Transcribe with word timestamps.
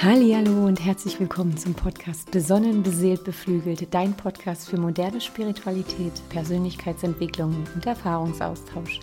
Hallo 0.00 0.64
und 0.64 0.78
herzlich 0.78 1.18
willkommen 1.18 1.56
zum 1.56 1.74
Podcast 1.74 2.30
Besonnen, 2.30 2.84
beseelt, 2.84 3.24
beflügelt, 3.24 3.92
dein 3.92 4.16
Podcast 4.16 4.68
für 4.68 4.78
moderne 4.78 5.20
Spiritualität, 5.20 6.12
Persönlichkeitsentwicklung 6.28 7.66
und 7.74 7.84
Erfahrungsaustausch. 7.84 9.00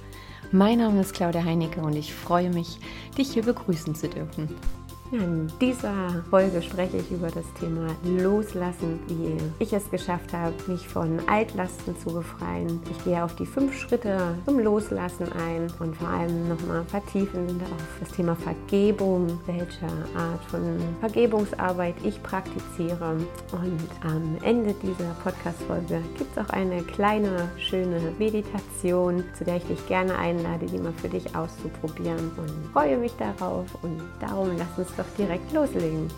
Mein 0.53 0.77
Name 0.77 1.01
ist 1.01 1.13
Claudia 1.13 1.43
Heinecke 1.43 1.81
und 1.81 1.97
ich 1.97 2.13
freue 2.13 2.49
mich, 2.49 2.79
dich 3.17 3.33
hier 3.33 3.43
begrüßen 3.43 3.93
zu 3.93 4.07
dürfen. 4.07 4.47
In 5.21 5.47
dieser 5.61 6.23
Folge 6.29 6.61
spreche 6.61 6.97
ich 6.97 7.09
über 7.09 7.27
das 7.27 7.45
Thema 7.57 7.87
Loslassen, 8.03 8.99
wie 9.07 9.37
ich 9.63 9.71
es 9.71 9.89
geschafft 9.89 10.33
habe, 10.33 10.53
mich 10.67 10.85
von 10.85 11.19
Altlasten 11.27 11.97
zu 11.99 12.15
befreien. 12.15 12.81
Ich 12.91 13.01
gehe 13.05 13.23
auf 13.23 13.33
die 13.35 13.45
fünf 13.45 13.73
Schritte 13.79 14.17
zum 14.45 14.59
Loslassen 14.59 15.31
ein 15.31 15.71
und 15.79 15.95
vor 15.95 16.09
allem 16.09 16.49
nochmal 16.49 16.83
vertiefend 16.83 17.61
auf 17.63 17.99
das 18.01 18.11
Thema 18.11 18.35
Vergebung, 18.35 19.39
welche 19.45 19.85
Art 20.17 20.43
von 20.49 20.79
Vergebungsarbeit 20.99 21.95
ich 22.03 22.21
praktiziere. 22.21 23.15
Und 23.53 23.79
am 24.03 24.37
Ende 24.43 24.75
dieser 24.83 25.15
Podcast-Folge 25.23 26.01
gibt 26.17 26.35
es 26.35 26.43
auch 26.43 26.49
eine 26.49 26.83
kleine, 26.83 27.49
schöne 27.57 28.01
Meditation, 28.19 29.23
zu 29.37 29.45
der 29.45 29.57
ich 29.57 29.63
dich 29.63 29.87
gerne 29.87 30.17
einlade, 30.17 30.65
die 30.65 30.77
mal 30.77 30.91
für 30.91 31.09
dich 31.09 31.33
auszuprobieren 31.33 32.31
und 32.35 32.73
freue 32.73 32.97
mich 32.97 33.13
darauf. 33.17 33.65
Und 33.81 34.01
darum 34.19 34.49
lass 34.57 34.77
uns 34.77 34.93
doch 34.97 35.04
doch 35.05 35.17
direkt 35.17 35.51
loslegen. 35.51 36.09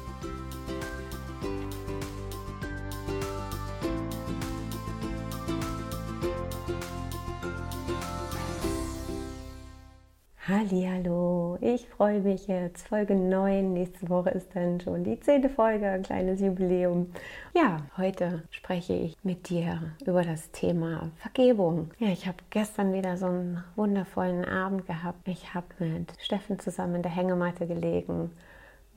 Hallo, 10.49 11.57
ich 11.59 11.89
freue 11.89 12.21
mich 12.21 12.47
jetzt. 12.47 12.87
Folge 12.87 13.15
9. 13.15 13.73
Nächste 13.73 14.07
Woche 14.07 14.29
ist 14.29 14.55
dann 14.55 14.79
schon 14.79 15.03
die 15.03 15.19
zehnte 15.19 15.49
Folge, 15.49 15.89
ein 15.89 16.03
kleines 16.03 16.39
Jubiläum. 16.39 17.11
Ja, 17.53 17.81
heute 17.97 18.43
spreche 18.49 18.93
ich 18.93 19.17
mit 19.23 19.49
dir 19.49 19.93
über 20.05 20.23
das 20.23 20.49
Thema 20.51 21.11
Vergebung. 21.17 21.91
Ja, 21.99 22.07
ich 22.07 22.27
habe 22.27 22.37
gestern 22.49 22.93
wieder 22.93 23.17
so 23.17 23.25
einen 23.25 23.61
wundervollen 23.75 24.45
Abend 24.45 24.87
gehabt. 24.87 25.27
Ich 25.27 25.53
habe 25.53 25.67
mit 25.79 26.13
Steffen 26.21 26.59
zusammen 26.59 26.95
in 26.95 27.01
der 27.01 27.11
Hängematte 27.11 27.67
gelegen 27.67 28.31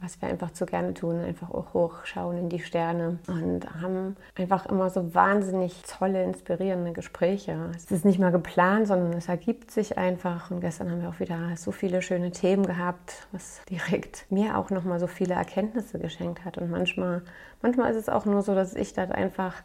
was 0.03 0.21
wir 0.23 0.29
einfach 0.29 0.51
zu 0.53 0.65
gerne 0.65 0.95
tun, 0.95 1.21
einfach 1.21 1.51
auch 1.51 1.75
hochschauen 1.75 2.39
in 2.39 2.49
die 2.49 2.61
Sterne 2.61 3.19
und 3.27 3.67
haben 3.83 4.17
einfach 4.35 4.65
immer 4.67 4.89
so 4.89 5.15
wahnsinnig 5.15 5.83
tolle, 5.83 6.25
inspirierende 6.25 6.93
Gespräche. 6.93 7.71
Es 7.77 7.91
ist 7.91 8.07
nicht 8.07 8.19
mal 8.19 8.33
geplant, 8.33 8.87
sondern 8.87 9.13
es 9.13 9.29
ergibt 9.29 9.71
sich 9.71 9.99
einfach. 9.99 10.51
Und 10.51 10.61
gestern 10.63 10.91
haben 10.91 11.03
wir 11.03 11.11
auch 11.11 11.21
wieder 11.21 11.55
so 11.57 11.71
viele 11.71 12.01
schöne 12.01 12.31
Themen 12.31 12.65
gehabt, 12.65 13.27
was 13.33 13.61
direkt 13.69 14.25
mir 14.31 14.57
auch 14.57 14.71
nochmal 14.71 15.01
so 15.01 15.07
viele 15.07 15.35
Erkenntnisse 15.35 15.99
geschenkt 15.99 16.47
hat. 16.47 16.57
Und 16.57 16.71
manchmal, 16.71 17.23
manchmal 17.61 17.91
ist 17.91 17.99
es 17.99 18.09
auch 18.09 18.25
nur 18.25 18.41
so, 18.41 18.55
dass 18.55 18.75
ich 18.75 18.95
das 18.95 19.11
einfach 19.11 19.63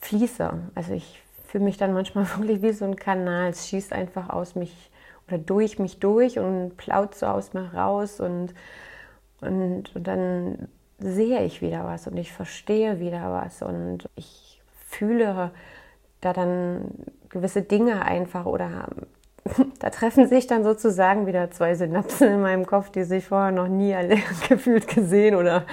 fließe. 0.00 0.52
Also 0.74 0.94
ich 0.94 1.22
fühle 1.46 1.64
mich 1.64 1.76
dann 1.76 1.92
manchmal 1.92 2.26
wirklich 2.36 2.60
wie 2.62 2.72
so 2.72 2.84
ein 2.84 2.96
Kanal. 2.96 3.50
Es 3.50 3.68
schießt 3.68 3.92
einfach 3.92 4.30
aus 4.30 4.56
mich 4.56 4.90
oder 5.28 5.38
durch 5.38 5.78
mich 5.78 6.00
durch 6.00 6.38
und 6.38 6.76
plaut 6.76 7.14
so 7.14 7.26
aus 7.26 7.52
mir 7.52 7.72
raus 7.74 8.18
und 8.18 8.54
und, 9.40 9.94
und 9.94 10.06
dann 10.06 10.68
sehe 10.98 11.44
ich 11.44 11.62
wieder 11.62 11.84
was 11.84 12.06
und 12.06 12.16
ich 12.16 12.32
verstehe 12.32 12.98
wieder 13.00 13.30
was 13.30 13.62
und 13.62 14.08
ich 14.16 14.60
fühle 14.86 15.52
da 16.20 16.32
dann 16.32 16.90
gewisse 17.28 17.62
Dinge 17.62 18.04
einfach 18.04 18.46
oder 18.46 18.88
da 19.78 19.90
treffen 19.90 20.26
sich 20.26 20.46
dann 20.46 20.64
sozusagen 20.64 21.26
wieder 21.26 21.50
zwei 21.50 21.74
Synapsen 21.74 22.28
in 22.28 22.40
meinem 22.40 22.66
Kopf, 22.66 22.90
die 22.90 23.04
sich 23.04 23.26
vorher 23.26 23.52
noch 23.52 23.68
nie 23.68 23.94
gefühlt 24.48 24.88
gesehen 24.88 25.34
oder 25.34 25.64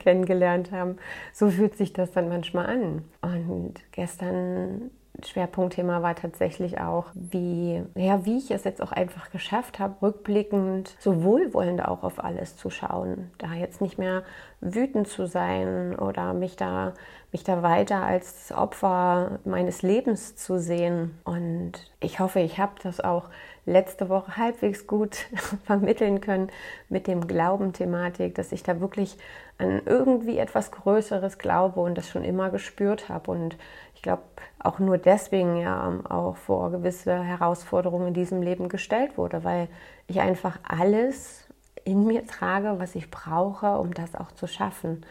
kennengelernt 0.00 0.72
haben. 0.72 0.96
So 1.32 1.50
fühlt 1.50 1.76
sich 1.76 1.92
das 1.92 2.10
dann 2.12 2.28
manchmal 2.28 2.66
an. 2.66 3.04
Und 3.22 3.80
gestern 3.92 4.90
Schwerpunktthema 5.24 6.02
war 6.02 6.14
tatsächlich 6.14 6.80
auch, 6.80 7.06
wie, 7.14 7.82
ja, 7.94 8.24
wie 8.24 8.38
ich 8.38 8.50
es 8.50 8.64
jetzt 8.64 8.82
auch 8.82 8.92
einfach 8.92 9.30
geschafft 9.30 9.78
habe, 9.78 9.94
rückblickend 10.02 10.96
so 10.98 11.22
wohlwollend 11.22 11.84
auch 11.84 12.02
auf 12.02 12.22
alles 12.22 12.56
zu 12.56 12.70
schauen. 12.70 13.30
Da 13.38 13.54
jetzt 13.54 13.80
nicht 13.80 13.98
mehr 13.98 14.22
wütend 14.60 15.08
zu 15.08 15.26
sein 15.26 15.96
oder 15.98 16.32
mich 16.34 16.56
da, 16.56 16.94
mich 17.32 17.44
da 17.44 17.62
weiter 17.62 18.02
als 18.02 18.52
Opfer 18.52 19.40
meines 19.44 19.82
Lebens 19.82 20.36
zu 20.36 20.58
sehen. 20.58 21.18
Und 21.24 21.72
ich 22.00 22.20
hoffe, 22.20 22.40
ich 22.40 22.58
habe 22.58 22.74
das 22.82 23.00
auch 23.00 23.28
letzte 23.66 24.08
Woche 24.08 24.36
halbwegs 24.36 24.86
gut 24.86 25.26
vermitteln 25.64 26.20
können 26.20 26.50
mit 26.88 27.06
dem 27.06 27.26
Glauben-Thematik, 27.26 28.34
dass 28.34 28.52
ich 28.52 28.62
da 28.62 28.80
wirklich 28.80 29.16
an 29.58 29.82
irgendwie 29.84 30.38
etwas 30.38 30.70
Größeres 30.70 31.38
glaube 31.38 31.80
und 31.80 31.96
das 31.96 32.08
schon 32.08 32.24
immer 32.24 32.50
gespürt 32.50 33.08
habe. 33.08 33.30
Und 33.30 33.56
ich 34.02 34.04
glaube, 34.04 34.24
auch 34.58 34.80
nur 34.80 34.98
deswegen 34.98 35.58
ja 35.58 36.00
auch 36.08 36.36
vor 36.36 36.72
gewisse 36.72 37.22
Herausforderungen 37.22 38.08
in 38.08 38.14
diesem 38.14 38.42
Leben 38.42 38.68
gestellt 38.68 39.16
wurde, 39.16 39.44
weil 39.44 39.68
ich 40.08 40.18
einfach 40.18 40.58
alles 40.66 41.44
in 41.84 42.04
mir 42.08 42.26
trage, 42.26 42.80
was 42.80 42.96
ich 42.96 43.12
brauche, 43.12 43.78
um 43.78 43.94
das 43.94 44.16
auch 44.16 44.32
zu 44.32 44.48
schaffen. 44.48 45.06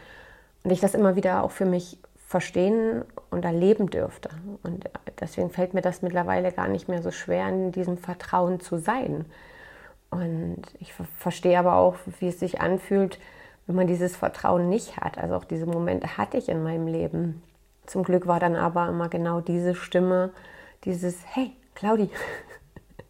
Und 0.62 0.72
ich 0.72 0.80
das 0.80 0.92
immer 0.92 1.16
wieder 1.16 1.42
auch 1.42 1.52
für 1.52 1.64
mich 1.64 2.00
verstehen 2.26 3.02
und 3.30 3.46
erleben 3.46 3.88
dürfte. 3.88 4.28
Und 4.62 4.84
deswegen 5.20 5.48
fällt 5.48 5.72
mir 5.72 5.80
das 5.80 6.02
mittlerweile 6.02 6.52
gar 6.52 6.68
nicht 6.68 6.86
mehr 6.86 7.00
so 7.00 7.10
schwer, 7.10 7.48
in 7.48 7.72
diesem 7.72 7.96
Vertrauen 7.96 8.60
zu 8.60 8.76
sein. 8.76 9.24
Und 10.10 10.64
ich 10.80 10.92
verstehe 10.92 11.58
aber 11.58 11.76
auch, 11.76 11.96
wie 12.20 12.28
es 12.28 12.38
sich 12.38 12.60
anfühlt, 12.60 13.18
wenn 13.66 13.74
man 13.74 13.86
dieses 13.86 14.16
Vertrauen 14.16 14.68
nicht 14.68 14.98
hat. 14.98 15.16
Also 15.16 15.34
auch 15.36 15.44
diese 15.44 15.64
Momente 15.64 16.18
hatte 16.18 16.36
ich 16.36 16.50
in 16.50 16.62
meinem 16.62 16.88
Leben. 16.88 17.42
Zum 17.86 18.04
Glück 18.04 18.26
war 18.26 18.40
dann 18.40 18.56
aber 18.56 18.88
immer 18.88 19.08
genau 19.08 19.40
diese 19.40 19.74
Stimme, 19.74 20.30
dieses 20.84 21.20
Hey, 21.26 21.52
Claudi, 21.74 22.10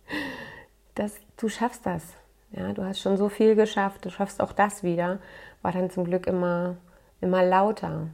das, 0.94 1.14
du 1.36 1.48
schaffst 1.48 1.86
das. 1.86 2.14
Ja, 2.52 2.72
du 2.72 2.84
hast 2.84 3.00
schon 3.00 3.16
so 3.16 3.28
viel 3.28 3.54
geschafft, 3.54 4.04
du 4.04 4.10
schaffst 4.10 4.40
auch 4.42 4.52
das 4.52 4.82
wieder, 4.82 5.18
war 5.62 5.72
dann 5.72 5.90
zum 5.90 6.04
Glück 6.04 6.26
immer, 6.26 6.76
immer 7.20 7.42
lauter. 7.42 8.08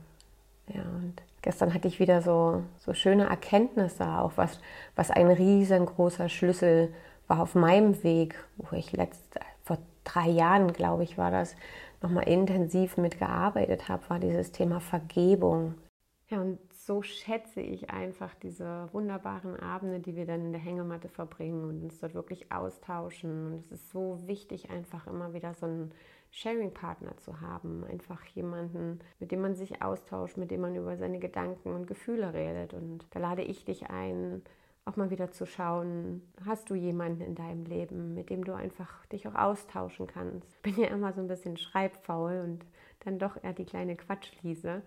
Ja, 0.69 0.83
und 0.83 1.15
gestern 1.43 1.75
hatte 1.75 1.89
ich 1.89 1.99
wieder 1.99 2.23
so, 2.23 2.63
so 2.79 2.95
schöne 2.95 3.25
Erkenntnisse, 3.25 4.07
auch 4.07 4.33
was, 4.37 4.61
was 4.95 5.11
ein 5.11 5.29
riesengroßer 5.29 6.29
Schlüssel 6.29 6.95
war 7.27 7.41
auf 7.41 7.55
meinem 7.55 8.03
Weg, 8.05 8.37
wo 8.57 8.77
ich 8.77 8.93
letzt, 8.93 9.39
vor 9.65 9.79
drei 10.05 10.29
Jahren, 10.29 10.73
glaube 10.73 11.03
ich, 11.03 11.19
war 11.19 11.31
das, 11.31 11.57
nochmal 12.01 12.29
intensiv 12.29 12.97
mitgearbeitet 12.97 13.89
habe, 13.89 14.09
war 14.09 14.19
dieses 14.19 14.53
Thema 14.53 14.81
Vergebung. 14.81 15.75
Ja, 16.31 16.43
und 16.43 16.59
so 16.75 17.01
schätze 17.01 17.63
ich 17.63 17.89
einfach 17.89 18.35
diese 18.35 18.89
wunderbaren 18.93 19.57
Abende, 19.57 19.99
die 19.99 20.15
wir 20.15 20.27
dann 20.27 20.45
in 20.45 20.53
der 20.53 20.61
Hängematte 20.61 21.09
verbringen 21.09 21.65
und 21.65 21.83
uns 21.83 22.01
dort 22.01 22.15
wirklich 22.15 22.53
austauschen. 22.53 23.47
Und 23.47 23.55
es 23.61 23.73
ist 23.73 23.91
so 23.91 24.19
wichtig, 24.27 24.69
einfach 24.69 25.07
immer 25.07 25.33
wieder 25.33 25.55
so 25.55 25.65
einen 25.65 25.91
Sharing-Partner 26.31 27.17
zu 27.17 27.41
haben. 27.41 27.83
Einfach 27.85 28.23
jemanden, 28.27 29.01
mit 29.21 29.33
dem 29.33 29.41
man 29.41 29.55
sich 29.55 29.81
austauscht, 29.81 30.37
mit 30.37 30.51
dem 30.51 30.61
man 30.61 30.77
über 30.77 30.99
seine 30.99 31.19
Gedanken 31.19 31.73
und 31.75 31.87
Gefühle 31.87 32.35
redet. 32.35 32.75
Und 32.75 33.07
da 33.11 33.21
lade 33.21 33.43
ich 33.43 33.65
dich 33.65 33.89
ein, 33.89 34.43
auch 34.85 34.97
mal 34.97 35.09
wieder 35.09 35.31
zu 35.31 35.47
schauen, 35.47 36.31
hast 36.45 36.69
du 36.69 36.75
jemanden 36.75 37.23
in 37.23 37.37
deinem 37.37 37.65
Leben, 37.65 38.13
mit 38.13 38.29
dem 38.29 38.45
du 38.45 38.53
einfach 38.53 39.07
dich 39.07 39.27
auch 39.29 39.35
austauschen 39.35 40.07
kannst. 40.07 40.57
Ich 40.57 40.63
bin 40.63 40.77
ja 40.77 40.89
immer 40.89 41.15
so 41.15 41.23
ein 41.23 41.29
bisschen 41.29 41.57
schreibfaul 41.57 42.43
und 42.45 42.67
dann 43.01 43.19
doch 43.19 43.43
eher 43.43 43.55
die 43.55 43.65
kleine 43.65 43.97
Quatschliese. 43.97 44.83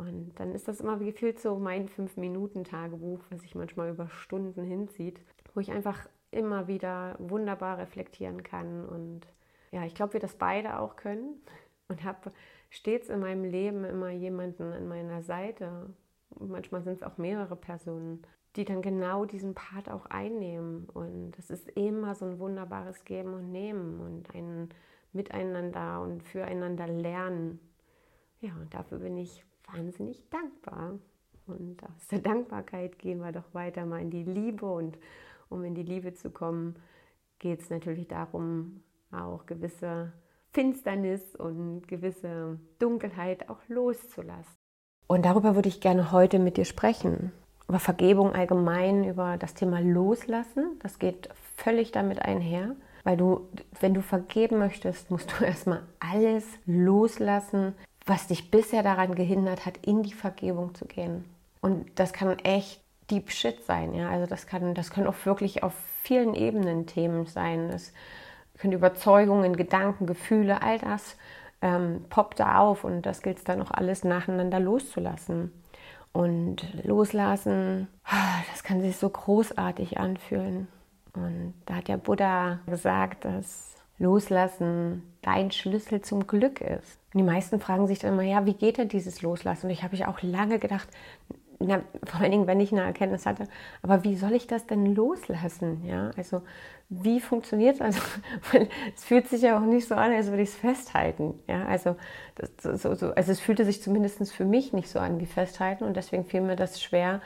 Und 0.00 0.32
dann 0.40 0.54
ist 0.54 0.66
das 0.66 0.80
immer 0.80 0.98
wie 0.98 1.12
gefühlt 1.12 1.38
so 1.38 1.58
mein 1.58 1.86
Fünf-Minuten-Tagebuch, 1.86 3.20
was 3.28 3.42
sich 3.42 3.54
manchmal 3.54 3.90
über 3.90 4.08
Stunden 4.08 4.64
hinzieht, 4.64 5.20
wo 5.54 5.60
ich 5.60 5.70
einfach 5.70 6.08
immer 6.30 6.68
wieder 6.68 7.16
wunderbar 7.18 7.76
reflektieren 7.76 8.42
kann. 8.42 8.86
Und 8.86 9.26
ja, 9.72 9.84
ich 9.84 9.94
glaube, 9.94 10.14
wir 10.14 10.20
das 10.20 10.36
beide 10.36 10.78
auch 10.78 10.96
können. 10.96 11.34
Und 11.88 12.02
habe 12.04 12.32
stets 12.70 13.10
in 13.10 13.20
meinem 13.20 13.44
Leben 13.44 13.84
immer 13.84 14.08
jemanden 14.08 14.72
an 14.72 14.88
meiner 14.88 15.22
Seite. 15.22 15.92
Manchmal 16.38 16.82
sind 16.82 16.94
es 16.94 17.02
auch 17.02 17.18
mehrere 17.18 17.56
Personen, 17.56 18.22
die 18.56 18.64
dann 18.64 18.80
genau 18.80 19.26
diesen 19.26 19.54
Part 19.54 19.90
auch 19.90 20.06
einnehmen. 20.06 20.88
Und 20.94 21.38
es 21.38 21.50
ist 21.50 21.68
immer 21.72 22.14
so 22.14 22.24
ein 22.24 22.38
wunderbares 22.38 23.04
Geben 23.04 23.34
und 23.34 23.52
Nehmen 23.52 24.00
und 24.00 24.34
ein 24.34 24.70
Miteinander 25.12 26.00
und 26.00 26.22
füreinander 26.22 26.86
lernen. 26.86 27.60
Ja, 28.40 28.52
und 28.54 28.72
dafür 28.72 29.00
bin 29.00 29.18
ich 29.18 29.44
wahnsinnig 29.72 30.28
dankbar. 30.30 30.98
Und 31.46 31.82
aus 31.82 32.08
der 32.10 32.20
Dankbarkeit 32.20 32.98
gehen 32.98 33.20
wir 33.20 33.32
doch 33.32 33.54
weiter 33.54 33.84
mal 33.86 34.00
in 34.00 34.10
die 34.10 34.22
Liebe. 34.22 34.66
Und 34.66 34.98
um 35.48 35.64
in 35.64 35.74
die 35.74 35.82
Liebe 35.82 36.14
zu 36.14 36.30
kommen, 36.30 36.76
geht 37.38 37.60
es 37.60 37.70
natürlich 37.70 38.08
darum, 38.08 38.82
auch 39.10 39.46
gewisse 39.46 40.12
Finsternis 40.52 41.34
und 41.36 41.86
gewisse 41.88 42.58
Dunkelheit 42.78 43.48
auch 43.48 43.60
loszulassen. 43.68 44.54
Und 45.06 45.24
darüber 45.24 45.56
würde 45.56 45.68
ich 45.68 45.80
gerne 45.80 46.12
heute 46.12 46.38
mit 46.38 46.56
dir 46.56 46.64
sprechen. 46.64 47.32
Über 47.68 47.80
Vergebung 47.80 48.32
allgemein, 48.32 49.04
über 49.04 49.36
das 49.36 49.54
Thema 49.54 49.80
Loslassen. 49.80 50.78
Das 50.82 50.98
geht 50.98 51.28
völlig 51.56 51.92
damit 51.92 52.22
einher. 52.22 52.76
Weil 53.02 53.16
du, 53.16 53.48
wenn 53.80 53.94
du 53.94 54.02
vergeben 54.02 54.58
möchtest, 54.58 55.10
musst 55.10 55.32
du 55.32 55.44
erstmal 55.44 55.82
alles 55.98 56.44
loslassen, 56.66 57.74
was 58.06 58.26
dich 58.26 58.50
bisher 58.50 58.82
daran 58.82 59.14
gehindert 59.14 59.66
hat, 59.66 59.76
in 59.78 60.02
die 60.02 60.12
Vergebung 60.12 60.74
zu 60.74 60.86
gehen. 60.86 61.24
Und 61.60 61.86
das 61.98 62.12
kann 62.12 62.38
echt 62.40 62.80
Deep 63.10 63.30
Shit 63.30 63.64
sein, 63.64 63.94
ja. 63.94 64.08
Also 64.08 64.26
das 64.26 64.46
kann, 64.46 64.74
das 64.74 64.90
können 64.90 65.06
auch 65.06 65.26
wirklich 65.26 65.62
auf 65.62 65.74
vielen 66.02 66.34
Ebenen 66.34 66.86
Themen 66.86 67.26
sein. 67.26 67.68
Das 67.70 67.92
können 68.56 68.72
Überzeugungen, 68.72 69.56
Gedanken, 69.56 70.06
Gefühle, 70.06 70.62
all 70.62 70.78
das 70.78 71.16
ähm, 71.62 72.04
poppt 72.08 72.40
da 72.40 72.58
auf 72.58 72.84
und 72.84 73.02
das 73.02 73.22
gilt 73.22 73.38
es 73.38 73.44
dann 73.44 73.62
auch 73.62 73.70
alles 73.70 74.04
nacheinander 74.04 74.60
loszulassen. 74.60 75.52
Und 76.12 76.84
loslassen, 76.84 77.88
das 78.50 78.64
kann 78.64 78.80
sich 78.80 78.96
so 78.96 79.08
großartig 79.08 79.98
anfühlen. 79.98 80.68
Und 81.12 81.54
da 81.66 81.76
hat 81.76 81.88
der 81.88 81.98
Buddha 81.98 82.60
gesagt, 82.66 83.24
dass 83.24 83.74
Loslassen 83.98 85.02
dein 85.22 85.50
Schlüssel 85.50 86.00
zum 86.00 86.26
Glück 86.26 86.60
ist. 86.60 86.99
Und 87.12 87.18
die 87.18 87.24
meisten 87.24 87.60
fragen 87.60 87.86
sich 87.86 87.98
dann 87.98 88.12
immer, 88.12 88.22
ja, 88.22 88.46
wie 88.46 88.54
geht 88.54 88.78
denn 88.78 88.88
dieses 88.88 89.22
Loslassen? 89.22 89.66
Und 89.66 89.72
ich 89.72 89.82
habe 89.82 89.94
ich 89.94 90.06
auch 90.06 90.22
lange 90.22 90.58
gedacht, 90.58 90.88
na, 91.62 91.82
vor 92.04 92.20
allen 92.20 92.30
Dingen, 92.30 92.46
wenn 92.46 92.58
ich 92.58 92.72
eine 92.72 92.80
Erkenntnis 92.80 93.26
hatte, 93.26 93.46
aber 93.82 94.02
wie 94.02 94.16
soll 94.16 94.32
ich 94.32 94.46
das 94.46 94.66
denn 94.66 94.94
loslassen? 94.94 95.84
Ja, 95.84 96.10
also 96.16 96.40
wie 96.88 97.20
funktioniert 97.20 97.76
es? 97.76 97.80
Also, 97.82 98.00
es 98.96 99.04
fühlt 99.04 99.28
sich 99.28 99.42
ja 99.42 99.58
auch 99.58 99.66
nicht 99.66 99.86
so 99.86 99.94
an, 99.94 100.12
als 100.12 100.28
würde 100.28 100.42
ich 100.42 100.48
es 100.48 100.54
festhalten. 100.54 101.34
Ja, 101.46 101.66
also, 101.66 101.96
das, 102.36 102.82
so, 102.82 102.94
so, 102.94 103.12
also 103.12 103.30
es 103.30 103.40
fühlte 103.40 103.66
sich 103.66 103.82
zumindest 103.82 104.32
für 104.32 104.46
mich 104.46 104.72
nicht 104.72 104.88
so 104.88 104.98
an 104.98 105.20
wie 105.20 105.26
festhalten 105.26 105.84
und 105.84 105.96
deswegen 105.96 106.24
fiel 106.24 106.40
mir 106.40 106.56
das 106.56 106.80
schwer, 106.82 107.20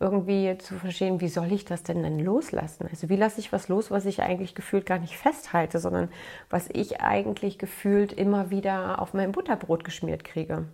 irgendwie 0.00 0.56
zu 0.58 0.76
verstehen, 0.76 1.20
wie 1.20 1.28
soll 1.28 1.52
ich 1.52 1.64
das 1.64 1.82
denn 1.82 2.02
dann 2.02 2.18
loslassen? 2.18 2.88
Also 2.90 3.08
wie 3.08 3.16
lasse 3.16 3.38
ich 3.38 3.52
was 3.52 3.68
los, 3.68 3.90
was 3.90 4.06
ich 4.06 4.22
eigentlich 4.22 4.54
gefühlt 4.54 4.86
gar 4.86 4.98
nicht 4.98 5.16
festhalte, 5.16 5.78
sondern 5.78 6.08
was 6.48 6.68
ich 6.72 7.00
eigentlich 7.00 7.58
gefühlt 7.58 8.12
immer 8.12 8.50
wieder 8.50 9.00
auf 9.00 9.14
mein 9.14 9.32
Butterbrot 9.32 9.84
geschmiert 9.84 10.24
kriege. 10.24 10.64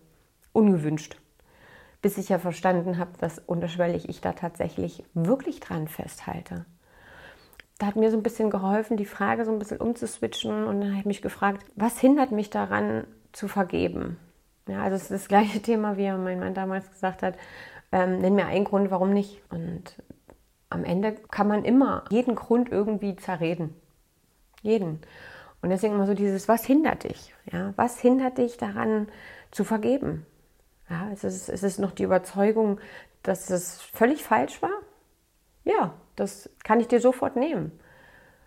Ungewünscht 0.53 1.17
bis 2.07 2.19
ich 2.19 2.29
ja 2.29 2.39
verstanden 2.39 2.99
habe, 2.99 3.11
dass 3.19 3.41
unterschwellig 3.41 4.09
ich 4.09 4.21
da 4.21 4.33
tatsächlich 4.33 5.03
wirklich 5.15 5.59
dran 5.59 5.89
festhalte. 5.89 6.65
Da 7.79 7.87
hat 7.87 7.97
mir 7.97 8.13
so 8.13 8.17
ein 8.17 8.23
bisschen 8.23 8.49
geholfen, 8.49 8.97
die 8.97 9.05
Frage 9.05 9.45
so 9.45 9.51
ein 9.51 9.59
bisschen 9.59 9.79
umzuswitchen 9.79 10.69
und 10.69 10.81
dann 10.81 10.91
habe 10.91 11.01
ich 11.01 11.07
mich 11.07 11.21
gefragt, 11.21 11.67
was 11.75 11.99
hindert 11.99 12.31
mich 12.31 12.49
daran 12.49 13.09
zu 13.33 13.49
vergeben? 13.49 14.19
Ja, 14.69 14.83
also 14.83 14.95
es 14.95 15.03
ist 15.03 15.11
das 15.11 15.29
gleiche 15.29 15.61
Thema, 15.61 15.97
wie 15.97 16.09
mein 16.13 16.39
Mann 16.39 16.55
damals 16.55 16.89
gesagt 16.91 17.25
hat, 17.25 17.35
ähm, 17.93 18.19
nenn 18.19 18.35
mir 18.35 18.47
einen 18.47 18.65
Grund, 18.65 18.91
warum 18.91 19.13
nicht. 19.13 19.43
Und 19.51 20.03
am 20.71 20.85
Ende 20.85 21.13
kann 21.31 21.49
man 21.49 21.65
immer 21.65 22.05
jeden 22.11 22.35
Grund 22.35 22.71
irgendwie 22.71 23.17
zerreden. 23.17 23.75
Jeden. 24.63 25.01
Und 25.63 25.71
deswegen 25.71 25.95
immer 25.95 26.07
so 26.07 26.15
dieses, 26.15 26.49
was 26.49 26.65
hindert 26.65 27.05
dich? 27.05 27.35
Ja, 27.51 27.73
was 27.77 27.99
hindert 28.01 28.39
dich 28.39 28.57
daran 28.57 29.09
zu 29.51 29.65
vergeben? 29.65 30.27
Ja, 30.89 31.11
es, 31.13 31.25
ist, 31.25 31.49
es 31.49 31.63
ist 31.63 31.79
noch 31.79 31.93
die 31.93 32.05
Überzeugung, 32.05 32.79
dass 33.23 33.51
es 33.51 33.81
völlig 33.83 34.23
falsch 34.23 34.63
war. 34.63 34.79
Ja, 35.65 35.95
das 36.15 36.49
kann 36.63 36.81
ich 36.81 36.89
dir 36.89 37.01
sofort 37.01 37.37
nehmen. 37.37 37.73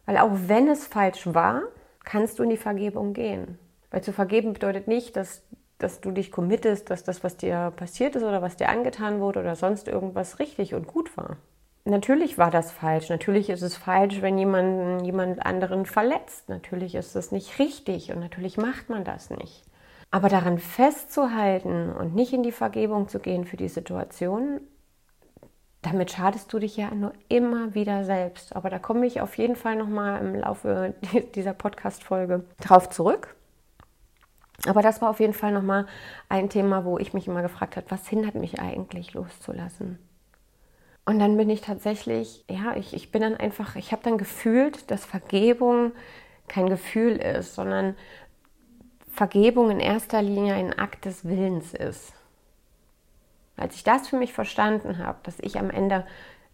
Weil 0.06 0.18
auch 0.18 0.32
wenn 0.34 0.68
es 0.68 0.88
falsch 0.88 1.28
war, 1.34 1.64
kannst 2.04 2.40
du 2.40 2.44
in 2.44 2.50
die 2.50 2.58
Vergebung 2.58 3.14
gehen. 3.14 3.60
Weil 3.92 4.04
zu 4.04 4.14
vergeben 4.14 4.54
bedeutet 4.54 4.88
nicht, 4.88 5.16
dass, 5.16 5.44
dass 5.80 6.02
du 6.02 6.12
dich 6.12 6.32
committest, 6.32 6.90
dass 6.90 7.04
das, 7.04 7.24
was 7.24 7.38
dir 7.38 7.74
passiert 7.76 8.16
ist 8.16 8.24
oder 8.24 8.42
was 8.42 8.58
dir 8.58 8.70
angetan 8.70 9.20
wurde 9.20 9.40
oder 9.40 9.56
sonst 9.56 9.88
irgendwas 9.88 10.40
richtig 10.40 10.76
und 10.76 10.88
gut 10.88 11.16
war. 11.18 11.38
Natürlich 11.86 12.38
war 12.38 12.52
das 12.52 12.72
falsch. 12.72 13.10
Natürlich 13.10 13.50
ist 13.50 13.62
es 13.62 13.76
falsch, 13.76 14.22
wenn 14.22 14.38
jemand 14.38 15.06
jemand 15.06 15.46
anderen 15.46 15.86
verletzt. 15.86 16.50
Natürlich 16.50 16.94
ist 16.96 17.16
es 17.16 17.32
nicht 17.32 17.58
richtig 17.58 18.12
und 18.12 18.20
natürlich 18.20 18.58
macht 18.58 18.90
man 18.90 19.04
das 19.04 19.30
nicht. 19.30 19.64
Aber 20.12 20.28
daran 20.28 20.60
festzuhalten 20.60 21.92
und 21.92 22.16
nicht 22.16 22.34
in 22.34 22.44
die 22.44 22.52
Vergebung 22.52 23.08
zu 23.08 23.20
gehen 23.20 23.46
für 23.46 23.58
die 23.58 23.70
Situation, 23.70 24.60
damit 25.82 26.12
schadest 26.12 26.52
du 26.52 26.60
dich 26.60 26.76
ja 26.76 26.94
nur 26.94 27.14
immer 27.30 27.74
wieder 27.74 28.04
selbst. 28.04 28.56
Aber 28.56 28.70
da 28.70 28.80
komme 28.80 29.06
ich 29.06 29.22
auf 29.22 29.38
jeden 29.38 29.56
Fall 29.56 29.76
nochmal 29.76 30.20
im 30.20 30.36
Laufe 30.36 30.94
dieser 31.36 31.54
Podcast-Folge 31.54 32.44
drauf 32.60 32.90
zurück. 32.90 33.36
Aber 34.68 34.82
das 34.82 35.02
war 35.02 35.10
auf 35.10 35.20
jeden 35.20 35.34
Fall 35.34 35.52
nochmal 35.52 35.88
ein 36.28 36.50
Thema, 36.50 36.86
wo 36.86 36.98
ich 36.98 37.14
mich 37.14 37.28
immer 37.28 37.42
gefragt 37.42 37.78
habe, 37.78 37.90
was 37.90 38.08
hindert 38.08 38.36
mich 38.36 38.60
eigentlich 38.60 39.14
loszulassen? 39.14 40.00
Und 41.06 41.20
dann 41.20 41.38
bin 41.38 41.50
ich 41.50 41.62
tatsächlich, 41.62 42.46
ja, 42.50 42.76
ich, 42.76 42.94
ich 42.94 43.12
bin 43.12 43.22
dann 43.22 43.36
einfach, 43.36 43.76
ich 43.76 43.92
habe 43.92 44.04
dann 44.04 44.18
gefühlt, 44.18 44.92
dass 44.92 45.06
Vergebung 45.06 45.94
kein 46.48 46.70
Gefühl 46.70 47.16
ist, 47.18 47.56
sondern 47.56 47.96
Vergebung 49.08 49.72
in 49.72 49.80
erster 49.80 50.22
Linie 50.22 50.54
ein 50.54 50.78
Akt 50.78 51.06
des 51.06 51.26
Willens 51.26 51.74
ist. 51.74 52.14
Als 53.58 53.76
ich 53.76 53.84
das 53.84 54.08
für 54.08 54.18
mich 54.18 54.34
verstanden 54.34 55.00
habe, 55.00 55.20
dass 55.24 55.40
ich 55.40 55.58
am 55.58 55.70
Ende 55.70 56.06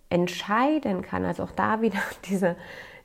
entscheiden 0.09 1.01
kann, 1.01 1.25
also 1.25 1.43
auch 1.43 1.51
da 1.51 1.81
wieder 1.81 1.99
diese, 2.29 2.55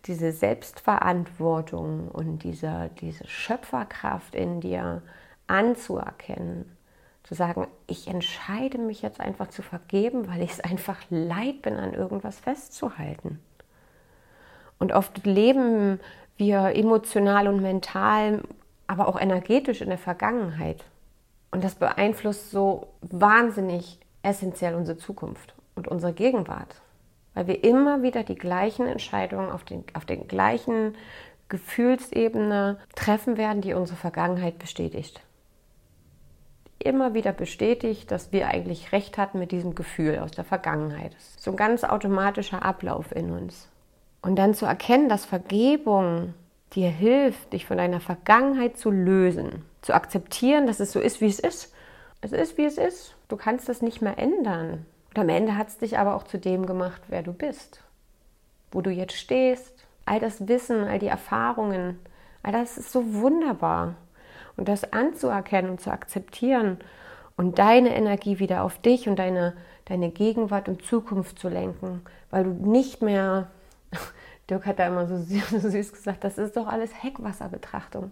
diese 0.07 0.33
Selbstverantwortung 0.33 2.09
und 2.09 2.43
diese, 2.43 2.91
diese 3.01 3.27
Schöpferkraft 3.27 4.35
in 4.35 4.61
dir 4.61 5.03
anzuerkennen, 5.47 6.77
zu 7.23 7.35
sagen, 7.35 7.67
ich 7.87 8.09
entscheide 8.09 8.79
mich 8.79 9.03
jetzt 9.03 9.21
einfach 9.21 9.49
zu 9.49 9.63
vergeben, 9.63 10.29
weil 10.29 10.43
ich 10.43 10.53
es 10.53 10.61
einfach 10.61 10.99
leid 11.11 11.63
bin, 11.63 11.75
an 11.75 11.93
irgendwas 11.93 12.41
festzuhalten. 12.41 13.39
Und 14.79 14.93
oft 14.93 15.25
leben 15.27 16.01
wir 16.37 16.75
emotional 16.75 17.47
und 17.49 17.61
mental 17.61 18.43
aber 18.87 19.07
auch 19.07 19.21
energetisch 19.21 19.83
in 19.83 19.89
der 19.89 19.99
Vergangenheit. 19.99 20.85
Und 21.53 21.63
das 21.63 21.77
beeinflusst 21.77 22.51
so 22.51 22.89
wahnsinnig 23.03 24.01
essentiell 24.23 24.75
unsere 24.75 24.99
Zukunft 24.99 25.55
und 25.77 25.87
unsere 25.87 26.13
Gegenwart, 26.13 26.81
weil 27.35 27.47
wir 27.47 27.65
immer 27.65 28.03
wieder 28.03 28.23
die 28.23 28.35
gleichen 28.35 28.87
Entscheidungen 28.87 29.51
auf 29.51 29.65
den, 29.65 29.85
auf 29.95 30.05
den 30.05 30.29
gleichen 30.29 30.95
Gefühlsebene 31.49 32.79
treffen 32.95 33.37
werden, 33.37 33.61
die 33.61 33.75
unsere 33.75 33.99
Vergangenheit 33.99 34.59
bestätigt. 34.59 35.21
Immer 36.79 37.13
wieder 37.13 37.33
bestätigt, 37.33 38.11
dass 38.11 38.33
wir 38.33 38.49
eigentlich 38.49 38.93
recht 38.93 39.19
hatten 39.19 39.39
mit 39.39 39.53
diesem 39.53 39.75
Gefühl 39.75 40.19
aus 40.21 40.31
der 40.31 40.45
Vergangenheit. 40.45 41.15
So 41.37 41.51
ein 41.51 41.57
ganz 41.57 41.85
automatischer 41.85 42.65
Ablauf 42.65 43.15
in 43.15 43.31
uns. 43.31 43.69
Und 44.23 44.37
dann 44.37 44.55
zu 44.55 44.65
erkennen, 44.65 45.09
dass 45.09 45.27
Vergebung 45.27 46.35
dir 46.73 46.89
hilft, 46.89 47.53
dich 47.53 47.67
von 47.67 47.77
deiner 47.77 48.01
Vergangenheit 48.01 48.79
zu 48.79 48.91
lösen, 48.91 49.65
zu 49.83 49.93
akzeptieren, 49.93 50.67
dass 50.67 50.81
es 50.81 50.93
so 50.93 51.01
ist, 51.01 51.21
wie 51.21 51.27
es 51.27 51.41
ist. 51.41 51.75
Es 52.21 52.33
ist, 52.33 52.59
wie 52.59 52.65
es 52.65 52.79
ist. 52.79 53.15
Du 53.29 53.37
kannst 53.37 53.69
es 53.69 53.83
nicht 53.83 54.03
mehr 54.03 54.19
ändern. 54.19 54.87
Und 55.11 55.19
am 55.19 55.29
Ende 55.29 55.57
hat 55.57 55.69
es 55.69 55.79
dich 55.79 55.99
aber 55.99 56.15
auch 56.15 56.25
zu 56.25 56.39
dem 56.39 56.67
gemacht, 56.67 57.03
wer 57.09 57.23
du 57.23 57.33
bist, 57.33 57.83
wo 58.71 58.81
du 58.81 58.91
jetzt 58.91 59.17
stehst. 59.17 59.87
All 60.07 60.21
das 60.21 60.49
Wissen, 60.49 60.85
all 60.85 60.99
die 60.99 61.09
Erfahrungen, 61.09 61.99
all 62.43 62.53
das 62.53 62.79
ist 62.79 62.93
so 62.93 63.15
wunderbar. 63.15 63.95
Und 64.57 64.69
das 64.69 64.93
anzuerkennen 64.93 65.71
und 65.71 65.81
zu 65.81 65.91
akzeptieren 65.91 66.79
und 67.37 67.59
deine 67.59 67.95
Energie 67.95 68.39
wieder 68.39 68.63
auf 68.63 68.79
dich 68.79 69.09
und 69.09 69.19
deine, 69.19 69.55
deine 69.87 70.11
Gegenwart 70.11 70.69
und 70.69 70.83
Zukunft 70.83 71.39
zu 71.39 71.49
lenken, 71.49 72.03
weil 72.31 72.45
du 72.45 72.51
nicht 72.51 73.03
mehr 73.03 73.49
Dirk 74.51 74.67
hat 74.67 74.79
da 74.79 74.87
immer 74.87 75.07
so 75.07 75.17
süß 75.17 75.93
gesagt, 75.93 76.25
das 76.25 76.39
ist 76.39 76.57
doch 76.57 76.67
alles 76.67 77.03
Heckwasserbetrachtung. 77.03 78.11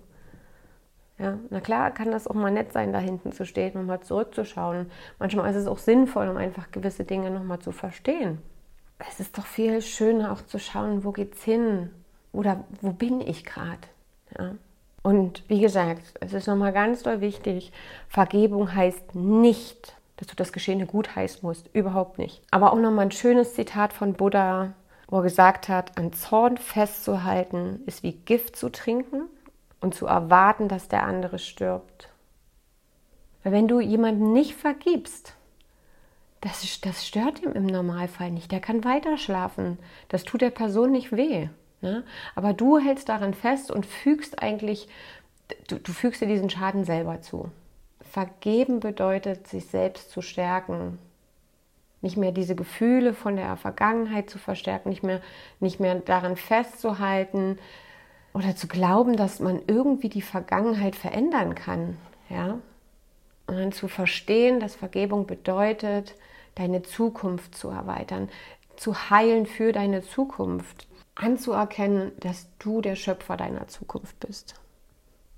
Ja, 1.18 1.37
na 1.50 1.60
klar 1.60 1.90
kann 1.90 2.12
das 2.12 2.28
auch 2.28 2.34
mal 2.34 2.52
nett 2.52 2.72
sein, 2.72 2.92
da 2.92 3.00
hinten 3.00 3.32
zu 3.32 3.44
stehen 3.44 3.75
und 3.75 3.87
mal 3.87 4.00
zurückzuschauen. 4.00 4.90
Manchmal 5.18 5.50
ist 5.50 5.56
es 5.56 5.66
auch 5.66 5.78
sinnvoll, 5.78 6.28
um 6.28 6.37
einfach 6.37 6.70
gewisse 6.70 7.04
Dinge 7.04 7.30
nochmal 7.30 7.58
zu 7.58 7.72
verstehen. 7.72 8.38
Es 8.98 9.18
ist 9.18 9.37
doch 9.37 9.46
viel 9.46 9.82
schöner 9.82 10.32
auch 10.32 10.42
zu 10.42 10.58
schauen, 10.58 11.04
wo 11.04 11.10
geht's 11.10 11.42
hin 11.42 11.90
oder 12.32 12.64
wo 12.80 12.92
bin 12.92 13.20
ich 13.20 13.44
gerade. 13.44 13.88
Ja? 14.38 14.54
Und 15.02 15.42
wie 15.48 15.60
gesagt, 15.60 16.02
es 16.20 16.32
ist 16.32 16.46
nochmal 16.46 16.72
ganz 16.72 17.02
doll 17.02 17.20
wichtig, 17.20 17.72
Vergebung 18.08 18.75
heißt 18.75 19.14
nicht, 19.14 19.96
dass 20.16 20.28
du 20.28 20.37
das 20.37 20.52
Geschehene 20.52 20.87
gut 20.87 21.16
heißen 21.16 21.40
musst, 21.42 21.70
überhaupt 21.72 22.18
nicht. 22.18 22.42
Aber 22.50 22.72
auch 22.72 22.78
nochmal 22.78 23.06
ein 23.06 23.12
schönes 23.12 23.54
Zitat 23.54 23.92
von 23.92 24.14
Buddha, 24.14 24.75
wo 25.08 25.18
er 25.18 25.22
gesagt 25.22 25.68
hat, 25.68 25.96
an 25.96 26.12
Zorn 26.12 26.58
festzuhalten 26.58 27.80
ist 27.87 28.02
wie 28.02 28.12
Gift 28.12 28.56
zu 28.56 28.68
trinken 28.68 29.28
und 29.80 29.94
zu 29.94 30.06
erwarten, 30.06 30.68
dass 30.68 30.88
der 30.88 31.04
andere 31.04 31.38
stirbt. 31.38 32.08
Weil 33.42 33.52
wenn 33.52 33.68
du 33.68 33.80
jemanden 33.80 34.32
nicht 34.32 34.54
vergibst, 34.54 35.35
das, 36.40 36.80
das 36.80 37.06
stört 37.06 37.42
ihm 37.42 37.52
im 37.52 37.66
Normalfall 37.66 38.30
nicht. 38.30 38.52
Der 38.52 38.61
kann 38.61 38.85
weiter 38.85 39.16
schlafen. 39.16 39.78
Das 40.08 40.25
tut 40.25 40.40
der 40.40 40.50
Person 40.50 40.92
nicht 40.92 41.12
weh. 41.12 41.49
Ne? 41.80 42.04
Aber 42.35 42.52
du 42.52 42.78
hältst 42.78 43.08
daran 43.08 43.35
fest 43.35 43.70
und 43.70 43.87
fügst 43.87 44.42
eigentlich, 44.42 44.88
du, 45.68 45.78
du 45.78 45.92
fügst 45.92 46.20
dir 46.20 46.26
diesen 46.26 46.50
Schaden 46.50 46.85
selber 46.85 47.20
zu. 47.20 47.50
Vergeben 48.00 48.80
bedeutet, 48.80 49.49
sich 49.49 49.66
selbst 49.66 50.11
zu 50.11 50.23
stärken, 50.23 50.99
nicht 52.00 52.16
mehr 52.16 52.32
diese 52.32 52.54
Gefühle 52.54 53.12
von 53.12 53.37
der 53.37 53.56
Vergangenheit 53.56 54.30
zu 54.30 54.38
verstärken, 54.38 54.88
nicht 54.88 55.02
mehr, 55.02 55.20
nicht 55.58 55.80
mehr 55.80 55.97
daran 55.97 56.37
festzuhalten, 56.37 57.58
oder 58.32 58.56
zu 58.56 58.68
glauben, 58.68 59.16
dass 59.16 59.40
man 59.40 59.61
irgendwie 59.66 60.08
die 60.08 60.23
Vergangenheit 60.23 60.97
verändern 60.97 61.54
kann, 61.54 61.97
ja? 62.28 62.58
Und 63.47 63.56
dann 63.56 63.73
zu 63.73 63.88
verstehen, 63.88 64.61
dass 64.61 64.75
Vergebung 64.75 65.26
bedeutet, 65.26 66.14
deine 66.54 66.82
Zukunft 66.82 67.54
zu 67.54 67.68
erweitern, 67.68 68.28
zu 68.76 69.11
heilen 69.11 69.47
für 69.47 69.73
deine 69.73 70.02
Zukunft, 70.02 70.87
anzuerkennen, 71.14 72.12
dass 72.20 72.49
du 72.58 72.80
der 72.80 72.94
Schöpfer 72.94 73.37
deiner 73.37 73.66
Zukunft 73.68 74.20
bist. 74.20 74.54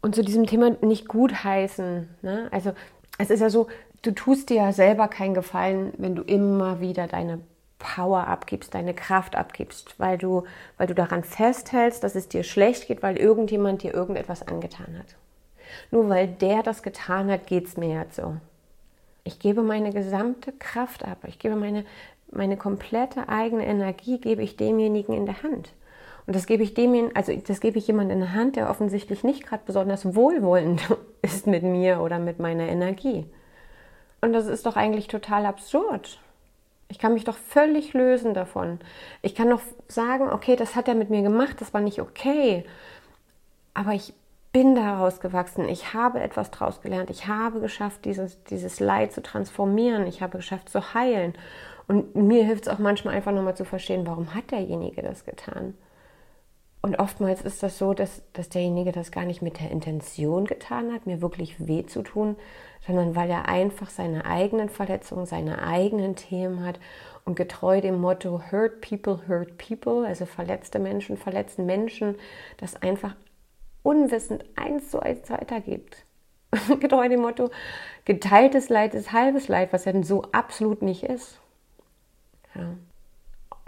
Und 0.02 0.14
zu 0.14 0.23
diesem 0.23 0.47
Thema 0.47 0.70
nicht 0.82 1.09
gutheißen. 1.09 2.09
Ne? 2.23 2.49
Also 2.50 2.73
es 3.18 3.30
ist 3.30 3.40
ja 3.40 3.50
so, 3.50 3.68
du 4.02 4.12
tust 4.12 4.50
dir 4.50 4.56
ja 4.56 4.73
selber 4.73 5.09
keinen 5.09 5.35
Gefallen, 5.35 5.92
wenn 5.99 6.14
du 6.14 6.23
immer 6.23 6.80
wieder 6.80 7.06
deine 7.06 7.40
Power 7.80 8.28
abgibst, 8.28 8.75
deine 8.75 8.94
Kraft 8.94 9.34
abgibst, 9.34 9.99
weil 9.99 10.16
du, 10.16 10.44
weil 10.78 10.87
du 10.87 10.94
daran 10.94 11.25
festhältst, 11.25 12.04
dass 12.04 12.14
es 12.14 12.28
dir 12.28 12.44
schlecht 12.44 12.87
geht, 12.87 13.02
weil 13.02 13.16
irgendjemand 13.16 13.82
dir 13.82 13.92
irgendetwas 13.92 14.46
angetan 14.46 14.96
hat. 14.96 15.16
Nur 15.90 16.08
weil 16.08 16.28
der 16.28 16.62
das 16.62 16.84
getan 16.84 17.30
hat, 17.30 17.49
geht 17.49 17.66
es 17.66 17.76
mir 17.76 17.88
jetzt 17.88 18.16
so. 18.16 18.37
Ich 19.25 19.38
gebe 19.40 19.62
meine 19.62 19.92
gesamte 19.92 20.52
Kraft 20.52 21.04
ab. 21.04 21.18
Ich 21.26 21.38
gebe 21.38 21.56
meine, 21.56 21.84
meine 22.30 22.56
komplette 22.56 23.28
eigene 23.28 23.66
Energie, 23.66 24.18
gebe 24.18 24.42
ich 24.42 24.56
demjenigen 24.56 25.14
in 25.14 25.26
der 25.26 25.42
Hand. 25.42 25.70
Und 26.26 26.37
das 26.37 26.46
gebe 26.46 26.62
ich 26.62 26.75
dem, 26.75 27.10
also 27.14 27.34
das 27.34 27.60
gebe 27.60 27.78
ich 27.78 27.87
jemandem 27.87 28.18
in 28.18 28.25
der 28.25 28.34
Hand, 28.34 28.56
der 28.56 28.70
offensichtlich 28.70 29.25
nicht 29.25 29.46
gerade 29.46 29.62
besonders 29.66 30.14
wohlwollend 30.14 30.82
ist 31.22 31.46
mit 31.46 31.62
mir 31.62 32.00
oder 32.00 32.18
mit 32.18 32.38
meiner 32.38 32.68
Energie. 32.68 33.26
Und 34.20 34.32
das 34.32 34.46
ist 34.46 34.66
doch 34.66 34.76
eigentlich 34.76 35.08
total 35.08 35.46
absurd. 35.46 36.20
Ich 36.90 36.99
kann 36.99 37.14
mich 37.14 37.25
doch 37.25 37.37
völlig 37.37 37.94
lösen 37.94 38.35
davon. 38.35 38.80
Ich 39.23 39.35
kann 39.35 39.49
doch 39.49 39.62
sagen, 39.88 40.28
okay, 40.28 40.56
das 40.56 40.75
hat 40.76 40.88
er 40.88 40.94
mit 40.94 41.09
mir 41.09 41.23
gemacht, 41.23 41.61
das 41.61 41.73
war 41.73 41.80
nicht 41.80 42.00
okay. 42.00 42.64
Aber 43.73 43.92
ich 43.92 44.12
bin 44.52 44.75
daraus 44.75 45.20
gewachsen. 45.20 45.68
Ich 45.68 45.94
habe 45.94 46.20
etwas 46.20 46.50
daraus 46.50 46.80
gelernt. 46.82 47.09
Ich 47.09 47.28
habe 47.28 47.61
geschafft, 47.61 48.04
dieses, 48.04 48.42
dieses 48.44 48.80
Leid 48.80 49.12
zu 49.12 49.23
transformieren. 49.23 50.06
Ich 50.06 50.20
habe 50.20 50.38
geschafft 50.38 50.68
zu 50.68 50.92
heilen. 50.92 51.35
Und 51.87 52.16
mir 52.16 52.44
hilft 52.44 52.66
es 52.66 52.68
auch 52.68 52.78
manchmal 52.78 53.14
einfach 53.14 53.32
nochmal 53.32 53.56
zu 53.56 53.64
verstehen, 53.64 54.06
warum 54.06 54.35
hat 54.35 54.50
derjenige 54.50 55.02
das 55.02 55.25
getan. 55.25 55.75
Und 56.82 56.99
oftmals 56.99 57.42
ist 57.42 57.62
das 57.62 57.76
so, 57.76 57.92
dass, 57.92 58.22
dass 58.32 58.49
derjenige 58.49 58.90
das 58.90 59.12
gar 59.12 59.25
nicht 59.25 59.42
mit 59.42 59.60
der 59.60 59.70
Intention 59.70 60.46
getan 60.46 60.92
hat, 60.92 61.06
mir 61.06 61.20
wirklich 61.20 61.66
weh 61.66 61.84
zu 61.84 62.02
tun, 62.02 62.37
sondern 62.87 63.14
weil 63.14 63.28
er 63.28 63.49
einfach 63.49 63.90
seine 63.90 64.25
eigenen 64.25 64.70
Verletzungen, 64.70 65.26
seine 65.26 65.62
eigenen 65.62 66.16
Themen 66.16 66.64
hat 66.64 66.80
und 67.26 67.37
getreu 67.37 67.82
dem 67.82 68.00
Motto 68.00 68.40
Hurt 68.50 68.80
People, 68.80 69.20
Hurt 69.28 69.58
People, 69.58 70.06
also 70.06 70.25
verletzte 70.25 70.78
Menschen, 70.78 71.18
verletzten 71.18 71.66
Menschen, 71.66 72.16
das 72.56 72.80
einfach 72.80 73.14
unwissend 73.82 74.44
eins 74.56 74.90
zu 74.90 75.00
eins 75.00 75.28
weitergibt. 75.28 76.06
getreu 76.80 77.10
dem 77.10 77.20
Motto 77.20 77.50
geteiltes 78.06 78.70
Leid 78.70 78.94
ist 78.94 79.12
halbes 79.12 79.49
Leid, 79.49 79.75
was 79.75 79.84
ja 79.84 80.02
so 80.02 80.22
absolut 80.32 80.80
nicht 80.80 81.02
ist. 81.02 81.38
Ja 82.54 82.75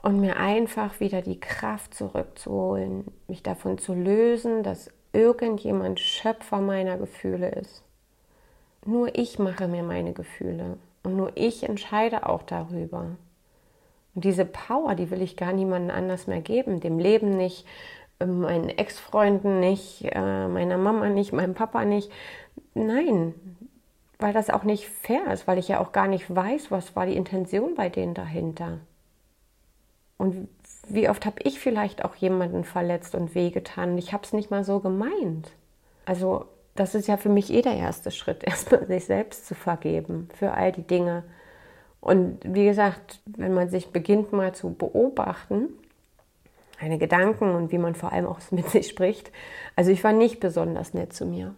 und 0.02 0.20
mir 0.20 0.36
einfach 0.36 1.00
wieder 1.00 1.22
die 1.22 1.38
Kraft 1.38 1.94
zurückzuholen, 1.94 3.04
mich 3.28 3.42
davon 3.42 3.78
zu 3.78 3.94
lösen, 3.94 4.62
dass 4.62 4.90
irgendjemand 5.12 6.00
Schöpfer 6.00 6.60
meiner 6.60 6.98
Gefühle 6.98 7.50
ist. 7.50 7.82
Nur 8.84 9.16
ich 9.16 9.38
mache 9.38 9.68
mir 9.68 9.84
meine 9.84 10.12
Gefühle 10.12 10.76
und 11.04 11.16
nur 11.16 11.32
ich 11.36 11.62
entscheide 11.62 12.28
auch 12.28 12.42
darüber. 12.42 13.16
Und 14.14 14.24
diese 14.24 14.44
Power, 14.44 14.94
die 14.96 15.10
will 15.10 15.22
ich 15.22 15.36
gar 15.36 15.52
niemandem 15.52 15.96
anders 15.96 16.26
mehr 16.26 16.40
geben, 16.40 16.80
dem 16.80 16.98
Leben 16.98 17.36
nicht, 17.36 17.64
ähm, 18.18 18.40
meinen 18.40 18.68
Ex-Freunden 18.68 19.60
nicht, 19.60 20.04
äh, 20.04 20.48
meiner 20.48 20.78
Mama 20.78 21.08
nicht, 21.08 21.32
meinem 21.32 21.54
Papa 21.54 21.84
nicht. 21.84 22.10
Nein, 22.74 23.34
weil 24.18 24.32
das 24.32 24.50
auch 24.50 24.64
nicht 24.64 24.88
fair 24.88 25.32
ist, 25.32 25.46
weil 25.46 25.58
ich 25.58 25.68
ja 25.68 25.80
auch 25.80 25.92
gar 25.92 26.08
nicht 26.08 26.34
weiß, 26.34 26.70
was 26.70 26.96
war 26.96 27.06
die 27.06 27.16
Intention 27.16 27.74
bei 27.76 27.88
denen 27.88 28.14
dahinter. 28.14 28.78
Und 30.22 30.46
wie 30.86 31.08
oft 31.08 31.26
habe 31.26 31.42
ich 31.42 31.58
vielleicht 31.58 32.04
auch 32.04 32.14
jemanden 32.14 32.62
verletzt 32.62 33.16
und 33.16 33.34
wehgetan? 33.34 33.98
Ich 33.98 34.12
habe 34.12 34.22
es 34.22 34.32
nicht 34.32 34.52
mal 34.52 34.62
so 34.62 34.78
gemeint. 34.78 35.50
Also 36.04 36.44
das 36.76 36.94
ist 36.94 37.08
ja 37.08 37.16
für 37.16 37.28
mich 37.28 37.52
eh 37.52 37.60
der 37.60 37.74
erste 37.74 38.12
Schritt, 38.12 38.44
erstmal 38.46 38.86
sich 38.86 39.06
selbst 39.06 39.48
zu 39.48 39.56
vergeben 39.56 40.28
für 40.38 40.52
all 40.52 40.70
die 40.70 40.86
Dinge. 40.86 41.24
Und 42.00 42.38
wie 42.44 42.64
gesagt, 42.64 43.20
wenn 43.26 43.52
man 43.52 43.68
sich 43.68 43.88
beginnt 43.88 44.32
mal 44.32 44.54
zu 44.54 44.72
beobachten, 44.72 45.70
eine 46.78 46.98
Gedanken 46.98 47.56
und 47.56 47.72
wie 47.72 47.78
man 47.78 47.96
vor 47.96 48.12
allem 48.12 48.26
auch 48.26 48.38
mit 48.52 48.68
sich 48.68 48.86
spricht. 48.86 49.32
Also 49.74 49.90
ich 49.90 50.04
war 50.04 50.12
nicht 50.12 50.38
besonders 50.38 50.94
nett 50.94 51.12
zu 51.12 51.26
mir. 51.26 51.52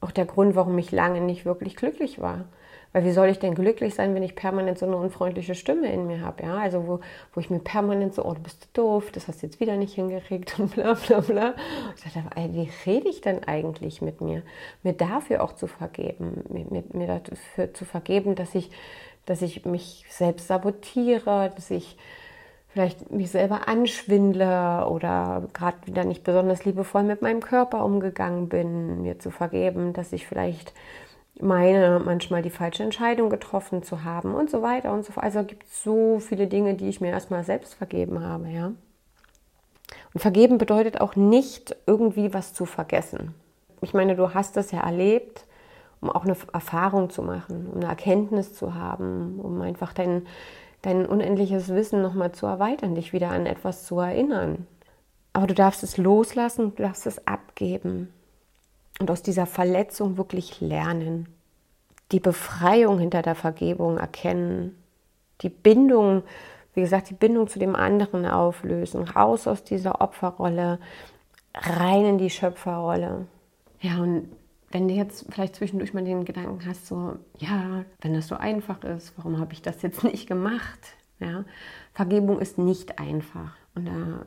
Auch 0.00 0.10
der 0.10 0.24
Grund, 0.24 0.54
warum 0.54 0.76
ich 0.78 0.92
lange 0.92 1.20
nicht 1.20 1.44
wirklich 1.44 1.76
glücklich 1.76 2.20
war. 2.20 2.46
Weil 2.92 3.04
wie 3.04 3.12
soll 3.12 3.28
ich 3.28 3.38
denn 3.38 3.54
glücklich 3.54 3.94
sein, 3.94 4.14
wenn 4.14 4.22
ich 4.24 4.34
permanent 4.34 4.78
so 4.78 4.86
eine 4.86 4.96
unfreundliche 4.96 5.54
Stimme 5.54 5.92
in 5.92 6.08
mir 6.08 6.22
habe? 6.22 6.42
Ja? 6.42 6.58
Also 6.58 6.88
wo, 6.88 7.00
wo 7.32 7.40
ich 7.40 7.48
mir 7.48 7.60
permanent 7.60 8.14
so, 8.14 8.24
oh, 8.24 8.34
du 8.34 8.40
bist 8.40 8.68
doof, 8.72 9.12
das 9.12 9.28
hast 9.28 9.42
du 9.42 9.46
jetzt 9.46 9.60
wieder 9.60 9.76
nicht 9.76 9.94
hingekriegt 9.94 10.58
und 10.58 10.74
bla 10.74 10.94
bla 10.94 11.20
bla. 11.20 11.54
Ich 11.96 12.02
dachte, 12.02 12.24
ey, 12.34 12.52
wie 12.52 12.70
rede 12.86 13.08
ich 13.08 13.20
denn 13.20 13.44
eigentlich 13.44 14.02
mit 14.02 14.20
mir? 14.20 14.42
Mir 14.82 14.94
dafür 14.94 15.44
auch 15.44 15.52
zu 15.52 15.68
vergeben, 15.68 16.42
mir, 16.48 16.64
mir, 16.68 16.84
mir 16.92 17.06
dafür 17.06 17.72
zu 17.72 17.84
vergeben, 17.84 18.34
dass 18.34 18.54
ich, 18.56 18.70
dass 19.24 19.42
ich 19.42 19.64
mich 19.64 20.04
selbst 20.08 20.48
sabotiere, 20.48 21.52
dass 21.54 21.70
ich 21.70 21.96
vielleicht 22.72 23.10
mich 23.10 23.30
selber 23.30 23.68
anschwindle 23.68 24.86
oder 24.88 25.42
gerade 25.52 25.78
wieder 25.86 26.04
nicht 26.04 26.24
besonders 26.24 26.64
liebevoll 26.64 27.02
mit 27.02 27.22
meinem 27.22 27.40
Körper 27.40 27.84
umgegangen 27.84 28.48
bin, 28.48 29.02
mir 29.02 29.18
zu 29.18 29.30
vergeben, 29.30 29.92
dass 29.92 30.12
ich 30.12 30.26
vielleicht 30.26 30.72
meine 31.40 32.00
manchmal 32.04 32.42
die 32.42 32.50
falsche 32.50 32.82
Entscheidung 32.82 33.30
getroffen 33.30 33.82
zu 33.82 34.04
haben 34.04 34.34
und 34.34 34.50
so 34.50 34.62
weiter 34.62 34.92
und 34.92 35.04
so 35.04 35.12
fort. 35.12 35.24
Also 35.24 35.42
gibt 35.44 35.66
es 35.66 35.82
so 35.82 36.18
viele 36.20 36.46
Dinge, 36.46 36.74
die 36.74 36.88
ich 36.88 37.00
mir 37.00 37.10
erstmal 37.10 37.44
selbst 37.44 37.74
vergeben 37.74 38.22
habe, 38.22 38.48
ja. 38.48 38.72
Und 40.12 40.20
vergeben 40.20 40.58
bedeutet 40.58 41.00
auch 41.00 41.16
nicht 41.16 41.76
irgendwie 41.86 42.34
was 42.34 42.52
zu 42.52 42.66
vergessen. 42.66 43.34
Ich 43.80 43.94
meine, 43.94 44.14
du 44.14 44.34
hast 44.34 44.56
das 44.56 44.70
ja 44.70 44.80
erlebt, 44.80 45.46
um 46.00 46.10
auch 46.10 46.24
eine 46.24 46.36
Erfahrung 46.52 47.10
zu 47.10 47.22
machen, 47.22 47.68
um 47.68 47.76
eine 47.76 47.88
Erkenntnis 47.88 48.54
zu 48.54 48.74
haben, 48.74 49.38
um 49.40 49.60
einfach 49.60 49.92
dein, 49.92 50.26
dein 50.82 51.06
unendliches 51.06 51.68
Wissen 51.68 52.02
nochmal 52.02 52.32
zu 52.32 52.46
erweitern, 52.46 52.94
dich 52.94 53.12
wieder 53.12 53.30
an 53.30 53.46
etwas 53.46 53.84
zu 53.84 53.98
erinnern. 53.98 54.66
Aber 55.32 55.46
du 55.46 55.54
darfst 55.54 55.82
es 55.82 55.96
loslassen, 55.96 56.74
du 56.74 56.82
darfst 56.82 57.06
es 57.06 57.26
abgeben 57.26 58.12
und 58.98 59.10
aus 59.10 59.22
dieser 59.22 59.46
Verletzung 59.46 60.16
wirklich 60.16 60.60
lernen, 60.60 61.28
die 62.12 62.20
Befreiung 62.20 62.98
hinter 62.98 63.22
der 63.22 63.34
Vergebung 63.34 63.98
erkennen, 63.98 64.76
die 65.42 65.48
Bindung, 65.48 66.22
wie 66.74 66.80
gesagt, 66.80 67.10
die 67.10 67.14
Bindung 67.14 67.48
zu 67.48 67.58
dem 67.58 67.76
anderen 67.76 68.26
auflösen, 68.26 69.04
raus 69.04 69.46
aus 69.46 69.64
dieser 69.64 70.00
Opferrolle, 70.00 70.78
rein 71.54 72.04
in 72.04 72.18
die 72.18 72.30
Schöpferrolle. 72.30 73.26
Ja, 73.80 73.98
und 73.98 74.28
wenn 74.70 74.88
du 74.88 74.94
jetzt 74.94 75.26
vielleicht 75.30 75.56
zwischendurch 75.56 75.92
mal 75.94 76.04
den 76.04 76.24
Gedanken 76.24 76.64
hast, 76.64 76.86
so, 76.86 77.16
ja, 77.38 77.84
wenn 78.00 78.14
das 78.14 78.28
so 78.28 78.36
einfach 78.36 78.82
ist, 78.84 79.12
warum 79.16 79.38
habe 79.38 79.52
ich 79.52 79.62
das 79.62 79.82
jetzt 79.82 80.04
nicht 80.04 80.26
gemacht? 80.26 80.94
Ja, 81.18 81.44
Vergebung 81.92 82.40
ist 82.40 82.56
nicht 82.56 82.98
einfach. 82.98 83.54
Und 83.74 83.86
da 83.86 84.24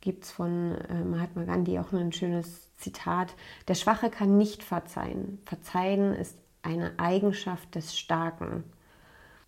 gibt 0.00 0.24
es 0.24 0.32
von 0.32 0.76
äh, 0.90 1.04
Mahatma 1.04 1.44
Gandhi 1.44 1.78
auch 1.78 1.92
ein 1.92 2.12
schönes 2.12 2.74
Zitat. 2.76 3.34
Der 3.68 3.74
Schwache 3.74 4.10
kann 4.10 4.36
nicht 4.36 4.62
verzeihen. 4.62 5.38
Verzeihen 5.46 6.12
ist 6.14 6.36
eine 6.62 6.92
Eigenschaft 6.98 7.74
des 7.74 7.96
Starken. 7.96 8.64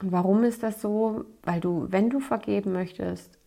Und 0.01 0.13
warum 0.13 0.45
ist 0.45 0.63
das 0.63 0.81
so? 0.81 1.25
Weil 1.43 1.61
du, 1.61 1.87
wenn 1.91 2.11
du 2.11 2.21
vergeben 2.21 2.73
möchtest, 2.73 3.39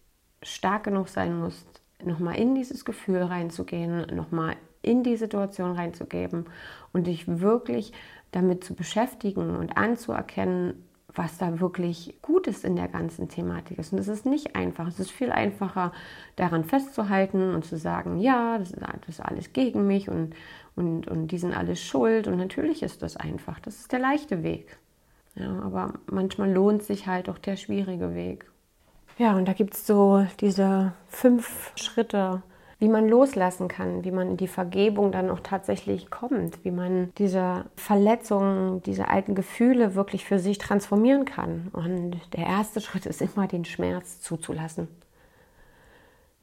stark 0.44 0.84
genug 0.84 1.08
sein 1.08 1.40
musst, 1.40 1.82
nochmal 2.04 2.38
in 2.38 2.56
dieses 2.56 2.86
Gefühl 2.86 3.22
reinzugehen, 3.22 4.16
nochmal 4.16 4.56
in 4.82 5.04
die 5.04 5.18
Situation 5.18 5.72
reinzugeben 5.74 6.46
und 6.94 7.08
dich 7.08 7.28
wirklich 7.28 7.94
damit 8.32 8.64
zu 8.64 8.76
beschäftigen 8.76 9.56
und 9.56 9.78
anzuerkennen, 9.78 10.86
was 11.14 11.38
da 11.38 11.60
wirklich 11.60 12.16
Gutes 12.22 12.64
in 12.64 12.76
der 12.76 12.88
ganzen 12.88 13.30
Thematik 13.30 13.80
ist. 13.80 13.92
Und 13.92 14.00
es 14.00 14.08
ist 14.08 14.26
nicht 14.26 14.56
einfach. 14.56 14.88
Es 14.88 15.00
ist 15.00 15.12
viel 15.12 15.32
einfacher, 15.32 15.92
daran 16.36 16.64
festzuhalten 16.64 17.56
und 17.56 17.66
zu 17.66 17.78
sagen, 17.78 18.20
ja, 18.20 18.58
das 18.60 18.72
ist, 19.08 19.20
alles 19.20 19.52
gegen 19.52 19.88
mich 19.88 20.08
und, 20.08 20.36
und, 20.76 21.08
und 21.08 21.28
die 21.28 21.40
sind 21.40 21.58
alles 21.58 21.82
schuld. 21.82 22.28
Und 22.28 22.38
natürlich 22.38 22.84
ist 22.84 23.02
das 23.02 23.18
einfach. 23.18 23.60
Das 23.60 23.76
ist 23.76 23.92
der 23.92 24.00
leichte 24.00 24.44
Weg. 24.44 24.78
Ja, 25.36 25.60
aber 25.62 25.94
manchmal 26.12 26.52
lohnt 26.52 26.84
sich 26.84 27.08
halt 27.08 27.30
auch 27.30 27.38
der 27.38 27.56
schwierige 27.56 28.14
Weg. 28.14 28.50
Ja, 29.18 29.36
und 29.36 29.48
da 29.48 29.54
gibt 29.54 29.74
es 29.74 29.88
so 29.88 30.26
diese 30.40 30.94
fünf 31.08 31.74
Schritte, 31.76 32.44
wie 32.80 32.88
man 32.88 33.10
loslassen 33.10 33.68
kann, 33.68 34.06
wie 34.06 34.12
man 34.12 34.32
in 34.32 34.38
die 34.38 34.48
Vergebung 34.48 35.12
dann 35.12 35.30
auch 35.30 35.42
tatsächlich 35.42 36.10
kommt, 36.10 36.64
wie 36.64 36.72
man 36.72 37.12
diese 37.18 37.66
Verletzungen, 37.76 38.82
diese 38.84 39.10
alten 39.10 39.36
Gefühle 39.36 39.96
wirklich 39.96 40.24
für 40.24 40.40
sich 40.40 40.58
transformieren 40.58 41.26
kann. 41.26 41.68
Und 41.74 42.18
der 42.34 42.48
erste 42.48 42.80
Schritt 42.80 43.06
ist 43.06 43.22
immer, 43.22 43.48
den 43.48 43.66
Schmerz 43.66 44.22
zuzulassen. 44.22 44.88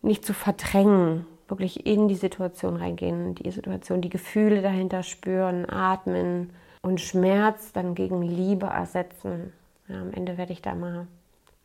Nicht 0.02 0.26
zu 0.26 0.35
verdrängen, 0.35 1.26
wirklich 1.49 1.87
in 1.87 2.07
die 2.07 2.14
Situation 2.16 2.76
reingehen, 2.76 3.35
die 3.35 3.50
Situation, 3.50 4.02
die 4.02 4.11
Gefühle 4.11 4.61
dahinter 4.61 5.02
spüren, 5.02 5.69
atmen 5.69 6.50
und 6.83 7.00
Schmerz 7.00 7.73
dann 7.73 7.95
gegen 7.95 8.21
Liebe 8.21 8.66
ersetzen. 8.66 9.55
Ja, 9.88 10.02
am 10.02 10.12
Ende 10.12 10.37
werde 10.37 10.52
ich 10.52 10.61
da 10.61 10.75
mal 10.75 11.07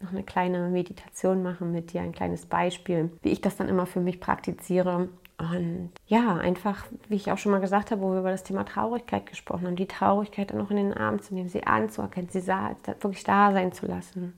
noch 0.02 0.12
eine 0.12 0.24
kleine 0.24 0.70
Meditation 0.70 1.44
machen 1.44 1.72
mit 1.72 1.94
dir, 1.94 2.02
ein 2.02 2.12
kleines 2.12 2.46
Beispiel, 2.46 3.12
wie 3.22 3.30
ich 3.30 3.42
das 3.42 3.58
dann 3.58 3.70
immer 3.70 3.86
für 3.86 4.00
mich 4.00 4.20
praktiziere. 4.20 5.10
Und 5.38 5.90
ja, 6.06 6.36
einfach, 6.38 6.86
wie 7.10 7.16
ich 7.16 7.32
auch 7.32 7.38
schon 7.38 7.52
mal 7.52 7.62
gesagt 7.62 7.92
habe, 7.92 8.02
wo 8.02 8.12
wir 8.12 8.20
über 8.20 8.32
das 8.32 8.44
Thema 8.44 8.64
Traurigkeit 8.64 9.26
gesprochen 9.26 9.66
haben, 9.66 9.76
die 9.76 9.88
Traurigkeit 9.88 10.52
dann 10.52 10.60
noch 10.60 10.70
in 10.70 10.78
den 10.78 10.94
Arm 10.94 11.22
zu 11.22 11.34
nehmen, 11.34 11.50
sie 11.50 11.66
anzuerkennen, 11.66 12.30
sie 12.30 12.46
wirklich 12.46 13.24
da 13.24 13.52
sein 13.52 13.72
zu 13.72 13.88
lassen. 13.88 14.34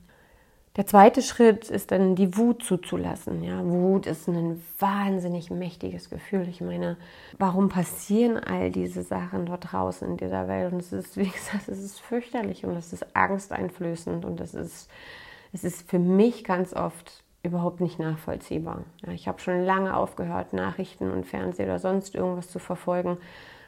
Der 0.76 0.86
zweite 0.86 1.22
Schritt 1.22 1.70
ist 1.70 1.92
dann 1.92 2.16
die 2.16 2.36
Wut 2.36 2.64
zuzulassen. 2.64 3.44
Ja, 3.44 3.64
Wut 3.64 4.06
ist 4.06 4.26
ein 4.26 4.60
wahnsinnig 4.80 5.50
mächtiges 5.50 6.10
Gefühl. 6.10 6.48
Ich 6.48 6.60
meine, 6.60 6.96
warum 7.38 7.68
passieren 7.68 8.38
all 8.38 8.72
diese 8.72 9.04
Sachen 9.04 9.46
dort 9.46 9.72
draußen 9.72 10.08
in 10.08 10.16
dieser 10.16 10.48
Welt? 10.48 10.72
Und 10.72 10.80
es 10.80 10.92
ist, 10.92 11.16
wie 11.16 11.28
gesagt, 11.28 11.68
es 11.68 11.78
ist 11.78 12.00
fürchterlich 12.00 12.64
und 12.64 12.74
es 12.74 12.92
ist 12.92 13.14
angsteinflößend 13.14 14.24
und 14.24 14.40
es 14.40 14.54
ist, 14.54 14.90
es 15.54 15.62
ist 15.62 15.88
für 15.88 16.00
mich 16.00 16.42
ganz 16.42 16.74
oft 16.74 17.22
überhaupt 17.44 17.80
nicht 17.80 18.00
nachvollziehbar. 18.00 18.82
Ja, 19.06 19.12
ich 19.12 19.28
habe 19.28 19.38
schon 19.38 19.64
lange 19.64 19.96
aufgehört, 19.96 20.52
Nachrichten 20.52 21.12
und 21.12 21.26
Fernsehen 21.26 21.66
oder 21.66 21.78
sonst 21.78 22.16
irgendwas 22.16 22.50
zu 22.50 22.58
verfolgen, 22.58 23.18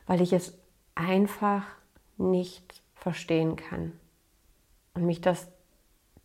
weil 0.07 0.21
ich 0.21 0.33
es 0.33 0.59
einfach 0.97 1.63
nicht 2.17 2.83
verstehen 2.97 3.55
kann. 3.55 3.93
Und 4.95 5.07
mich 5.07 5.21
das 5.21 5.47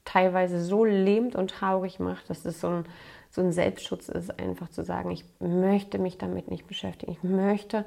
teilweise 0.04 0.64
so 0.64 0.84
lähmt 0.84 1.36
und 1.36 1.52
traurig 1.52 2.00
macht, 2.00 2.32
dass 2.32 2.44
es 2.44 2.60
so 2.60 2.68
ein, 2.68 2.86
so 3.30 3.42
ein 3.42 3.52
Selbstschutz 3.52 4.10
ist, 4.10 4.40
einfach 4.40 4.70
zu 4.70 4.84
sagen, 4.84 5.12
ich 5.12 5.26
möchte 5.40 6.00
mich 6.00 6.18
damit 6.18 6.50
nicht 6.50 6.66
beschäftigen. 6.66 7.12
Ich 7.12 7.22
möchte 7.22 7.86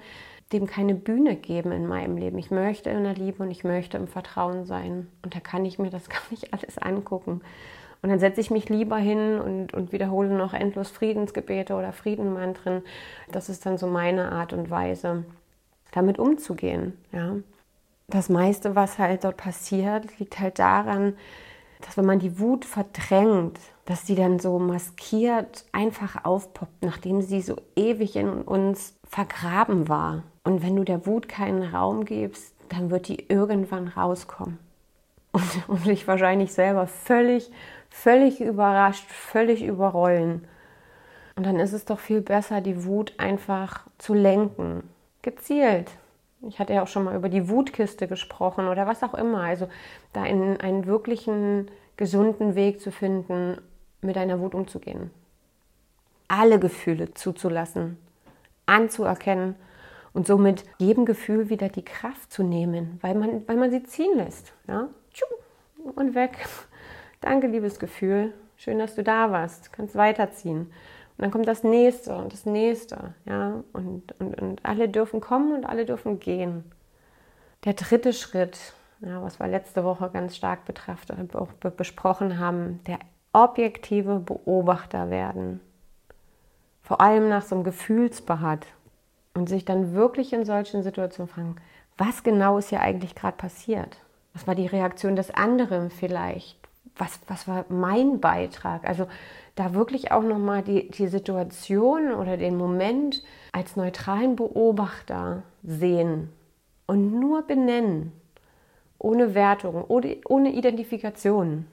dem 0.53 0.67
keine 0.67 0.95
Bühne 0.95 1.37
geben 1.37 1.73
in 1.73 1.87
meinem 1.87 2.17
Leben. 2.17 2.39
Ich 2.39 2.51
möchte 2.51 2.91
in 2.91 3.05
der 3.05 3.15
Liebe 3.15 3.43
und 3.43 3.51
ich 3.51 3.65
möchte 3.65 3.97
im 3.97 4.09
Vertrauen 4.09 4.67
sein. 4.67 5.09
Und 5.23 5.35
da 5.35 5.41
kann 5.41 5.65
ich 5.65 5.79
mir 5.79 5.91
das 5.91 6.09
gar 6.09 6.23
nicht 6.31 6.53
alles 6.53 6.79
angucken. 6.79 7.41
Und 8.03 8.11
dann 8.11 8.19
setze 8.19 8.41
ich 8.41 8.51
mich 8.51 8.69
lieber 8.69 8.99
hin 8.99 9.41
und, 9.41 9.73
und 9.73 9.93
wiederhole 9.93 10.29
noch 10.29 10.53
endlos 10.53 10.91
Friedensgebete 10.91 11.75
oder 11.75 11.93
Friedenmantren. 11.93 12.83
Das 13.33 13.49
ist 13.49 13.65
dann 13.65 13.79
so 13.79 13.87
meine 13.87 14.31
Art 14.31 14.53
und 14.53 14.69
Weise, 14.69 15.25
damit 15.93 16.19
umzugehen. 16.19 16.99
Ja. 17.13 17.37
Das 18.09 18.29
meiste, 18.29 18.77
was 18.77 18.99
halt 18.99 19.25
dort 19.25 19.39
passiert, 19.39 20.19
liegt 20.19 20.39
halt 20.39 20.59
daran, 20.59 21.15
dass 21.81 21.97
wenn 21.97 22.05
man 22.05 22.19
die 22.19 22.39
Wut 22.39 22.67
verdrängt, 22.67 23.59
dass 23.87 24.07
sie 24.07 24.15
dann 24.15 24.39
so 24.39 24.59
maskiert 24.59 25.65
einfach 25.73 26.25
aufpoppt, 26.25 26.85
nachdem 26.85 27.23
sie 27.23 27.41
so 27.41 27.57
ewig 27.77 28.17
in 28.17 28.43
uns 28.43 28.97
vergraben 29.09 29.89
war. 29.89 30.23
Und 30.45 30.63
wenn 30.63 30.77
du 30.77 30.85
der 30.85 31.07
Wut 31.07 31.29
keinen 31.29 31.63
Raum 31.63 32.05
gibst, 32.05 32.55
dann 32.69 32.91
wird 32.91 33.09
die 33.09 33.29
irgendwann 33.29 33.89
rauskommen. 33.89 34.59
Und, 35.33 35.43
und 35.69 35.87
dich 35.87 36.07
wahrscheinlich 36.07 36.53
selber 36.53 36.87
völlig, 36.87 37.51
völlig 37.91 38.41
überrascht, 38.41 39.11
völlig 39.11 39.65
überrollen. 39.65 40.47
Und 41.37 41.47
dann 41.47 41.59
ist 41.59 41.73
es 41.73 41.85
doch 41.85 41.99
viel 41.99 42.21
besser, 42.21 42.61
die 42.61 42.85
Wut 42.85 43.15
einfach 43.19 43.87
zu 43.99 44.15
lenken. 44.15 44.89
Gezielt. 45.23 45.91
Ich 46.47 46.59
hatte 46.59 46.75
ja 46.75 46.83
auch 46.83 46.89
schon 46.89 47.05
mal 47.05 47.17
über 47.17 47.31
die 47.31 47.49
Wutkiste 47.49 48.07
gesprochen 48.07 48.69
oder 48.69 48.87
was 48.87 49.03
auch 49.03 49.15
immer. 49.15 49.41
Also 49.41 49.69
da 50.13 50.23
einen, 50.23 50.61
einen 50.61 50.87
wirklichen 50.87 51.71
gesunden 51.97 52.55
Weg 52.55 52.81
zu 52.81 52.93
finden, 52.93 53.59
mit 54.03 54.17
deiner 54.17 54.39
Wut 54.39 54.55
umzugehen. 54.55 55.11
Alle 56.29 56.59
Gefühle 56.59 57.15
zuzulassen, 57.15 57.97
anzuerkennen 58.67 59.57
und 60.15 60.27
somit 60.27 60.65
jedem 60.79 61.05
Gefühl 61.05 61.51
wieder 61.51 61.69
die 61.69 61.85
Kraft 61.85 62.33
zu 62.33 62.43
nehmen, 62.43 62.99
weil 63.03 63.15
man, 63.15 63.47
weil 63.47 63.57
man 63.57 63.71
sie 63.71 63.83
ziehen 63.83 64.17
lässt. 64.17 64.55
Ja? 64.67 64.89
Und 65.95 66.15
weg. 66.15 66.49
Danke, 67.21 67.49
liebes 67.49 67.79
Gefühl. 67.79 68.33
Schön, 68.57 68.79
dass 68.79 68.95
du 68.95 69.03
da 69.03 69.31
warst. 69.31 69.73
Kannst 69.73 69.97
weiterziehen. 69.97 70.61
Und 71.17 71.23
dann 71.23 71.31
kommt 71.31 71.47
das 71.47 71.65
nächste 71.65 72.17
und 72.17 72.33
das 72.33 72.47
nächste. 72.47 73.15
Ja? 73.27 73.63
Und, 73.73 74.19
und, 74.21 74.41
und 74.41 74.65
alle 74.65 74.89
dürfen 74.89 75.21
kommen 75.21 75.53
und 75.53 75.67
alle 75.67 75.85
dürfen 75.85 76.21
gehen. 76.21 76.65
Der 77.65 77.75
dritte 77.75 78.13
Schritt, 78.13 78.59
ja, 79.01 79.23
was 79.23 79.41
wir 79.41 79.49
letzte 79.49 79.85
Woche 79.85 80.11
ganz 80.11 80.37
stark 80.37 80.65
betrachtet, 80.65 81.35
auch 81.35 81.49
besprochen 81.77 82.39
haben, 82.39 82.81
der 82.87 82.99
objektive 83.33 84.21
Beobachter 84.21 85.11
werden. 85.11 85.61
Vor 86.83 87.01
allem 87.01 87.29
nach 87.29 87.43
so 87.43 87.57
einem 87.57 87.65
Gefühlsbehalt. 87.65 88.67
Und 89.35 89.49
sich 89.49 89.65
dann 89.65 89.95
wirklich 89.95 90.33
in 90.33 90.45
solchen 90.45 90.83
Situationen 90.83 91.29
fragen, 91.29 91.57
was 91.99 92.23
genau 92.23 92.59
ist 92.59 92.71
hier 92.71 92.81
eigentlich 92.81 93.15
gerade 93.15 93.37
passiert? 93.37 93.99
Was 94.33 94.47
war 94.47 94.55
die 94.55 94.67
Reaktion 94.67 95.17
des 95.17 95.31
anderen 95.31 95.91
vielleicht? 95.91 96.59
Was, 96.97 97.21
was 97.29 97.49
war 97.49 97.65
mein 97.69 98.21
Beitrag? 98.21 98.85
Also 98.85 99.07
da 99.55 99.75
wirklich 99.75 100.13
auch 100.13 100.23
nochmal 100.23 100.63
die, 100.63 100.91
die 100.91 101.07
Situation 101.07 102.13
oder 102.13 102.37
den 102.37 102.57
Moment 102.57 103.23
als 103.53 103.77
neutralen 103.77 104.37
Beobachter 104.37 105.43
sehen 105.63 106.31
und 106.87 107.19
nur 107.19 107.43
benennen, 107.43 108.13
ohne 108.99 109.35
Wertung, 109.35 109.85
ohne, 109.87 110.17
ohne 110.27 110.53
Identifikation. 110.53 111.67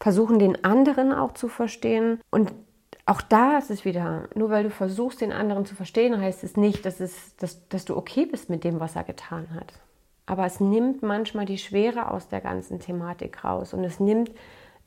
Versuchen 0.00 0.38
den 0.38 0.64
anderen 0.64 1.12
auch 1.12 1.32
zu 1.32 1.48
verstehen 1.48 2.20
und 2.30 2.52
auch 3.06 3.20
da 3.20 3.58
ist 3.58 3.70
es 3.70 3.84
wieder, 3.84 4.28
nur 4.34 4.50
weil 4.50 4.64
du 4.64 4.70
versuchst, 4.70 5.20
den 5.20 5.32
anderen 5.32 5.66
zu 5.66 5.74
verstehen, 5.74 6.18
heißt 6.18 6.42
es 6.42 6.56
nicht, 6.56 6.86
dass, 6.86 7.00
es, 7.00 7.36
dass, 7.36 7.68
dass 7.68 7.84
du 7.84 7.96
okay 7.96 8.26
bist 8.26 8.48
mit 8.48 8.64
dem, 8.64 8.80
was 8.80 8.96
er 8.96 9.04
getan 9.04 9.48
hat. 9.54 9.74
Aber 10.26 10.46
es 10.46 10.58
nimmt 10.58 11.02
manchmal 11.02 11.44
die 11.44 11.58
Schwere 11.58 12.10
aus 12.10 12.28
der 12.28 12.40
ganzen 12.40 12.80
Thematik 12.80 13.44
raus 13.44 13.74
und 13.74 13.84
es 13.84 14.00
nimmt 14.00 14.30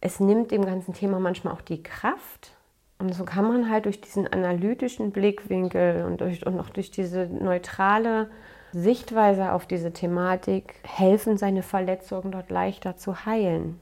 es 0.02 0.20
nimmt 0.20 0.52
dem 0.52 0.66
ganzen 0.66 0.94
Thema 0.94 1.20
manchmal 1.20 1.54
auch 1.54 1.62
die 1.62 1.82
Kraft. 1.82 2.52
Und 3.00 3.14
so 3.14 3.26
kann 3.26 3.48
man 3.48 3.70
halt 3.70 3.86
durch 3.86 4.02
diesen 4.02 4.28
analytischen 4.28 5.12
Blickwinkel 5.12 6.04
und, 6.06 6.22
durch, 6.22 6.46
und 6.46 6.60
auch 6.60 6.70
durch 6.70 6.92
diese 6.92 7.26
neutrale 7.28 8.30
Sichtweise 8.74 9.54
auf 9.54 9.66
diese 9.66 9.94
Thematik 9.94 10.76
helfen, 10.84 11.38
seine 11.38 11.64
Verletzungen 11.64 12.32
dort 12.32 12.50
leichter 12.50 12.98
zu 12.98 13.26
heilen. 13.26 13.80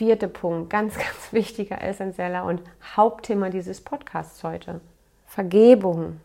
Vierter 0.00 0.28
Punkt, 0.28 0.70
ganz, 0.70 0.94
ganz 0.96 1.30
wichtiger, 1.30 1.82
essentieller 1.82 2.46
und 2.46 2.62
Hauptthema 2.96 3.50
dieses 3.50 3.82
Podcasts 3.82 4.42
heute. 4.42 4.80
Vergebung. 5.26 6.22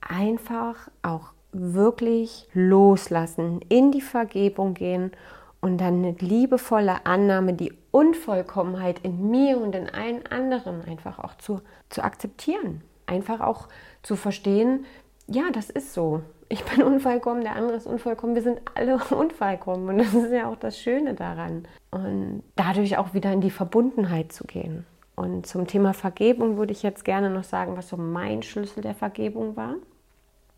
Einfach 0.00 0.88
auch 1.02 1.30
wirklich 1.52 2.48
loslassen, 2.52 3.60
in 3.68 3.92
die 3.92 4.00
Vergebung 4.00 4.74
gehen 4.74 5.12
und 5.60 5.78
dann 5.78 6.04
eine 6.04 6.16
liebevolle 6.18 7.06
Annahme, 7.06 7.54
die 7.54 7.72
Unvollkommenheit 7.92 8.98
in 9.04 9.30
mir 9.30 9.56
und 9.56 9.76
in 9.76 9.88
allen 9.88 10.26
anderen 10.26 10.84
einfach 10.84 11.20
auch 11.20 11.36
zu, 11.36 11.60
zu 11.90 12.02
akzeptieren. 12.02 12.82
Einfach 13.06 13.38
auch 13.40 13.68
zu 14.02 14.16
verstehen, 14.16 14.84
ja, 15.28 15.44
das 15.52 15.70
ist 15.70 15.94
so. 15.94 16.22
Ich 16.52 16.64
bin 16.64 16.82
unvollkommen, 16.82 17.40
der 17.40 17.56
andere 17.56 17.78
ist 17.78 17.86
unvollkommen, 17.86 18.34
wir 18.34 18.42
sind 18.42 18.60
alle 18.74 18.96
unvollkommen. 19.10 19.88
Und 19.88 19.98
das 19.98 20.12
ist 20.12 20.32
ja 20.32 20.50
auch 20.50 20.56
das 20.56 20.78
Schöne 20.78 21.14
daran. 21.14 21.66
Und 21.90 22.42
dadurch 22.56 22.98
auch 22.98 23.14
wieder 23.14 23.32
in 23.32 23.40
die 23.40 23.50
Verbundenheit 23.50 24.32
zu 24.32 24.44
gehen. 24.44 24.84
Und 25.16 25.46
zum 25.46 25.66
Thema 25.66 25.94
Vergebung 25.94 26.58
würde 26.58 26.72
ich 26.72 26.82
jetzt 26.82 27.06
gerne 27.06 27.30
noch 27.30 27.44
sagen, 27.44 27.78
was 27.78 27.88
so 27.88 27.96
mein 27.96 28.42
Schlüssel 28.42 28.82
der 28.82 28.94
Vergebung 28.94 29.56
war. 29.56 29.76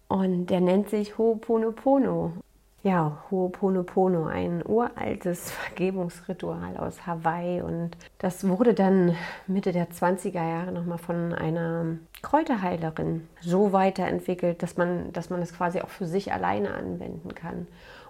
Und 0.09 0.47
der 0.47 0.61
nennt 0.61 0.91
sich 0.91 1.15
Ho'oponopono 1.15 2.33
ja, 2.85 3.25
Ho'oponopono, 3.31 4.27
ein 4.27 4.63
uraltes 4.65 5.51
Vergebungsritual 5.51 6.77
aus 6.77 7.07
Hawaii. 7.07 7.63
Und 7.63 7.97
das 8.19 8.47
wurde 8.47 8.75
dann 8.75 9.17
Mitte 9.47 9.73
der 9.73 9.91
20er 9.91 10.35
Jahre 10.35 10.71
nochmal 10.71 10.99
von 10.99 11.33
einer 11.33 11.97
Kräuterheilerin 12.21 13.27
so 13.41 13.73
weiterentwickelt, 13.73 14.63
dass 14.63 14.77
man, 14.77 15.13
dass 15.15 15.31
man 15.31 15.41
es 15.41 15.55
quasi 15.55 15.81
auch 15.81 15.89
für 15.89 16.07
sich 16.07 16.33
alleine 16.33 16.75
anwenden 16.75 17.35
kann. 17.35 17.67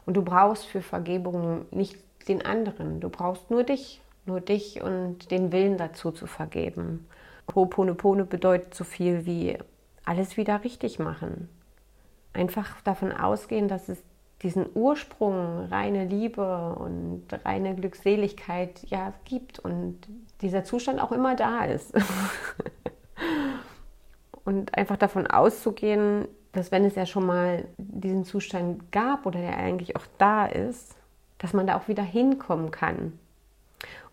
Und 0.06 0.16
du 0.16 0.22
brauchst 0.22 0.66
für 0.66 0.82
Vergebung 0.82 1.66
nicht 1.70 1.96
den 2.28 2.44
anderen, 2.44 3.00
du 3.00 3.10
brauchst 3.10 3.50
nur 3.52 3.62
dich, 3.62 4.02
nur 4.26 4.40
dich 4.40 4.82
und 4.82 5.30
den 5.30 5.52
Willen 5.52 5.78
dazu 5.78 6.10
zu 6.10 6.26
vergeben. 6.26 7.06
Ho'oponopono 7.54 8.24
bedeutet 8.24 8.74
so 8.74 8.82
viel 8.82 9.24
wie 9.24 9.56
alles 10.04 10.36
wieder 10.36 10.64
richtig 10.64 10.98
machen. 10.98 11.48
Einfach 12.32 12.80
davon 12.80 13.12
ausgehen, 13.12 13.68
dass 13.68 13.88
es 13.88 14.02
diesen 14.44 14.66
Ursprung, 14.74 15.66
reine 15.70 16.04
Liebe 16.04 16.76
und 16.78 17.24
reine 17.44 17.74
Glückseligkeit 17.74 18.82
ja 18.86 19.12
gibt 19.24 19.58
und 19.58 19.98
dieser 20.42 20.64
Zustand 20.64 21.00
auch 21.00 21.12
immer 21.12 21.34
da 21.34 21.64
ist. 21.64 21.94
und 24.44 24.76
einfach 24.76 24.98
davon 24.98 25.26
auszugehen, 25.26 26.28
dass 26.52 26.70
wenn 26.70 26.84
es 26.84 26.94
ja 26.94 27.06
schon 27.06 27.26
mal 27.26 27.64
diesen 27.78 28.24
Zustand 28.24 28.92
gab 28.92 29.26
oder 29.26 29.40
der 29.40 29.56
eigentlich 29.56 29.96
auch 29.96 30.06
da 30.18 30.46
ist, 30.46 30.94
dass 31.38 31.54
man 31.54 31.66
da 31.66 31.76
auch 31.76 31.88
wieder 31.88 32.02
hinkommen 32.02 32.70
kann. 32.70 33.18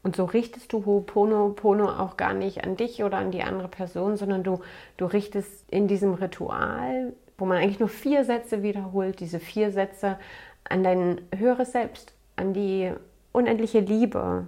Und 0.04 0.16
so 0.16 0.26
richtest 0.26 0.74
du 0.74 0.80
Ho'oponopono 0.80 2.00
auch 2.00 2.18
gar 2.18 2.34
nicht 2.34 2.64
an 2.64 2.76
dich 2.76 3.04
oder 3.04 3.18
an 3.18 3.32
die 3.32 3.44
andere 3.44 3.68
Person, 3.68 4.18
sondern 4.18 4.44
du, 4.44 4.62
du 4.98 5.06
richtest 5.06 5.70
in 5.70 5.88
diesem 5.88 6.16
Ritual, 6.16 7.14
wo 7.42 7.46
man 7.46 7.58
eigentlich 7.58 7.80
nur 7.80 7.90
vier 7.90 8.24
Sätze 8.24 8.62
wiederholt, 8.62 9.20
diese 9.20 9.40
vier 9.40 9.72
Sätze 9.72 10.20
an 10.64 10.84
dein 10.84 11.22
höheres 11.36 11.72
Selbst, 11.72 12.14
an 12.36 12.54
die 12.54 12.92
unendliche 13.32 13.80
Liebe, 13.80 14.48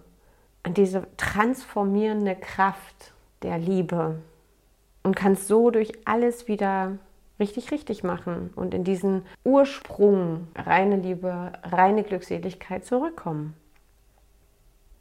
an 0.61 0.73
diese 0.75 1.07
transformierende 1.17 2.35
Kraft 2.35 3.13
der 3.41 3.57
Liebe 3.57 4.19
und 5.01 5.15
kannst 5.15 5.47
so 5.47 5.71
durch 5.71 5.91
alles 6.05 6.47
wieder 6.47 6.99
richtig, 7.39 7.71
richtig 7.71 8.03
machen 8.03 8.51
und 8.55 8.75
in 8.75 8.83
diesen 8.83 9.23
Ursprung 9.43 10.47
reine 10.55 10.97
Liebe, 10.97 11.51
reine 11.63 12.03
Glückseligkeit 12.03 12.85
zurückkommen. 12.85 13.55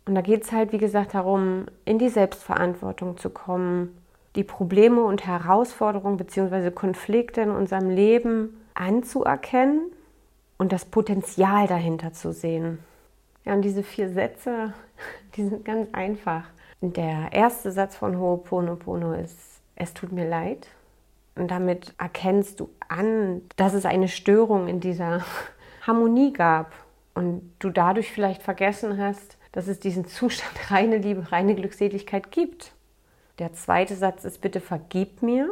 Und 0.06 0.14
da 0.14 0.22
geht 0.22 0.44
es 0.44 0.50
halt, 0.50 0.72
wie 0.72 0.78
gesagt, 0.78 1.12
darum, 1.12 1.66
in 1.84 1.98
die 1.98 2.08
Selbstverantwortung 2.08 3.18
zu 3.18 3.28
kommen, 3.28 4.01
die 4.36 4.44
Probleme 4.44 5.02
und 5.02 5.26
Herausforderungen 5.26 6.16
bzw. 6.16 6.70
Konflikte 6.70 7.42
in 7.42 7.50
unserem 7.50 7.90
Leben 7.90 8.60
anzuerkennen 8.74 9.92
und 10.58 10.72
das 10.72 10.84
Potenzial 10.84 11.66
dahinter 11.66 12.12
zu 12.12 12.32
sehen. 12.32 12.78
Ja, 13.44 13.54
und 13.54 13.62
diese 13.62 13.82
vier 13.82 14.08
Sätze, 14.08 14.72
die 15.36 15.44
sind 15.44 15.64
ganz 15.64 15.88
einfach. 15.92 16.44
Der 16.80 17.32
erste 17.32 17.70
Satz 17.70 17.96
von 17.96 18.16
Ho'oponopono 18.16 19.12
ist, 19.12 19.60
es 19.76 19.94
tut 19.94 20.12
mir 20.12 20.28
leid. 20.28 20.66
Und 21.34 21.50
damit 21.50 21.94
erkennst 21.98 22.60
du 22.60 22.68
an, 22.88 23.42
dass 23.56 23.72
es 23.72 23.86
eine 23.86 24.08
Störung 24.08 24.68
in 24.68 24.80
dieser 24.80 25.24
Harmonie 25.86 26.32
gab 26.32 26.72
und 27.14 27.52
du 27.58 27.70
dadurch 27.70 28.12
vielleicht 28.12 28.42
vergessen 28.42 28.98
hast, 28.98 29.38
dass 29.52 29.68
es 29.68 29.80
diesen 29.80 30.06
Zustand 30.06 30.52
reine 30.70 30.98
Liebe, 30.98 31.30
reine 31.32 31.54
Glückseligkeit 31.54 32.30
gibt. 32.30 32.72
Der 33.38 33.52
zweite 33.52 33.96
Satz 33.96 34.24
ist, 34.24 34.40
bitte 34.40 34.60
vergib 34.60 35.22
mir. 35.22 35.50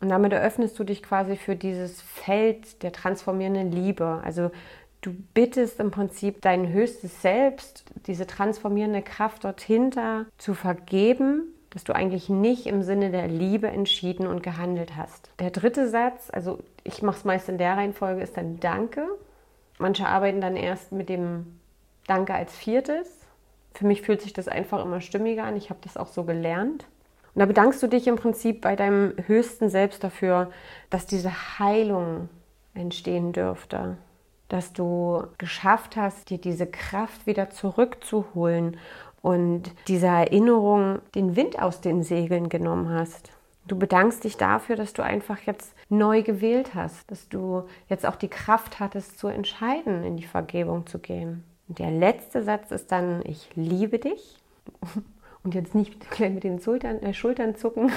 Und 0.00 0.08
damit 0.08 0.32
eröffnest 0.32 0.78
du 0.78 0.84
dich 0.84 1.02
quasi 1.02 1.36
für 1.36 1.56
dieses 1.56 2.02
Feld 2.02 2.82
der 2.82 2.92
transformierenden 2.92 3.72
Liebe. 3.72 4.20
Also 4.22 4.50
du 5.00 5.14
bittest 5.34 5.80
im 5.80 5.90
Prinzip 5.90 6.42
dein 6.42 6.72
höchstes 6.72 7.22
Selbst, 7.22 7.84
diese 8.06 8.26
transformierende 8.26 9.02
Kraft 9.02 9.44
dort 9.44 9.60
hinter 9.60 10.26
zu 10.38 10.54
vergeben, 10.54 11.54
dass 11.70 11.84
du 11.84 11.94
eigentlich 11.94 12.28
nicht 12.28 12.66
im 12.66 12.82
Sinne 12.82 13.10
der 13.10 13.26
Liebe 13.26 13.66
entschieden 13.66 14.26
und 14.26 14.42
gehandelt 14.42 14.96
hast. 14.96 15.30
Der 15.40 15.50
dritte 15.50 15.88
Satz, 15.88 16.30
also 16.32 16.58
ich 16.84 17.02
mache 17.02 17.18
es 17.18 17.24
meist 17.24 17.48
in 17.48 17.58
der 17.58 17.76
Reihenfolge, 17.76 18.22
ist 18.22 18.36
dann 18.36 18.60
Danke. 18.60 19.06
Manche 19.78 20.06
arbeiten 20.06 20.40
dann 20.40 20.56
erst 20.56 20.92
mit 20.92 21.08
dem 21.08 21.58
Danke 22.06 22.34
als 22.34 22.54
viertes. 22.56 23.23
Für 23.74 23.86
mich 23.86 24.02
fühlt 24.02 24.22
sich 24.22 24.32
das 24.32 24.48
einfach 24.48 24.84
immer 24.84 25.00
stimmiger 25.00 25.44
an. 25.44 25.56
Ich 25.56 25.68
habe 25.70 25.80
das 25.82 25.96
auch 25.96 26.06
so 26.06 26.24
gelernt. 26.24 26.86
Und 27.34 27.40
da 27.40 27.46
bedankst 27.46 27.82
du 27.82 27.88
dich 27.88 28.06
im 28.06 28.16
Prinzip 28.16 28.60
bei 28.60 28.76
deinem 28.76 29.14
höchsten 29.26 29.68
Selbst 29.68 30.04
dafür, 30.04 30.50
dass 30.90 31.06
diese 31.06 31.58
Heilung 31.58 32.28
entstehen 32.74 33.32
dürfte. 33.32 33.96
Dass 34.48 34.72
du 34.72 35.24
geschafft 35.38 35.96
hast, 35.96 36.30
dir 36.30 36.38
diese 36.38 36.66
Kraft 36.66 37.26
wieder 37.26 37.50
zurückzuholen 37.50 38.76
und 39.20 39.72
diese 39.88 40.06
Erinnerung 40.06 41.00
den 41.14 41.34
Wind 41.34 41.60
aus 41.60 41.80
den 41.80 42.02
Segeln 42.04 42.48
genommen 42.48 42.90
hast. 42.90 43.32
Du 43.66 43.78
bedankst 43.78 44.22
dich 44.22 44.36
dafür, 44.36 44.76
dass 44.76 44.92
du 44.92 45.02
einfach 45.02 45.40
jetzt 45.40 45.74
neu 45.88 46.22
gewählt 46.22 46.74
hast, 46.74 47.10
dass 47.10 47.28
du 47.30 47.64
jetzt 47.88 48.04
auch 48.04 48.16
die 48.16 48.28
Kraft 48.28 48.78
hattest 48.78 49.18
zu 49.18 49.26
entscheiden, 49.28 50.04
in 50.04 50.18
die 50.18 50.26
Vergebung 50.26 50.86
zu 50.86 50.98
gehen. 50.98 51.42
Und 51.68 51.78
der 51.78 51.90
letzte 51.90 52.42
Satz 52.42 52.70
ist 52.70 52.92
dann, 52.92 53.22
ich 53.24 53.48
liebe 53.54 53.98
dich. 53.98 54.38
Und 55.42 55.54
jetzt 55.54 55.74
nicht 55.74 56.10
gleich 56.10 56.32
mit 56.32 56.44
den 56.44 56.58
Schultern, 56.58 57.02
äh, 57.02 57.12
Schultern 57.12 57.54
zucken. 57.54 57.92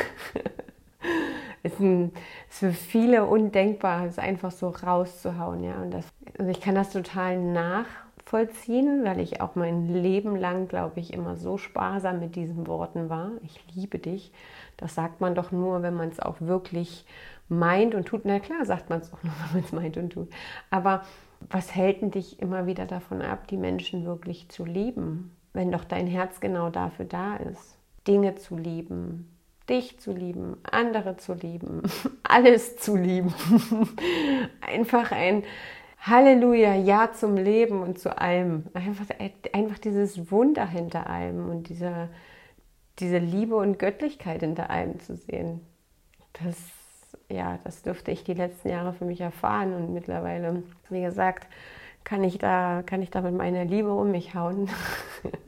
ist, 1.63 1.79
ein, 1.79 2.11
ist 2.49 2.59
für 2.59 2.71
viele 2.71 3.25
undenkbar, 3.25 4.05
es 4.05 4.19
einfach 4.19 4.51
so 4.51 4.69
rauszuhauen. 4.69 5.63
Ja? 5.63 5.81
Und 5.81 5.91
das, 5.91 6.05
also 6.37 6.51
ich 6.51 6.59
kann 6.59 6.75
das 6.75 6.91
total 6.91 7.39
nachvollziehen, 7.39 9.05
weil 9.05 9.21
ich 9.21 9.39
auch 9.39 9.55
mein 9.55 9.87
Leben 9.87 10.35
lang, 10.35 10.67
glaube 10.67 10.99
ich, 10.99 11.13
immer 11.13 11.37
so 11.37 11.57
sparsam 11.57 12.19
mit 12.19 12.35
diesen 12.35 12.67
Worten 12.67 13.09
war. 13.09 13.31
Ich 13.43 13.63
liebe 13.73 13.99
dich. 13.99 14.31
Das 14.75 14.95
sagt 14.95 15.21
man 15.21 15.33
doch 15.33 15.51
nur, 15.51 15.81
wenn 15.81 15.93
man 15.93 16.09
es 16.09 16.19
auch 16.19 16.41
wirklich 16.41 17.05
meint 17.49 17.95
und 17.95 18.05
tut. 18.07 18.25
Na 18.25 18.39
klar, 18.39 18.65
sagt 18.65 18.89
man 18.89 18.99
es 18.99 19.13
auch 19.13 19.23
nur, 19.23 19.33
wenn 19.45 19.53
man 19.53 19.63
es 19.63 19.71
meint 19.71 19.97
und 19.97 20.11
tut. 20.11 20.29
Aber 20.69 21.03
was 21.49 21.75
hält 21.75 22.01
denn 22.01 22.11
dich 22.11 22.41
immer 22.41 22.65
wieder 22.65 22.85
davon 22.85 23.21
ab, 23.21 23.47
die 23.47 23.57
Menschen 23.57 24.05
wirklich 24.05 24.49
zu 24.49 24.65
lieben, 24.65 25.35
wenn 25.53 25.71
doch 25.71 25.83
dein 25.83 26.07
Herz 26.07 26.39
genau 26.39 26.69
dafür 26.69 27.05
da 27.05 27.37
ist? 27.37 27.77
Dinge 28.07 28.35
zu 28.35 28.57
lieben, 28.57 29.29
dich 29.69 29.99
zu 29.99 30.11
lieben, 30.11 30.57
andere 30.63 31.17
zu 31.17 31.33
lieben, 31.33 31.83
alles 32.23 32.77
zu 32.77 32.95
lieben. 32.95 33.33
Einfach 34.61 35.11
ein 35.11 35.43
Halleluja, 35.99 36.75
Ja 36.75 37.11
zum 37.11 37.35
Leben 37.35 37.81
und 37.81 37.99
zu 37.99 38.17
allem. 38.17 38.65
Einfach, 38.73 39.05
einfach 39.51 39.79
dieses 39.79 40.31
Wunder 40.31 40.65
hinter 40.65 41.09
allem 41.09 41.49
und 41.49 41.69
diese, 41.69 42.09
diese 42.99 43.17
Liebe 43.17 43.55
und 43.55 43.79
Göttlichkeit 43.79 44.41
hinter 44.41 44.69
allem 44.69 44.99
zu 44.99 45.15
sehen. 45.17 45.61
Das 46.43 46.55
ja, 47.29 47.59
das 47.63 47.81
dürfte 47.81 48.11
ich 48.11 48.23
die 48.23 48.33
letzten 48.33 48.69
Jahre 48.69 48.93
für 48.93 49.05
mich 49.05 49.21
erfahren 49.21 49.73
und 49.73 49.93
mittlerweile, 49.93 50.63
wie 50.89 51.01
gesagt, 51.01 51.47
kann 52.03 52.23
ich 52.23 52.37
da, 52.37 52.83
kann 52.85 53.01
ich 53.01 53.09
da 53.09 53.21
mit 53.21 53.35
meiner 53.35 53.65
Liebe 53.65 53.93
um 53.93 54.11
mich 54.11 54.33
hauen, 54.33 54.69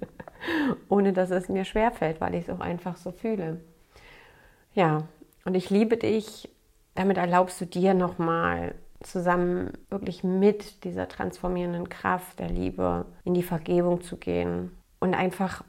ohne 0.90 1.14
dass 1.14 1.32
es 1.32 1.48
mir 1.48 1.64
schwerfällt, 1.64 2.20
weil 2.20 2.36
ich 2.36 2.48
es 2.48 2.50
auch 2.50 2.60
einfach 2.60 2.98
so 2.98 3.12
fühle. 3.12 3.62
Ja, 4.74 5.08
und 5.46 5.56
ich 5.56 5.70
liebe 5.70 5.98
dich. 5.98 6.50
Damit 6.96 7.18
erlaubst 7.18 7.62
du 7.62 7.66
dir 7.66 7.94
nochmal 7.94 8.76
zusammen 9.02 9.72
wirklich 9.90 10.24
mit 10.24 10.84
dieser 10.84 11.08
transformierenden 11.08 11.88
Kraft 11.88 12.40
der 12.40 12.50
Liebe 12.50 13.06
in 13.24 13.34
die 13.34 13.44
Vergebung 13.44 14.02
zu 14.02 14.18
gehen 14.18 14.76
und 15.00 15.14
einfach, 15.14 15.64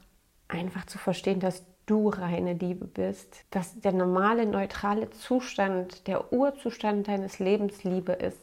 einfach 0.49 0.85
zu 0.85 0.97
verstehen, 0.97 1.39
dass 1.39 1.63
du 1.91 2.07
reine 2.07 2.53
Liebe 2.53 2.85
bist, 2.85 3.43
dass 3.51 3.77
der 3.81 3.91
normale, 3.91 4.45
neutrale 4.45 5.09
Zustand, 5.09 6.07
der 6.07 6.31
Urzustand 6.31 7.09
deines 7.09 7.39
Lebens 7.39 7.83
Liebe 7.83 8.13
ist 8.13 8.39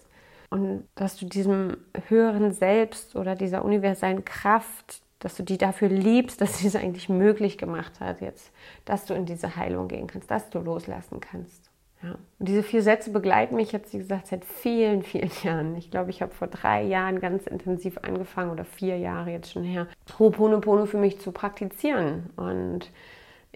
und 0.50 0.86
dass 0.94 1.16
du 1.16 1.24
diesem 1.24 1.78
höheren 2.08 2.52
Selbst 2.52 3.16
oder 3.16 3.34
dieser 3.34 3.64
universellen 3.64 4.26
Kraft, 4.26 5.00
dass 5.18 5.34
du 5.34 5.42
die 5.42 5.56
dafür 5.56 5.88
liebst, 5.88 6.42
dass 6.42 6.58
sie 6.58 6.68
es 6.68 6.76
eigentlich 6.76 7.08
möglich 7.08 7.56
gemacht 7.56 8.00
hat 8.00 8.20
jetzt, 8.20 8.52
dass 8.84 9.06
du 9.06 9.14
in 9.14 9.24
diese 9.24 9.56
Heilung 9.56 9.88
gehen 9.88 10.06
kannst, 10.06 10.30
dass 10.30 10.50
du 10.50 10.58
loslassen 10.58 11.20
kannst. 11.20 11.70
Ja. 12.02 12.16
Und 12.38 12.48
diese 12.48 12.62
vier 12.62 12.82
Sätze 12.82 13.10
begleiten 13.10 13.56
mich 13.56 13.72
jetzt, 13.72 13.94
wie 13.94 13.98
gesagt, 13.98 14.26
seit 14.26 14.44
vielen, 14.44 15.02
vielen 15.02 15.30
Jahren. 15.42 15.74
Ich 15.74 15.90
glaube, 15.90 16.10
ich 16.10 16.20
habe 16.20 16.34
vor 16.34 16.48
drei 16.48 16.82
Jahren 16.82 17.18
ganz 17.18 17.46
intensiv 17.46 17.98
angefangen 18.02 18.50
oder 18.50 18.66
vier 18.66 18.98
Jahre 18.98 19.30
jetzt 19.30 19.52
schon 19.52 19.64
her, 19.64 19.88
Ho'oponopono 20.18 20.84
für 20.84 20.98
mich 20.98 21.18
zu 21.18 21.32
praktizieren. 21.32 22.28
Und 22.36 22.90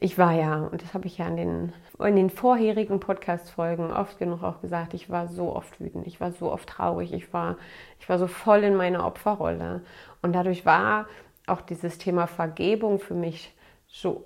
ich 0.02 0.18
war 0.18 0.32
ja, 0.32 0.56
und 0.56 0.82
das 0.82 0.94
habe 0.94 1.06
ich 1.06 1.18
ja 1.18 1.28
in 1.28 1.36
den, 1.36 1.72
in 2.00 2.16
den 2.16 2.28
vorherigen 2.28 2.98
Podcast-Folgen 2.98 3.92
oft 3.92 4.18
genug 4.18 4.42
auch 4.42 4.60
gesagt, 4.60 4.94
ich 4.94 5.08
war 5.10 5.28
so 5.28 5.54
oft 5.54 5.80
wütend, 5.80 6.08
ich 6.08 6.20
war 6.20 6.32
so 6.32 6.50
oft 6.50 6.68
traurig, 6.68 7.12
ich 7.12 7.32
war, 7.32 7.56
ich 8.00 8.08
war 8.08 8.18
so 8.18 8.26
voll 8.26 8.64
in 8.64 8.74
meiner 8.74 9.06
Opferrolle. 9.06 9.82
Und 10.20 10.32
dadurch 10.32 10.66
war 10.66 11.06
auch 11.46 11.60
dieses 11.60 11.98
Thema 11.98 12.26
Vergebung 12.26 12.98
für 12.98 13.14
mich 13.14 13.54
so 13.86 14.24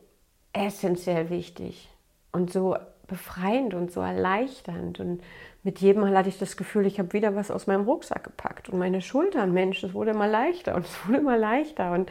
essentiell 0.55 1.29
wichtig 1.29 1.91
und 2.33 2.51
so 2.51 2.77
befreiend 3.07 3.75
und 3.75 3.93
so 3.93 4.01
erleichternd. 4.01 4.99
Und 4.99 5.23
mit 5.63 5.81
jedem 5.81 6.03
Mal 6.03 6.17
hatte 6.17 6.31
ich 6.31 6.39
das 6.39 6.57
Gefühl, 6.57 6.87
ich 6.87 6.99
habe 6.99 7.13
wieder 7.13 7.37
was 7.37 7.51
aus 7.51 7.67
meinem 7.67 7.85
Rucksack 7.85 8.25
gepackt 8.25 8.71
und 8.71 8.79
meine 8.79 9.03
Schultern, 9.03 9.53
Mensch, 9.53 9.85
es 9.85 9.93
wurde 9.93 10.13
immer 10.13 10.27
leichter 10.27 10.75
und 10.75 10.87
es 10.87 11.07
wurde 11.07 11.19
immer 11.19 11.37
leichter. 11.37 11.93
Und 11.93 12.11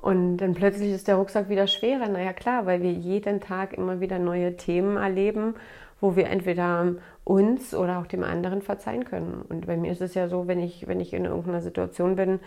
und 0.00 0.36
dann 0.38 0.54
plötzlich 0.54 0.92
ist 0.92 1.08
der 1.08 1.16
Rucksack 1.16 1.48
wieder 1.48 1.66
schwerer. 1.66 2.08
Naja, 2.08 2.32
klar, 2.32 2.66
weil 2.66 2.82
wir 2.82 2.92
jeden 2.92 3.40
Tag 3.40 3.72
immer 3.72 4.00
wieder 4.00 4.18
neue 4.18 4.56
Themen 4.56 4.96
erleben, 4.96 5.54
wo 6.00 6.14
wir 6.14 6.28
entweder 6.28 6.94
uns 7.24 7.74
oder 7.74 7.98
auch 7.98 8.06
dem 8.06 8.22
anderen 8.22 8.62
verzeihen 8.62 9.04
können. 9.04 9.44
Und 9.48 9.66
bei 9.66 9.76
mir 9.76 9.90
ist 9.90 10.00
es 10.00 10.14
ja 10.14 10.28
so, 10.28 10.46
wenn 10.46 10.60
ich, 10.60 10.86
wenn 10.86 11.00
ich 11.00 11.12
in 11.12 11.24
irgendeiner 11.24 11.60
Situation 11.60 12.14
bin, 12.14 12.38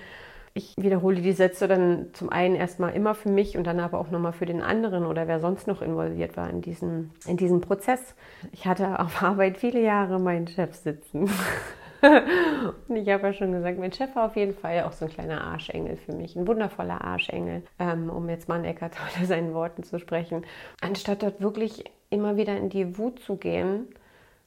ich 0.54 0.76
wiederhole 0.78 1.22
die 1.22 1.32
Sätze 1.32 1.68
dann 1.68 2.08
zum 2.14 2.30
einen 2.30 2.56
erstmal 2.56 2.94
immer 2.94 3.16
für 3.16 3.30
mich 3.30 3.58
und 3.58 3.66
dann 3.66 3.80
aber 3.80 4.00
auch 4.00 4.12
nochmal 4.12 4.34
für 4.34 4.46
den 4.46 4.62
anderen 4.62 5.06
oder 5.06 5.28
wer 5.28 5.40
sonst 5.40 5.68
noch 5.68 5.82
involviert 5.82 6.36
war 6.36 6.50
in 6.50 6.62
diesem, 6.62 7.12
in 7.26 7.38
diesem 7.38 7.62
Prozess. 7.62 8.16
Ich 8.52 8.66
hatte 8.66 9.00
auf 9.00 9.22
Arbeit 9.24 9.58
viele 9.58 9.82
Jahre 9.82 10.20
meinen 10.20 10.48
Chef 10.48 10.74
sitzen. 10.76 11.30
und 12.88 12.96
ich 12.96 13.10
habe 13.10 13.28
ja 13.28 13.34
schon 13.34 13.52
gesagt, 13.52 13.78
mein 13.78 13.94
Chef 13.94 14.16
war 14.16 14.26
auf 14.26 14.36
jeden 14.36 14.56
Fall 14.56 14.84
auch 14.84 14.94
so 14.94 15.06
ein 15.06 15.12
kleiner 15.12 15.44
Arschengel 15.44 15.98
für 15.98 16.14
mich, 16.14 16.36
ein 16.36 16.48
wundervoller 16.48 17.04
Arschengel, 17.04 17.64
ähm, 17.80 18.10
um 18.10 18.28
jetzt 18.30 18.50
mal 18.50 18.56
an 18.56 18.66
Eckart 18.66 18.96
Tolle 18.96 19.26
seinen 19.28 19.54
Worten 19.54 19.84
zu 19.84 20.00
sprechen. 20.00 20.46
Anstatt 20.82 21.24
dort 21.24 21.42
wirklich 21.42 21.84
immer 22.10 22.38
wieder 22.38 22.58
in 22.58 22.70
die 22.70 22.98
Wut 22.98 23.20
zu 23.20 23.38
gehen, 23.38 23.88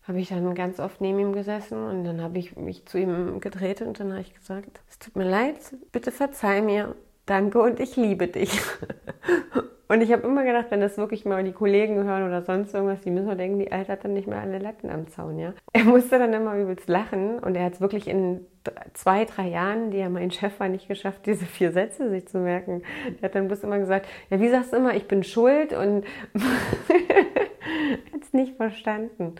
habe 0.07 0.21
ich 0.21 0.29
dann 0.29 0.55
ganz 0.55 0.81
oft 0.81 1.01
neben 1.01 1.19
ihm 1.19 1.33
gesessen 1.33 1.83
und 1.83 2.05
dann 2.05 2.21
habe 2.21 2.39
ich 2.39 2.57
mich 2.57 2.85
zu 2.87 2.99
ihm 2.99 3.41
gedreht 3.41 3.81
und 3.81 3.99
dann 4.01 4.13
habe 4.13 4.21
ich 4.21 4.35
gesagt, 4.35 4.81
es 4.89 4.99
tut 4.99 5.17
mir 5.17 5.29
leid, 5.29 5.59
bitte 5.93 6.11
verzeih 6.11 6.61
mir. 6.61 6.95
Danke 7.27 7.61
und 7.61 7.81
ich 7.81 7.97
liebe 7.97 8.29
dich. 8.29 8.51
Und 9.87 10.01
ich 10.01 10.11
habe 10.13 10.27
immer 10.27 10.45
gedacht, 10.45 10.67
wenn 10.71 10.81
das 10.81 10.97
wirklich 10.97 11.27
mal 11.27 11.45
die 11.45 11.53
Kollegen 11.53 12.03
hören 12.05 12.27
oder 12.27 12.43
sonst 12.43 12.73
irgendwas, 12.73 13.03
die 13.03 13.11
müssen 13.11 13.29
doch 13.29 13.37
denken, 13.37 13.59
die 13.59 13.71
Alte 13.71 13.93
hat 13.93 14.05
dann 14.05 14.15
nicht 14.15 14.27
mehr 14.27 14.41
alle 14.41 14.59
Latten 14.59 14.89
am 14.89 15.09
Zaun, 15.09 15.39
ja. 15.39 15.53
Er 15.73 15.85
musste 15.85 16.19
dann 16.19 16.33
immer 16.33 16.57
übelst 16.57 16.89
lachen 16.89 17.39
und 17.39 17.55
er 17.55 17.67
hat 17.67 17.75
es 17.75 17.81
wirklich 17.83 18.09
in 18.09 18.47
zwei, 18.95 19.27
drei 19.27 19.49
Jahren, 19.49 19.91
die 19.91 19.99
er 19.99 20.09
mein 20.09 20.31
Chef 20.31 20.59
war, 20.59 20.69
nicht 20.69 20.89
geschafft, 20.89 21.27
diese 21.27 21.45
vier 21.45 21.71
Sätze 21.71 22.09
sich 22.09 22.27
zu 22.27 22.39
merken. 22.39 22.83
Er 23.21 23.27
hat 23.27 23.35
dann 23.35 23.47
bloß 23.47 23.63
immer 23.63 23.79
gesagt, 23.79 24.07
ja, 24.31 24.41
wie 24.41 24.49
sagst 24.49 24.73
du 24.73 24.79
immer, 24.79 24.95
ich 24.95 25.07
bin 25.07 25.23
schuld 25.23 25.75
und 25.75 26.05
nicht 28.35 28.57
verstanden. 28.57 29.35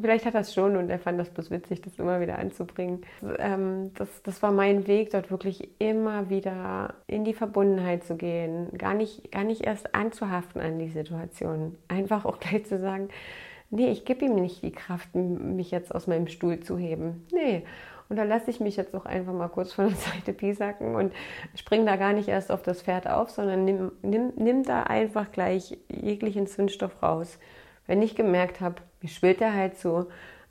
Vielleicht 0.00 0.24
hat 0.24 0.34
er 0.34 0.40
es 0.40 0.54
schon 0.54 0.76
und 0.76 0.90
er 0.90 0.98
fand 0.98 1.18
das 1.18 1.30
bloß 1.30 1.50
witzig, 1.50 1.82
das 1.82 1.98
immer 1.98 2.20
wieder 2.20 2.38
anzubringen. 2.38 3.02
Ähm, 3.38 3.92
das, 3.94 4.22
das 4.22 4.42
war 4.42 4.52
mein 4.52 4.86
Weg, 4.86 5.10
dort 5.10 5.30
wirklich 5.30 5.70
immer 5.78 6.28
wieder 6.30 6.94
in 7.06 7.24
die 7.24 7.34
Verbundenheit 7.34 8.04
zu 8.04 8.16
gehen, 8.16 8.68
gar 8.76 8.94
nicht, 8.94 9.30
gar 9.32 9.44
nicht 9.44 9.62
erst 9.62 9.94
anzuhaften 9.94 10.60
an 10.60 10.78
die 10.78 10.88
Situation. 10.88 11.76
Einfach 11.88 12.24
auch 12.24 12.40
gleich 12.40 12.66
zu 12.66 12.78
sagen, 12.78 13.08
nee, 13.70 13.90
ich 13.90 14.04
gebe 14.04 14.24
ihm 14.24 14.36
nicht 14.36 14.62
die 14.62 14.72
Kraft, 14.72 15.14
mich 15.14 15.70
jetzt 15.70 15.94
aus 15.94 16.06
meinem 16.06 16.28
Stuhl 16.28 16.60
zu 16.60 16.78
heben. 16.78 17.26
Nee. 17.32 17.64
Und 18.08 18.16
da 18.16 18.22
lasse 18.22 18.50
ich 18.50 18.60
mich 18.60 18.76
jetzt 18.76 18.94
auch 18.94 19.04
einfach 19.04 19.32
mal 19.32 19.48
kurz 19.48 19.72
von 19.72 19.88
der 19.88 19.96
Seite 19.96 20.32
piesacken 20.32 20.94
und 20.94 21.12
springe 21.54 21.86
da 21.86 21.96
gar 21.96 22.12
nicht 22.12 22.28
erst 22.28 22.52
auf 22.52 22.62
das 22.62 22.82
Pferd 22.82 23.08
auf, 23.08 23.30
sondern 23.30 23.64
nimm, 23.64 23.92
nimm, 24.02 24.32
nimm 24.36 24.62
da 24.62 24.84
einfach 24.84 25.32
gleich 25.32 25.76
jeglichen 25.88 26.46
Zündstoff 26.46 27.02
raus. 27.02 27.38
Wenn 27.86 28.02
ich 28.02 28.14
gemerkt 28.14 28.60
habe, 28.60 28.76
mir 29.00 29.08
schwillt 29.08 29.40
der 29.40 29.54
Hals 29.54 29.80
so, 29.82 30.06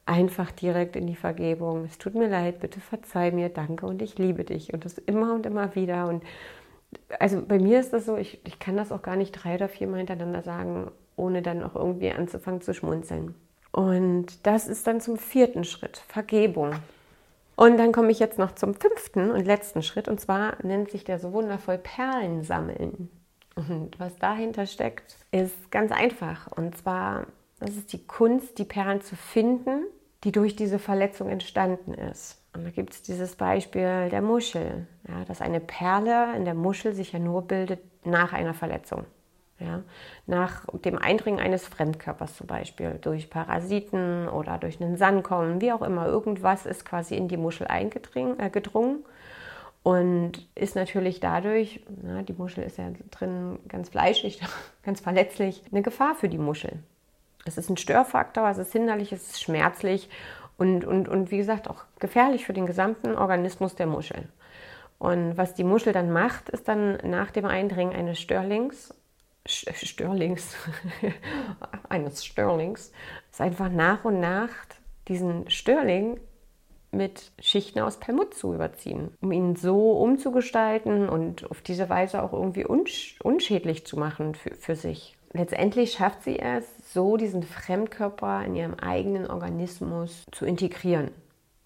einfach 0.06 0.52
direkt 0.52 0.95
in 0.95 1.08
die 1.08 1.15
Vergebung. 1.15 1.86
Es 1.86 1.98
tut 1.98 2.15
mir 2.15 2.28
leid, 2.28 2.60
bitte 2.60 2.80
verzeih 2.80 3.32
mir, 3.32 3.50
danke 3.50 3.86
und 3.86 4.02
ich 4.02 4.17
liebe 4.17 4.43
dich. 4.43 4.74
Und 4.74 4.86
das 4.86 4.98
immer 4.98 5.34
und 5.34 5.45
immer 5.45 5.76
wieder. 5.76 6.08
Und 6.08 6.24
also 7.19 7.41
bei 7.41 7.60
mir 7.60 7.80
ist 7.80 7.93
das 7.93 8.06
so, 8.06 8.15
ich, 8.15 8.39
ich 8.45 8.60
kann 8.60 8.78
das 8.78 8.91
auch 8.91 9.02
gar 9.02 9.15
nicht 9.15 9.32
drei 9.32 9.56
oder 9.56 9.67
viermal 9.67 10.00
hintereinander 10.00 10.43
sagen, 10.43 10.91
ohne 11.15 11.41
dann 11.41 11.63
auch 11.63 11.76
irgendwie 11.76 12.12
anzufangen 12.12 12.62
zu 12.62 12.74
schmunzeln. 12.74 13.36
Und 13.71 14.45
das 14.45 14.67
ist 14.67 14.88
dann 14.88 15.02
zum 15.02 15.17
vierten 15.17 15.63
Schritt, 15.63 15.98
Vergebung. 16.08 16.71
Und 17.56 17.78
dann 17.78 17.91
komme 17.91 18.12
ich 18.12 18.19
jetzt 18.19 18.38
noch 18.38 18.54
zum 18.54 18.74
fünften 18.74 19.32
und 19.32 19.45
letzten 19.45 19.82
Schritt, 19.82 20.08
und 20.08 20.19
zwar 20.19 20.63
nennt 20.63 20.91
sich 20.91 21.04
der 21.04 21.19
so 21.19 21.34
wundervoll 21.34 21.78
Perlen 21.78 22.43
sammeln. 22.43 23.10
Und 23.55 23.97
was 23.99 24.17
dahinter 24.17 24.65
steckt, 24.65 25.15
ist 25.31 25.71
ganz 25.71 25.91
einfach. 25.91 26.51
Und 26.51 26.77
zwar, 26.77 27.27
das 27.59 27.75
ist 27.75 27.93
die 27.93 28.05
Kunst, 28.05 28.57
die 28.57 28.65
Perlen 28.65 29.01
zu 29.01 29.15
finden, 29.15 29.85
die 30.23 30.31
durch 30.31 30.55
diese 30.55 30.79
Verletzung 30.79 31.29
entstanden 31.29 31.93
ist. 31.93 32.41
Und 32.53 32.65
da 32.65 32.69
gibt 32.69 32.93
es 32.93 33.01
dieses 33.01 33.35
Beispiel 33.35 34.09
der 34.09 34.21
Muschel, 34.21 34.87
ja, 35.07 35.23
dass 35.25 35.41
eine 35.41 35.59
Perle 35.59 36.35
in 36.35 36.45
der 36.45 36.53
Muschel 36.53 36.93
sich 36.93 37.11
ja 37.11 37.19
nur 37.19 37.43
bildet 37.43 37.79
nach 38.05 38.33
einer 38.33 38.53
Verletzung. 38.53 39.05
Ja, 39.57 39.83
nach 40.25 40.65
dem 40.83 40.97
Eindringen 40.97 41.39
eines 41.39 41.65
Fremdkörpers 41.65 42.35
zum 42.35 42.45
Beispiel, 42.45 42.99
durch 43.01 43.29
Parasiten 43.29 44.27
oder 44.27 44.57
durch 44.57 44.81
einen 44.81 44.97
Sandkorn, 44.97 45.61
wie 45.61 45.71
auch 45.71 45.81
immer, 45.81 46.07
irgendwas 46.07 46.65
ist 46.65 46.83
quasi 46.83 47.15
in 47.15 47.29
die 47.29 47.37
Muschel 47.37 47.65
eingedrungen 47.67 48.37
äh, 48.37 49.05
und 49.86 50.48
ist 50.56 50.76
natürlich 50.76 51.19
dadurch, 51.19 51.80
na, 52.02 52.24
die 52.24 52.34
Muschel 52.34 52.63
ist 52.63 52.80
ja 52.80 52.89
drin 53.12 53.60
ganz 53.67 53.89
fleischig, 53.89 54.41
ganz 54.84 55.00
verletzlich, 55.00 55.62
eine 55.71 55.84
Gefahr 55.84 56.15
für 56.15 56.28
die 56.28 56.39
Muschel. 56.39 56.80
Es 57.45 57.60
ist 57.60 57.69
ein 57.69 57.78
Störfaktor, 57.78 58.50
es 58.50 58.58
ist 58.58 58.71
hinderlich, 58.71 59.12
es 59.12 59.30
ist 59.30 59.43
schmerzlich 59.43 60.10
und, 60.58 60.86
und, 60.86 61.08
und 61.08 61.30
wie 61.30 61.38
gesagt 61.38 61.69
auch 61.69 61.84
gefährlich 62.00 62.48
für 62.48 62.54
den 62.54 62.65
gesamten 62.65 63.15
Organismus 63.15 63.76
der 63.76 63.86
Muschel. 63.86 64.28
Und 64.98 65.38
was 65.38 65.54
die 65.54 65.63
Muschel 65.63 65.93
dann 65.93 66.12
macht, 66.12 66.50
ist 66.50 66.67
dann 66.67 66.98
nach 67.04 67.30
dem 67.30 67.45
Eindringen 67.45 67.95
eines 67.95 68.19
Störlings, 68.19 68.91
Störlings, 69.45 70.56
eines 71.89 72.26
Störlings, 72.26 72.91
ist 73.32 73.39
einfach 73.39 73.69
nach 73.69 74.04
und 74.04 74.19
nach 74.19 74.50
diesen 75.08 75.48
Störling 75.52 76.19
mit 76.95 77.31
Schichten 77.39 77.79
aus 77.79 77.97
Permut 77.97 78.34
zu 78.34 78.53
überziehen, 78.53 79.12
um 79.21 79.31
ihn 79.31 79.55
so 79.55 79.91
umzugestalten 79.93 81.10
und 81.10 81.49
auf 81.49 81.62
diese 81.62 81.89
Weise 81.89 82.23
auch 82.23 82.34
irgendwie 82.34 82.65
unschädlich 82.65 83.86
zu 83.86 83.97
machen 83.97 84.36
für, 84.36 84.55
für 84.55 84.75
sich. 84.75 85.17
Letztendlich 85.34 85.91
schafft 85.91 86.23
sie 86.23 86.39
es, 86.39 86.65
so 86.93 87.17
diesen 87.17 87.43
Fremdkörper 87.43 88.45
in 88.45 88.55
ihrem 88.55 88.75
eigenen 88.75 89.29
Organismus 89.29 90.23
zu 90.31 90.45
integrieren. 90.45 91.12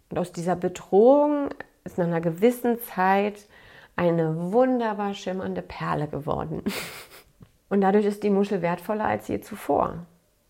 Und 0.09 0.17
aus 0.17 0.31
dieser 0.31 0.55
Bedrohung 0.55 1.49
ist 1.83 1.97
nach 1.99 2.07
einer 2.07 2.21
gewissen 2.21 2.79
Zeit 2.81 3.47
eine 3.95 4.51
wunderbar 4.51 5.13
schimmernde 5.13 5.61
Perle 5.61 6.07
geworden. 6.07 6.63
Und 7.69 7.81
dadurch 7.81 8.05
ist 8.05 8.23
die 8.23 8.31
Muschel 8.31 8.63
wertvoller 8.63 9.05
als 9.05 9.27
je 9.27 9.41
zuvor. 9.41 10.05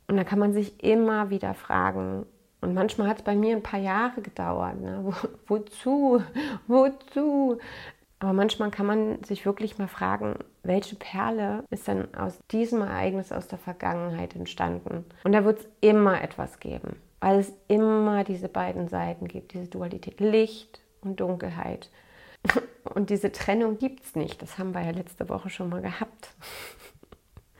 Und 0.07 0.15
da 0.15 0.23
kann 0.23 0.39
man 0.39 0.53
sich 0.53 0.81
immer 0.83 1.29
wieder 1.29 1.53
fragen, 1.53 2.25
und 2.61 2.73
manchmal 2.73 3.07
hat 3.07 3.19
es 3.19 3.23
bei 3.23 3.35
mir 3.35 3.55
ein 3.55 3.63
paar 3.63 3.79
Jahre 3.79 4.21
gedauert. 4.21 4.79
Ne? 4.79 4.99
Wo, 5.03 5.13
wozu? 5.47 6.23
Wozu? 6.67 7.59
Aber 8.19 8.33
manchmal 8.33 8.69
kann 8.69 8.85
man 8.85 9.23
sich 9.23 9.45
wirklich 9.45 9.77
mal 9.77 9.87
fragen, 9.87 10.35
welche 10.63 10.97
Perle 10.97 11.63
ist 11.69 11.87
denn 11.87 12.13
aus 12.15 12.37
diesem 12.51 12.81
Ereignis 12.81 13.31
aus 13.31 13.47
der 13.47 13.59
Vergangenheit 13.59 14.35
entstanden? 14.35 15.05
Und 15.23 15.31
da 15.31 15.45
wird 15.45 15.59
es 15.59 15.67
immer 15.79 16.21
etwas 16.21 16.59
geben, 16.59 16.97
weil 17.21 17.39
es 17.39 17.53
immer 17.69 18.25
diese 18.25 18.49
beiden 18.49 18.89
Seiten 18.89 19.29
gibt, 19.29 19.53
diese 19.53 19.69
Dualität 19.69 20.19
Licht 20.19 20.81
und 21.01 21.21
Dunkelheit. 21.21 21.89
Und 22.95 23.09
diese 23.09 23.31
Trennung 23.31 23.77
gibt 23.77 24.03
es 24.05 24.15
nicht. 24.15 24.41
Das 24.41 24.57
haben 24.57 24.73
wir 24.73 24.81
ja 24.81 24.91
letzte 24.91 25.27
Woche 25.27 25.49
schon 25.49 25.69
mal 25.69 25.81
gehabt. 25.81 26.29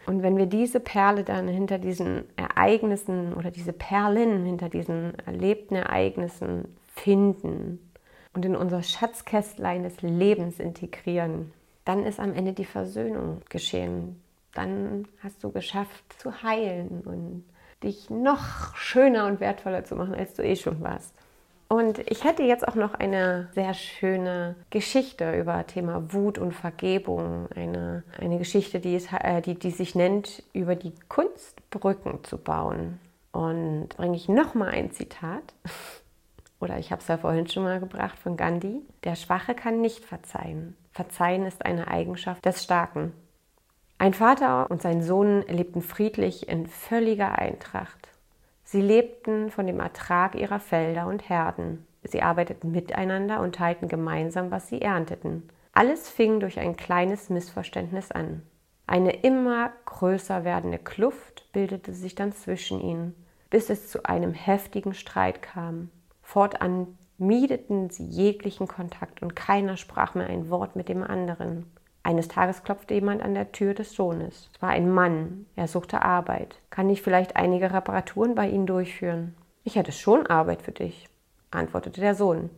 Und 0.10 0.24
wenn 0.24 0.38
wir 0.38 0.48
diese 0.48 0.80
Perle 0.80 1.24
dann 1.24 1.48
hinter 1.48 1.78
diesen 1.78 2.24
Ereignissen 2.36 3.36
oder 3.36 3.52
diese 3.52 3.74
Perlen 3.74 4.44
hinter 4.44 4.68
diesen 4.68 5.14
erlebten 5.20 5.76
Ereignissen 5.76 6.80
finden 6.88 7.92
und 8.34 8.44
in 8.44 8.56
unser 8.56 8.82
Schatzkästlein 8.82 9.84
des 9.84 10.02
Lebens 10.02 10.60
integrieren, 10.60 11.54
dann 11.86 12.08
ist 12.08 12.20
am 12.20 12.34
Ende 12.34 12.54
die 12.54 12.66
Versöhnung 12.66 13.42
geschehen. 13.50 14.20
Dann 14.56 15.08
hast 15.22 15.44
du 15.44 15.52
geschafft 15.52 16.04
zu 16.18 16.42
heilen 16.42 17.02
und 17.06 17.44
dich 17.84 18.10
noch 18.10 18.76
schöner 18.76 19.28
und 19.28 19.40
wertvoller 19.40 19.84
zu 19.84 19.96
machen, 19.96 20.16
als 20.16 20.34
du 20.34 20.42
eh 20.42 20.56
schon 20.56 20.82
warst. 20.82 21.14
Und 21.72 22.00
ich 22.10 22.24
hätte 22.24 22.42
jetzt 22.42 22.68
auch 22.68 22.74
noch 22.74 22.96
eine 22.96 23.48
sehr 23.54 23.76
schöne 23.76 24.56
Geschichte 24.72 25.40
über 25.40 25.68
Thema 25.68 26.12
Wut 26.12 26.40
und 26.40 26.52
Vergebung. 26.54 27.48
Eine, 27.56 28.04
eine 28.18 28.40
Geschichte, 28.40 28.80
die, 28.80 28.96
ist, 28.96 29.14
äh, 29.14 29.40
die, 29.42 29.54
die 29.54 29.70
sich 29.70 29.94
nennt, 29.94 30.42
über 30.52 30.76
die 30.76 30.94
Kunst 31.10 31.62
Brücken 31.70 32.24
zu 32.24 32.40
bauen. 32.40 33.00
Und 33.32 33.90
bringe 33.98 34.16
ich 34.16 34.28
nochmal 34.28 34.70
ein 34.70 34.92
Zitat. 34.92 35.54
Oder 36.60 36.80
ich 36.80 36.92
habe 36.92 37.04
es 37.04 37.08
ja 37.08 37.20
vorhin 37.20 37.48
schon 37.48 37.64
mal 37.64 37.80
gebracht 37.80 38.18
von 38.18 38.36
Gandhi. 38.36 38.82
Der 39.04 39.16
Schwache 39.16 39.54
kann 39.54 39.80
nicht 39.80 40.04
verzeihen. 40.04 40.76
Verzeihen 40.92 41.46
ist 41.46 41.64
eine 41.64 41.88
Eigenschaft 41.88 42.44
des 42.44 42.64
Starken. 42.64 43.14
Ein 44.00 44.16
Vater 44.16 44.72
und 44.72 44.82
sein 44.82 45.04
Sohn 45.04 45.44
lebten 45.44 45.84
friedlich 45.84 46.50
in 46.50 46.66
völliger 46.66 47.38
Eintracht. 47.38 48.10
Sie 48.72 48.82
lebten 48.82 49.50
von 49.50 49.66
dem 49.66 49.80
Ertrag 49.80 50.36
ihrer 50.36 50.60
Felder 50.60 51.08
und 51.08 51.28
Herden. 51.28 51.88
Sie 52.04 52.22
arbeiteten 52.22 52.70
miteinander 52.70 53.42
und 53.42 53.56
teilten 53.56 53.88
gemeinsam, 53.88 54.52
was 54.52 54.68
sie 54.68 54.80
ernteten. 54.80 55.50
Alles 55.74 56.08
fing 56.08 56.40
durch 56.40 56.60
ein 56.60 56.78
kleines 56.78 57.32
Missverständnis 57.32 58.12
an. 58.12 58.44
Eine 58.86 59.22
immer 59.24 59.74
größer 59.86 60.44
werdende 60.44 60.78
Kluft 60.78 61.52
bildete 61.52 61.94
sich 61.94 62.14
dann 62.14 62.32
zwischen 62.32 62.80
ihnen, 62.80 63.16
bis 63.50 63.72
es 63.72 63.90
zu 63.90 64.06
einem 64.06 64.36
heftigen 64.36 64.94
Streit 64.94 65.42
kam. 65.42 65.90
Fortan 66.22 66.96
miedeten 67.18 67.90
sie 67.90 68.06
jeglichen 68.06 68.68
Kontakt 68.68 69.24
und 69.24 69.36
keiner 69.36 69.78
sprach 69.78 70.14
mehr 70.14 70.28
ein 70.28 70.52
Wort 70.52 70.76
mit 70.76 70.90
dem 70.90 71.02
anderen. 71.02 71.66
Eines 72.10 72.28
Tages 72.28 72.64
klopfte 72.64 72.96
jemand 72.96 73.22
an 73.22 73.36
der 73.36 73.52
Tür 73.52 73.76
des 73.76 73.94
Sohnes. 73.94 74.50
Es 74.52 74.62
war 74.64 74.70
ein 74.70 74.90
Mann. 74.90 75.46
Er 75.56 75.68
suchte 75.68 76.02
Arbeit. 76.02 76.56
Kann 76.72 76.90
ich 76.90 77.04
vielleicht 77.04 77.36
einige 77.36 77.72
Reparaturen 77.72 78.34
bei 78.34 78.50
Ihnen 78.50 78.66
durchführen? 78.66 79.36
Ich 79.64 79.76
hätte 79.76 79.92
schon 79.92 80.26
Arbeit 80.26 80.64
für 80.64 80.72
dich, 80.72 81.08
antwortete 81.52 82.02
der 82.02 82.16
Sohn. 82.16 82.50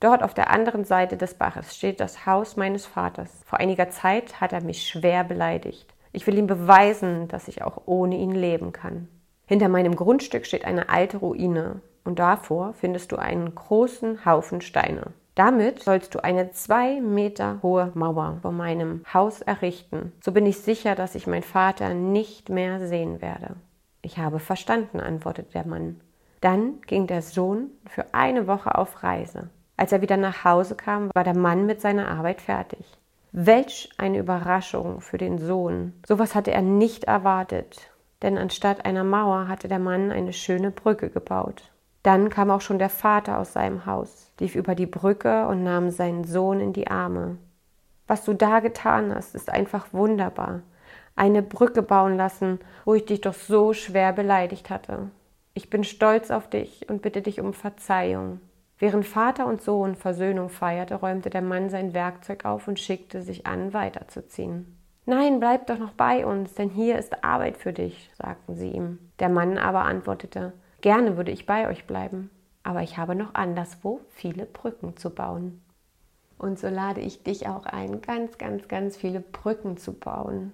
Dort 0.00 0.22
auf 0.22 0.32
der 0.32 0.48
anderen 0.48 0.84
Seite 0.84 1.18
des 1.18 1.34
Baches 1.34 1.76
steht 1.76 2.00
das 2.00 2.24
Haus 2.24 2.56
meines 2.56 2.86
Vaters. 2.86 3.42
Vor 3.44 3.60
einiger 3.60 3.90
Zeit 3.90 4.40
hat 4.40 4.54
er 4.54 4.62
mich 4.62 4.88
schwer 4.88 5.22
beleidigt. 5.22 5.92
Ich 6.12 6.26
will 6.26 6.38
ihm 6.38 6.46
beweisen, 6.46 7.28
dass 7.28 7.46
ich 7.46 7.60
auch 7.60 7.82
ohne 7.84 8.16
ihn 8.16 8.32
leben 8.32 8.72
kann. 8.72 9.06
Hinter 9.44 9.68
meinem 9.68 9.96
Grundstück 9.96 10.46
steht 10.46 10.64
eine 10.64 10.88
alte 10.88 11.18
Ruine 11.18 11.82
und 12.04 12.20
davor 12.20 12.72
findest 12.72 13.12
du 13.12 13.16
einen 13.16 13.54
großen 13.54 14.24
Haufen 14.24 14.62
Steine. 14.62 15.12
Damit 15.38 15.84
sollst 15.84 16.16
du 16.16 16.24
eine 16.24 16.50
zwei 16.50 17.00
Meter 17.00 17.60
hohe 17.62 17.92
Mauer 17.94 18.38
vor 18.42 18.50
meinem 18.50 19.04
Haus 19.14 19.40
errichten. 19.40 20.10
So 20.20 20.32
bin 20.32 20.44
ich 20.46 20.58
sicher, 20.58 20.96
dass 20.96 21.14
ich 21.14 21.28
meinen 21.28 21.44
Vater 21.44 21.94
nicht 21.94 22.48
mehr 22.48 22.84
sehen 22.84 23.22
werde. 23.22 23.54
Ich 24.02 24.18
habe 24.18 24.40
verstanden, 24.40 24.98
antwortete 24.98 25.52
der 25.52 25.64
Mann. 25.64 26.00
Dann 26.40 26.80
ging 26.88 27.06
der 27.06 27.22
Sohn 27.22 27.70
für 27.86 28.14
eine 28.14 28.48
Woche 28.48 28.76
auf 28.76 29.04
Reise. 29.04 29.48
Als 29.76 29.92
er 29.92 30.02
wieder 30.02 30.16
nach 30.16 30.42
Hause 30.42 30.74
kam, 30.74 31.08
war 31.14 31.22
der 31.22 31.36
Mann 31.36 31.66
mit 31.66 31.80
seiner 31.80 32.08
Arbeit 32.08 32.40
fertig. 32.40 32.84
Welch 33.30 33.90
eine 33.96 34.18
Überraschung 34.18 35.00
für 35.00 35.18
den 35.18 35.38
Sohn. 35.38 35.92
Sowas 36.04 36.34
hatte 36.34 36.50
er 36.50 36.62
nicht 36.62 37.04
erwartet, 37.04 37.92
denn 38.22 38.38
anstatt 38.38 38.84
einer 38.84 39.04
Mauer 39.04 39.46
hatte 39.46 39.68
der 39.68 39.78
Mann 39.78 40.10
eine 40.10 40.32
schöne 40.32 40.72
Brücke 40.72 41.10
gebaut. 41.10 41.70
Dann 42.02 42.30
kam 42.30 42.50
auch 42.50 42.60
schon 42.60 42.78
der 42.78 42.90
Vater 42.90 43.38
aus 43.38 43.52
seinem 43.52 43.86
Haus, 43.86 44.32
lief 44.38 44.54
über 44.54 44.74
die 44.74 44.86
Brücke 44.86 45.46
und 45.46 45.62
nahm 45.62 45.90
seinen 45.90 46.24
Sohn 46.24 46.60
in 46.60 46.72
die 46.72 46.88
Arme. 46.88 47.38
Was 48.06 48.24
du 48.24 48.32
da 48.32 48.60
getan 48.60 49.14
hast, 49.14 49.34
ist 49.34 49.50
einfach 49.50 49.92
wunderbar. 49.92 50.62
Eine 51.16 51.42
Brücke 51.42 51.82
bauen 51.82 52.16
lassen, 52.16 52.60
wo 52.84 52.94
ich 52.94 53.04
dich 53.04 53.20
doch 53.20 53.34
so 53.34 53.72
schwer 53.72 54.12
beleidigt 54.12 54.70
hatte. 54.70 55.10
Ich 55.52 55.68
bin 55.68 55.82
stolz 55.82 56.30
auf 56.30 56.48
dich 56.48 56.88
und 56.88 57.02
bitte 57.02 57.20
dich 57.20 57.40
um 57.40 57.52
Verzeihung. 57.52 58.40
Während 58.78 59.04
Vater 59.04 59.46
und 59.46 59.60
Sohn 59.60 59.96
Versöhnung 59.96 60.48
feierte, 60.48 60.94
räumte 60.94 61.30
der 61.30 61.42
Mann 61.42 61.68
sein 61.68 61.94
Werkzeug 61.94 62.44
auf 62.44 62.68
und 62.68 62.78
schickte 62.78 63.22
sich 63.22 63.46
an, 63.46 63.72
weiterzuziehen. 63.72 64.78
Nein, 65.04 65.40
bleib 65.40 65.66
doch 65.66 65.78
noch 65.78 65.92
bei 65.92 66.24
uns, 66.24 66.54
denn 66.54 66.70
hier 66.70 66.96
ist 66.98 67.24
Arbeit 67.24 67.56
für 67.56 67.72
dich, 67.72 68.10
sagten 68.16 68.54
sie 68.54 68.70
ihm. 68.70 68.98
Der 69.18 69.28
Mann 69.28 69.58
aber 69.58 69.82
antwortete, 69.82 70.52
gerne 70.80 71.16
würde 71.16 71.30
ich 71.30 71.46
bei 71.46 71.68
euch 71.68 71.86
bleiben, 71.86 72.30
aber 72.62 72.82
ich 72.82 72.98
habe 72.98 73.14
noch 73.14 73.34
anderswo 73.34 74.00
viele 74.10 74.46
Brücken 74.46 74.96
zu 74.96 75.10
bauen. 75.10 75.62
Und 76.38 76.58
so 76.58 76.68
lade 76.68 77.00
ich 77.00 77.24
dich 77.24 77.48
auch 77.48 77.66
ein, 77.66 78.00
ganz, 78.00 78.38
ganz, 78.38 78.68
ganz 78.68 78.96
viele 78.96 79.20
Brücken 79.20 79.76
zu 79.76 79.92
bauen, 79.92 80.52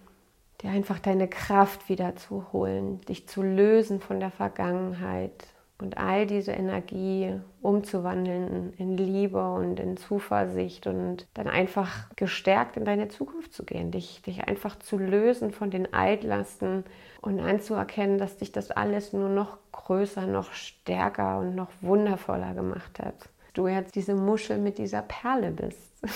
dir 0.60 0.70
einfach 0.70 0.98
deine 0.98 1.28
Kraft 1.28 1.88
wieder 1.88 2.16
zu 2.16 2.52
holen, 2.52 3.00
dich 3.02 3.28
zu 3.28 3.42
lösen 3.42 4.00
von 4.00 4.18
der 4.18 4.30
Vergangenheit, 4.30 5.53
und 5.78 5.98
all 5.98 6.26
diese 6.26 6.52
Energie 6.52 7.40
umzuwandeln 7.60 8.72
in 8.78 8.96
Liebe 8.96 9.52
und 9.52 9.80
in 9.80 9.96
Zuversicht 9.96 10.86
und 10.86 11.26
dann 11.34 11.48
einfach 11.48 12.08
gestärkt 12.14 12.76
in 12.76 12.84
deine 12.84 13.08
Zukunft 13.08 13.52
zu 13.52 13.64
gehen, 13.64 13.90
dich, 13.90 14.22
dich 14.22 14.44
einfach 14.44 14.78
zu 14.78 14.98
lösen 14.98 15.50
von 15.50 15.70
den 15.70 15.92
Altlasten 15.92 16.84
und 17.20 17.40
anzuerkennen, 17.40 18.18
dass 18.18 18.36
dich 18.36 18.52
das 18.52 18.70
alles 18.70 19.12
nur 19.12 19.28
noch 19.28 19.58
größer, 19.72 20.26
noch 20.26 20.52
stärker 20.52 21.40
und 21.40 21.56
noch 21.56 21.70
wundervoller 21.80 22.54
gemacht 22.54 23.00
hat. 23.00 23.28
Du 23.52 23.66
jetzt 23.66 23.96
diese 23.96 24.14
Muschel 24.14 24.58
mit 24.58 24.78
dieser 24.78 25.02
Perle 25.02 25.50
bist. 25.50 25.92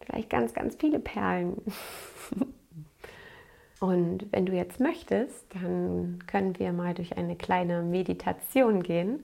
Vielleicht 0.00 0.30
ganz, 0.30 0.54
ganz 0.54 0.76
viele 0.76 0.98
Perlen. 0.98 1.60
Und 3.80 4.26
wenn 4.32 4.46
du 4.46 4.52
jetzt 4.52 4.80
möchtest, 4.80 5.44
dann 5.54 6.18
können 6.26 6.58
wir 6.58 6.72
mal 6.72 6.94
durch 6.94 7.16
eine 7.18 7.36
kleine 7.36 7.82
Meditation 7.82 8.82
gehen. 8.82 9.22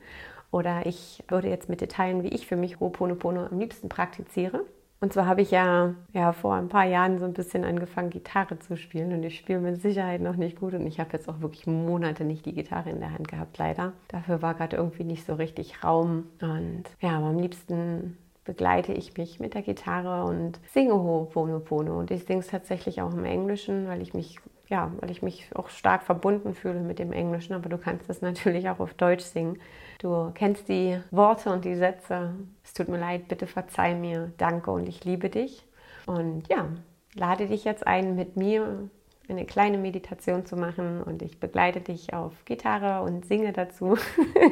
Oder 0.50 0.84
ich 0.84 1.24
würde 1.28 1.48
jetzt 1.48 1.68
mit 1.70 1.80
dir 1.80 1.88
teilen, 1.88 2.22
wie 2.22 2.28
ich 2.28 2.46
für 2.46 2.56
mich 2.56 2.76
Ho'oponopono 2.76 3.50
am 3.50 3.58
liebsten 3.58 3.88
praktiziere. 3.88 4.64
Und 5.00 5.12
zwar 5.12 5.26
habe 5.26 5.40
ich 5.40 5.50
ja, 5.50 5.94
ja 6.12 6.32
vor 6.32 6.54
ein 6.54 6.68
paar 6.68 6.84
Jahren 6.84 7.18
so 7.18 7.24
ein 7.24 7.32
bisschen 7.32 7.64
angefangen, 7.64 8.10
Gitarre 8.10 8.58
zu 8.60 8.76
spielen. 8.76 9.12
Und 9.12 9.24
ich 9.24 9.36
spiele 9.36 9.58
mit 9.58 9.80
Sicherheit 9.82 10.20
noch 10.20 10.36
nicht 10.36 10.60
gut. 10.60 10.74
Und 10.74 10.86
ich 10.86 11.00
habe 11.00 11.10
jetzt 11.14 11.28
auch 11.28 11.40
wirklich 11.40 11.66
Monate 11.66 12.24
nicht 12.24 12.46
die 12.46 12.54
Gitarre 12.54 12.90
in 12.90 13.00
der 13.00 13.12
Hand 13.12 13.26
gehabt, 13.26 13.58
leider. 13.58 13.94
Dafür 14.08 14.42
war 14.42 14.54
gerade 14.54 14.76
irgendwie 14.76 15.04
nicht 15.04 15.26
so 15.26 15.34
richtig 15.34 15.82
Raum. 15.82 16.26
Und 16.40 16.84
ja, 17.00 17.18
am 17.18 17.38
liebsten 17.38 18.16
begleite 18.44 18.92
ich 18.92 19.16
mich 19.16 19.40
mit 19.40 19.54
der 19.54 19.62
Gitarre 19.62 20.24
und 20.24 20.58
singe 20.72 20.94
Ho'oponopono. 20.94 21.98
Und 21.98 22.10
ich 22.10 22.24
singe 22.24 22.40
es 22.40 22.48
tatsächlich 22.48 23.00
auch 23.02 23.12
im 23.12 23.24
Englischen, 23.24 23.88
weil 23.88 24.02
ich 24.02 24.14
mich 24.14 24.38
ja, 24.72 24.90
weil 25.00 25.10
ich 25.10 25.20
mich 25.20 25.50
auch 25.54 25.68
stark 25.68 26.02
verbunden 26.02 26.54
fühle 26.54 26.80
mit 26.80 26.98
dem 26.98 27.12
Englischen, 27.12 27.52
aber 27.52 27.68
du 27.68 27.76
kannst 27.76 28.08
es 28.08 28.22
natürlich 28.22 28.70
auch 28.70 28.80
auf 28.80 28.94
Deutsch 28.94 29.24
singen. 29.24 29.58
Du 29.98 30.30
kennst 30.34 30.66
die 30.66 30.98
Worte 31.10 31.52
und 31.52 31.66
die 31.66 31.74
Sätze. 31.74 32.34
Es 32.64 32.72
tut 32.72 32.88
mir 32.88 32.98
leid, 32.98 33.28
bitte 33.28 33.46
verzeih 33.46 33.94
mir, 33.94 34.32
danke 34.38 34.70
und 34.70 34.88
ich 34.88 35.04
liebe 35.04 35.28
dich. 35.28 35.66
Und 36.06 36.48
ja, 36.48 36.68
lade 37.14 37.48
dich 37.48 37.64
jetzt 37.64 37.86
ein, 37.86 38.16
mit 38.16 38.38
mir 38.38 38.88
eine 39.28 39.44
kleine 39.44 39.76
Meditation 39.76 40.46
zu 40.46 40.56
machen 40.56 41.02
und 41.02 41.20
ich 41.20 41.38
begleite 41.38 41.82
dich 41.82 42.14
auf 42.14 42.32
Gitarre 42.46 43.04
und 43.04 43.26
singe 43.26 43.52
dazu. 43.52 43.98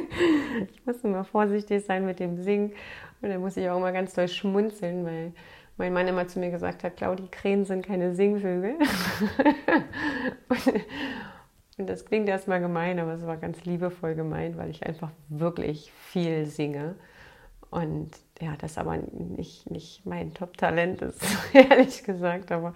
ich 0.71 0.85
muss 0.85 1.03
immer 1.03 1.23
vorsichtig 1.23 1.83
sein 1.83 2.05
mit 2.05 2.19
dem 2.19 2.37
Singen 2.37 2.73
und 3.21 3.29
dann 3.29 3.41
muss 3.41 3.57
ich 3.57 3.69
auch 3.69 3.77
immer 3.77 3.91
ganz 3.91 4.13
doll 4.13 4.27
schmunzeln, 4.27 5.05
weil 5.05 5.33
mein 5.77 5.93
Mann 5.93 6.07
immer 6.07 6.27
zu 6.27 6.39
mir 6.39 6.51
gesagt 6.51 6.83
hat, 6.83 6.97
Claudi, 6.97 7.27
Krähen 7.29 7.65
sind 7.65 7.85
keine 7.85 8.13
Singvögel. 8.13 8.75
und 11.77 11.89
das 11.89 12.05
klingt 12.05 12.29
erstmal 12.29 12.59
gemein, 12.59 12.99
aber 12.99 13.13
es 13.13 13.25
war 13.25 13.37
ganz 13.37 13.63
liebevoll 13.65 14.15
gemeint, 14.15 14.57
weil 14.57 14.69
ich 14.69 14.85
einfach 14.85 15.11
wirklich 15.29 15.91
viel 15.91 16.45
singe. 16.45 16.95
Und 17.71 18.11
ja, 18.41 18.55
das 18.59 18.77
aber 18.77 18.97
nicht, 18.97 19.71
nicht 19.71 20.05
mein 20.05 20.33
Top-Talent 20.33 21.01
ist, 21.03 21.23
ehrlich 21.53 22.03
gesagt, 22.03 22.51
aber 22.51 22.73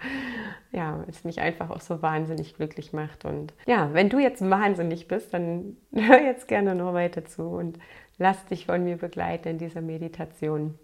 ja, 0.72 1.04
es 1.06 1.22
mich 1.22 1.40
einfach 1.40 1.68
auch 1.68 1.82
so 1.82 2.00
wahnsinnig 2.00 2.56
glücklich 2.56 2.94
macht. 2.94 3.26
Und 3.26 3.52
ja, 3.66 3.92
wenn 3.92 4.08
du 4.08 4.18
jetzt 4.18 4.48
wahnsinnig 4.48 5.06
bist, 5.06 5.34
dann 5.34 5.76
hör 5.94 6.20
jetzt 6.22 6.48
gerne 6.48 6.74
noch 6.74 6.94
weiter 6.94 7.26
zu 7.26 7.42
und 7.42 7.78
lass 8.18 8.44
dich 8.46 8.66
von 8.66 8.84
mir 8.84 8.96
begleiten 8.96 9.48
in 9.48 9.58
dieser 9.58 9.80
Meditation. 9.80 10.78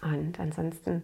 Und 0.00 0.40
ansonsten 0.40 1.02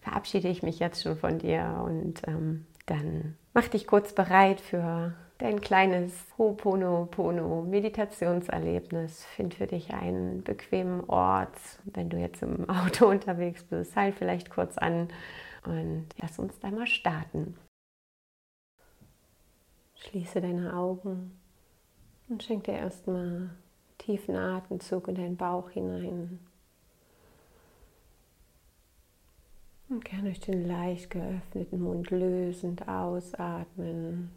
verabschiede 0.00 0.48
ich 0.48 0.62
mich 0.62 0.78
jetzt 0.78 1.02
schon 1.02 1.16
von 1.16 1.38
dir 1.38 1.82
und 1.86 2.22
ähm, 2.26 2.66
dann 2.86 3.36
mach 3.54 3.68
dich 3.68 3.86
kurz 3.86 4.12
bereit 4.12 4.60
für 4.60 5.14
dein 5.38 5.60
kleines 5.60 6.12
Ho'oponopono 6.38 7.62
Meditationserlebnis. 7.64 9.24
Find 9.24 9.54
für 9.54 9.66
dich 9.66 9.94
einen 9.94 10.42
bequemen 10.42 11.04
Ort. 11.08 11.56
Wenn 11.84 12.10
du 12.10 12.18
jetzt 12.18 12.42
im 12.42 12.68
Auto 12.68 13.06
unterwegs 13.06 13.64
bist, 13.64 13.96
halt 13.96 14.14
vielleicht 14.14 14.50
kurz 14.50 14.78
an 14.78 15.08
und 15.64 16.06
lass 16.20 16.38
uns 16.38 16.58
da 16.60 16.70
mal 16.70 16.86
starten. 16.86 17.56
Schließe 19.96 20.40
deine 20.42 20.76
Augen 20.76 21.40
und 22.28 22.42
schenk 22.42 22.64
dir 22.64 22.74
erstmal 22.74 23.50
tiefen 23.98 24.36
Atemzug 24.36 25.08
in 25.08 25.14
deinen 25.14 25.36
Bauch 25.36 25.70
hinein. 25.70 26.38
Und 29.88 30.04
gerne 30.04 30.24
durch 30.24 30.40
den 30.40 30.66
leicht 30.66 31.10
geöffneten 31.10 31.80
Mund 31.80 32.10
lösend 32.10 32.88
ausatmen. 32.88 34.30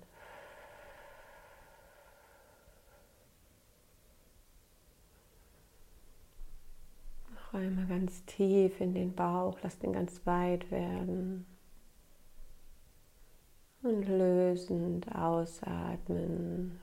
Noch 7.33 7.53
einmal 7.53 7.87
ganz 7.87 8.25
tief 8.25 8.79
in 8.81 8.93
den 8.93 9.15
Bauch, 9.15 9.57
lass 9.63 9.79
den 9.79 9.93
ganz 9.93 10.25
weit 10.25 10.69
werden. 10.69 11.45
Und 13.81 14.03
lösend 14.03 15.07
ausatmen. 15.15 16.79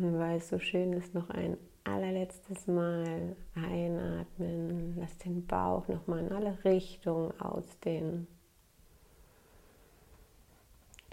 Weil 0.00 0.36
es 0.36 0.48
so 0.48 0.60
schön 0.60 0.92
ist, 0.92 1.12
noch 1.12 1.28
ein 1.30 1.56
allerletztes 1.82 2.68
Mal 2.68 3.34
einatmen. 3.56 4.96
Lass 4.96 5.18
den 5.18 5.44
Bauch 5.44 5.88
nochmal 5.88 6.20
in 6.20 6.30
alle 6.30 6.56
Richtungen 6.64 7.32
ausdehnen. 7.40 8.28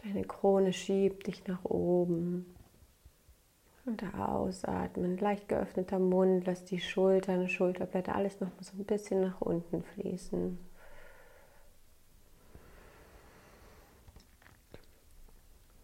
Deine 0.03 0.23
Krone 0.23 0.71
schiebt 0.71 1.25
dich 1.25 1.47
nach 1.47 1.65
oben. 1.65 2.45
Und 3.85 4.03
ausatmen, 4.15 5.17
leicht 5.17 5.47
geöffneter 5.47 5.97
Mund, 5.97 6.45
lass 6.45 6.63
die 6.65 6.79
Schultern, 6.79 7.49
Schulterblätter, 7.49 8.15
alles 8.15 8.39
noch 8.39 8.49
so 8.59 8.77
ein 8.77 8.85
bisschen 8.85 9.21
nach 9.21 9.41
unten 9.41 9.83
fließen. 9.83 10.59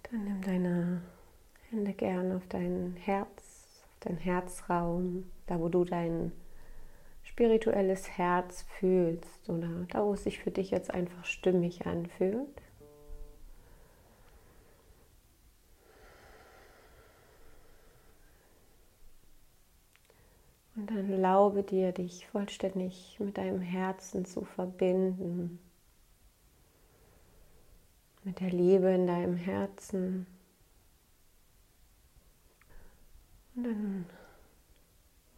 Dann 0.04 0.24
nimm 0.24 0.42
deine 0.42 1.02
Hände 1.72 1.94
gerne 1.94 2.36
auf 2.36 2.48
dein 2.48 2.96
Herz 3.00 3.52
dein 4.02 4.18
Herzraum, 4.18 5.32
da 5.48 5.60
wo 5.60 5.70
du 5.70 5.86
dein 5.86 6.32
spirituelles 7.24 8.10
Herz 8.18 8.64
fühlst 8.80 9.50
oder 9.50 9.86
da 9.90 10.04
wo 10.04 10.14
es 10.14 10.24
sich 10.24 10.40
für 10.40 10.52
dich 10.52 10.72
jetzt 10.72 10.92
einfach 10.92 11.24
stimmig 11.24 11.86
anfühlt. 11.86 12.62
Und 20.76 20.90
dann 20.90 21.12
erlaube 21.12 21.64
dir, 21.64 21.92
dich 21.92 22.28
vollständig 22.28 23.18
mit 23.20 23.38
deinem 23.38 23.62
Herzen 23.62 24.26
zu 24.26 24.46
verbinden, 24.46 25.60
mit 28.24 28.40
der 28.40 28.50
Liebe 28.50 28.90
in 28.90 29.06
deinem 29.06 29.36
Herzen. 29.36 30.26
Und 33.51 33.51
dann 33.64 34.06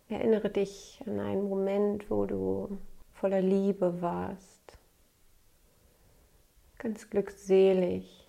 erinnere 0.09 0.49
dich 0.49 1.01
an 1.05 1.19
einen 1.19 1.49
Moment, 1.49 2.09
wo 2.09 2.26
du 2.26 2.78
voller 3.13 3.41
Liebe 3.41 4.01
warst, 4.01 4.78
ganz 6.78 7.09
glückselig, 7.09 8.28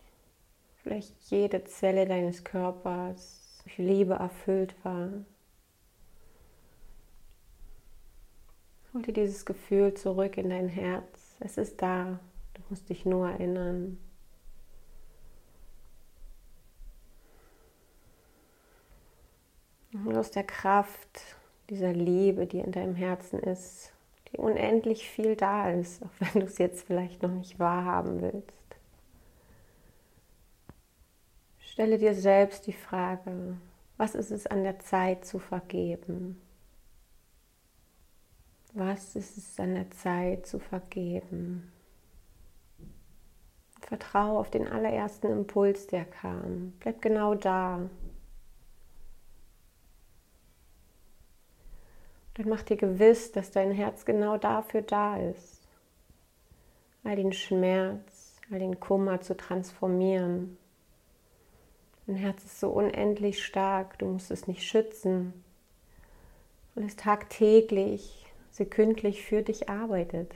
vielleicht 0.82 1.14
jede 1.30 1.64
Zelle 1.64 2.06
deines 2.06 2.44
Körpers 2.44 3.60
durch 3.64 3.78
Liebe 3.78 4.14
erfüllt 4.14 4.74
war. 4.84 5.10
Hol 8.92 9.02
dir 9.02 9.12
dieses 9.12 9.44
Gefühl 9.44 9.94
zurück 9.94 10.36
in 10.36 10.50
dein 10.50 10.68
Herz. 10.68 11.36
Es 11.40 11.58
ist 11.58 11.82
da. 11.82 12.20
Du 12.54 12.62
musst 12.68 12.88
dich 12.88 13.04
nur 13.04 13.28
erinnern. 13.28 13.98
Und 19.92 20.13
aus 20.24 20.30
der 20.30 20.44
Kraft 20.44 21.20
dieser 21.68 21.92
Liebe, 21.92 22.46
die 22.46 22.60
in 22.60 22.72
deinem 22.72 22.94
Herzen 22.94 23.40
ist, 23.40 23.92
die 24.32 24.38
unendlich 24.38 25.06
viel 25.06 25.36
da 25.36 25.70
ist, 25.70 26.02
auch 26.02 26.08
wenn 26.18 26.40
du 26.40 26.46
es 26.46 26.56
jetzt 26.56 26.86
vielleicht 26.86 27.22
noch 27.22 27.30
nicht 27.30 27.58
wahrhaben 27.58 28.22
willst. 28.22 28.48
Stelle 31.58 31.98
dir 31.98 32.14
selbst 32.14 32.66
die 32.66 32.72
Frage, 32.72 33.58
was 33.98 34.14
ist 34.14 34.30
es 34.30 34.46
an 34.46 34.64
der 34.64 34.78
Zeit 34.78 35.26
zu 35.26 35.38
vergeben? 35.38 36.40
Was 38.72 39.16
ist 39.16 39.36
es 39.36 39.60
an 39.60 39.74
der 39.74 39.90
Zeit 39.90 40.46
zu 40.46 40.58
vergeben? 40.58 41.70
Vertraue 43.82 44.38
auf 44.38 44.50
den 44.50 44.68
allerersten 44.68 45.26
Impuls, 45.26 45.86
der 45.86 46.06
kam. 46.06 46.72
Bleib 46.80 47.02
genau 47.02 47.34
da. 47.34 47.90
Dann 52.34 52.48
mach 52.48 52.62
dir 52.62 52.76
gewiss, 52.76 53.32
dass 53.32 53.50
dein 53.50 53.70
Herz 53.70 54.04
genau 54.04 54.36
dafür 54.36 54.82
da 54.82 55.16
ist. 55.16 55.68
All 57.04 57.16
den 57.16 57.32
Schmerz, 57.32 58.40
all 58.50 58.58
den 58.58 58.80
Kummer 58.80 59.20
zu 59.20 59.36
transformieren. 59.36 60.58
Dein 62.06 62.16
Herz 62.16 62.44
ist 62.44 62.60
so 62.60 62.70
unendlich 62.70 63.44
stark, 63.44 63.98
du 63.98 64.06
musst 64.06 64.30
es 64.30 64.46
nicht 64.46 64.62
schützen, 64.62 65.32
weil 66.74 66.84
es 66.84 66.96
tagtäglich, 66.96 68.26
sekündlich 68.50 69.24
für 69.24 69.42
dich 69.42 69.68
arbeitet. 69.68 70.34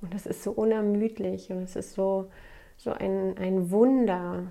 Und 0.00 0.14
es 0.14 0.26
ist 0.26 0.42
so 0.42 0.52
unermüdlich 0.52 1.50
und 1.50 1.62
es 1.62 1.76
ist 1.76 1.94
so, 1.94 2.30
so 2.76 2.92
ein, 2.92 3.36
ein 3.36 3.70
Wunder, 3.70 4.46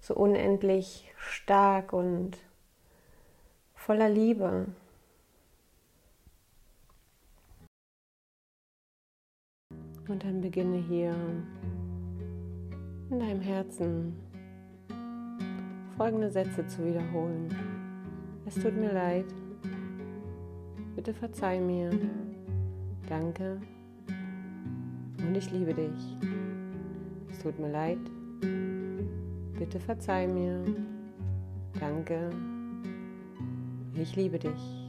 so 0.00 0.14
unendlich 0.14 1.12
stark 1.16 1.92
und 1.92 2.36
voller 3.74 4.08
Liebe. 4.08 4.66
Und 10.08 10.24
dann 10.24 10.40
beginne 10.40 10.78
hier 10.78 11.14
in 13.10 13.20
deinem 13.20 13.40
Herzen 13.40 14.14
folgende 15.96 16.30
Sätze 16.30 16.66
zu 16.66 16.84
wiederholen. 16.84 17.48
Es 18.46 18.54
tut 18.54 18.76
mir 18.76 18.92
leid. 18.92 19.26
Bitte 20.96 21.14
verzeih 21.14 21.60
mir. 21.60 21.90
Danke. 23.08 23.60
Und 25.18 25.36
ich 25.36 25.50
liebe 25.52 25.74
dich. 25.74 26.18
Es 27.30 27.38
tut 27.38 27.58
mir 27.58 27.70
leid. 27.70 27.98
Bitte 29.58 29.78
verzeih 29.78 30.26
mir. 30.26 30.64
Danke. 31.78 32.30
Ich 33.94 34.16
liebe 34.16 34.38
dich. 34.38 34.81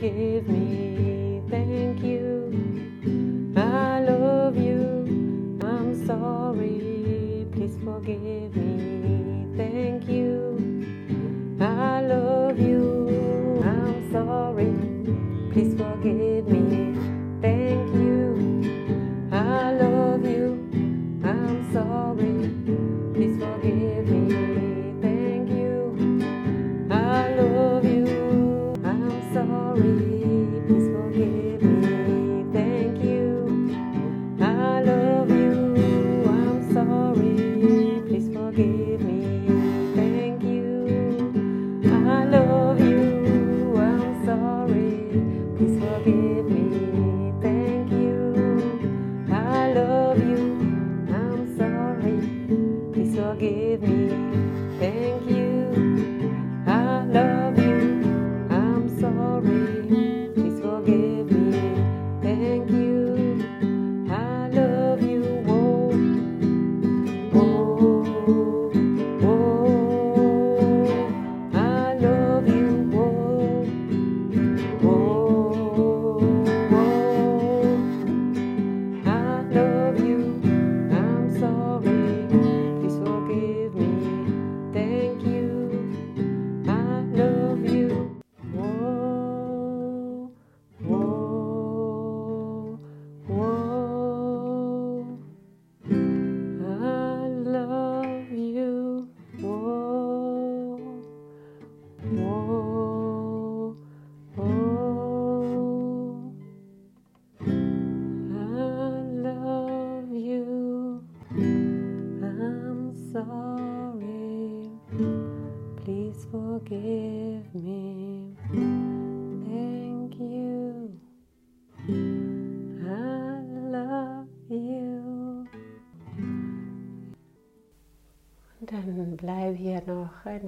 Forgive 0.00 0.48
me. 0.48 0.59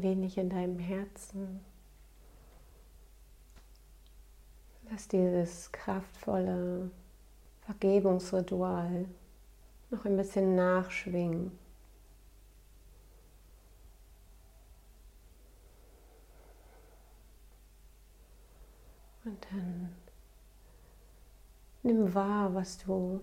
Wenig 0.02 0.38
in 0.38 0.50
deinem 0.50 0.78
Herzen. 0.78 1.60
Lass 4.90 5.08
dieses 5.08 5.72
kraftvolle 5.72 6.90
Vergebungsritual 7.62 9.06
noch 9.90 10.04
ein 10.04 10.16
bisschen 10.16 10.54
nachschwingen. 10.54 11.52
Und 19.24 19.46
dann 19.50 19.94
nimm 21.82 22.12
wahr, 22.12 22.52
was 22.54 22.78
du 22.78 23.20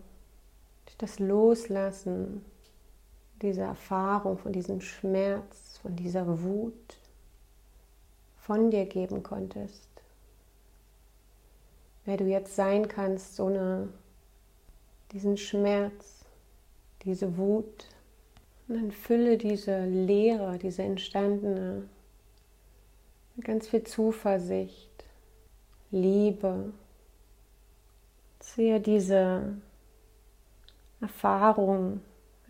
durch 0.85 0.97
das 0.97 1.19
Loslassen 1.19 2.45
diese 3.41 3.61
Erfahrung, 3.61 4.37
von 4.37 4.51
diesem 4.53 4.81
Schmerz, 4.81 5.68
von 5.81 5.95
dieser 5.95 6.41
Wut 6.43 6.99
von 8.49 8.71
dir 8.71 8.85
geben 8.87 9.21
konntest. 9.21 9.87
Wer 12.05 12.17
du 12.17 12.25
jetzt 12.25 12.55
sein 12.55 12.87
kannst, 12.87 13.39
ohne 13.39 13.89
diesen 15.11 15.37
Schmerz, 15.37 16.25
diese 17.03 17.37
Wut. 17.37 17.85
Und 18.67 18.75
dann 18.75 18.91
fülle 18.91 19.37
diese 19.37 19.85
Leere, 19.85 20.57
diese 20.57 20.81
entstandene, 20.81 21.87
mit 23.35 23.45
ganz 23.45 23.67
viel 23.67 23.83
Zuversicht, 23.83 24.89
Liebe. 25.91 26.73
Sehe 28.39 28.79
diese 28.79 29.53
Erfahrung, 31.01 32.01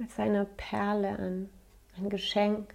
als 0.01 0.17
eine 0.17 0.45
Perle 0.45 1.09
an, 1.09 1.49
ein 1.97 2.09
Geschenk. 2.09 2.73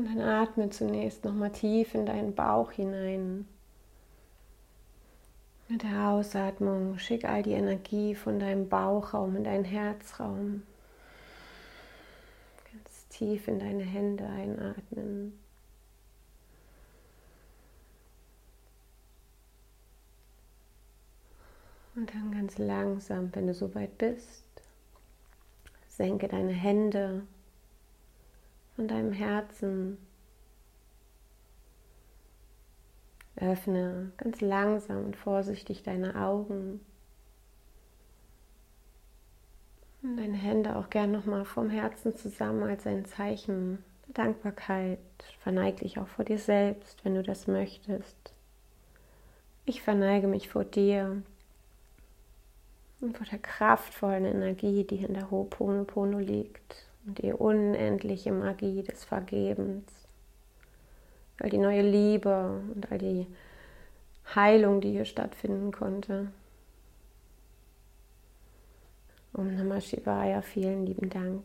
Und 0.00 0.06
dann 0.06 0.22
atme 0.22 0.70
zunächst 0.70 1.26
nochmal 1.26 1.50
tief 1.50 1.94
in 1.94 2.06
deinen 2.06 2.34
Bauch 2.34 2.72
hinein. 2.72 3.46
Mit 5.68 5.82
der 5.82 6.08
Ausatmung 6.08 6.98
schick 6.98 7.26
all 7.26 7.42
die 7.42 7.52
Energie 7.52 8.14
von 8.14 8.40
deinem 8.40 8.66
Bauchraum 8.66 9.36
in 9.36 9.44
deinen 9.44 9.66
Herzraum. 9.66 10.62
Ganz 12.72 13.08
tief 13.10 13.46
in 13.46 13.58
deine 13.58 13.82
Hände 13.82 14.24
einatmen. 14.24 15.38
Und 21.94 22.14
dann 22.14 22.32
ganz 22.32 22.56
langsam, 22.56 23.28
wenn 23.34 23.48
du 23.48 23.52
soweit 23.52 23.98
bist, 23.98 24.46
senke 25.88 26.26
deine 26.26 26.52
Hände 26.52 27.26
von 28.80 28.88
deinem 28.88 29.12
Herzen. 29.12 29.98
Öffne 33.36 34.10
ganz 34.16 34.40
langsam 34.40 35.04
und 35.04 35.16
vorsichtig 35.16 35.82
deine 35.82 36.14
Augen. 36.14 36.80
Und 40.02 40.16
deine 40.16 40.38
Hände 40.38 40.76
auch 40.76 40.88
gern 40.88 41.12
nochmal 41.12 41.44
vom 41.44 41.68
Herzen 41.68 42.16
zusammen 42.16 42.62
als 42.62 42.86
ein 42.86 43.04
Zeichen 43.04 43.84
der 44.08 44.24
Dankbarkeit. 44.24 44.98
Verneig 45.40 45.80
dich 45.80 45.98
auch 45.98 46.08
vor 46.08 46.24
dir 46.24 46.38
selbst, 46.38 47.04
wenn 47.04 47.14
du 47.14 47.22
das 47.22 47.46
möchtest. 47.46 48.32
Ich 49.66 49.82
verneige 49.82 50.26
mich 50.26 50.48
vor 50.48 50.64
dir 50.64 51.22
und 53.02 53.18
vor 53.18 53.26
der 53.26 53.40
kraftvollen 53.40 54.24
Energie, 54.24 54.84
die 54.84 55.04
in 55.04 55.12
der 55.12 55.30
Ho'oponopono 55.30 56.18
liegt 56.18 56.89
und 57.06 57.18
die 57.18 57.32
unendliche 57.32 58.32
Magie 58.32 58.82
des 58.82 59.04
Vergebens, 59.04 59.90
all 61.40 61.50
die 61.50 61.58
neue 61.58 61.82
Liebe 61.82 62.62
und 62.74 62.90
all 62.90 62.98
die 62.98 63.26
Heilung, 64.34 64.80
die 64.80 64.92
hier 64.92 65.04
stattfinden 65.04 65.72
konnte. 65.72 66.30
Om 69.32 69.56
Namah 69.56 69.80
Shivaya, 69.80 70.42
vielen 70.42 70.86
lieben 70.86 71.08
Dank. 71.08 71.44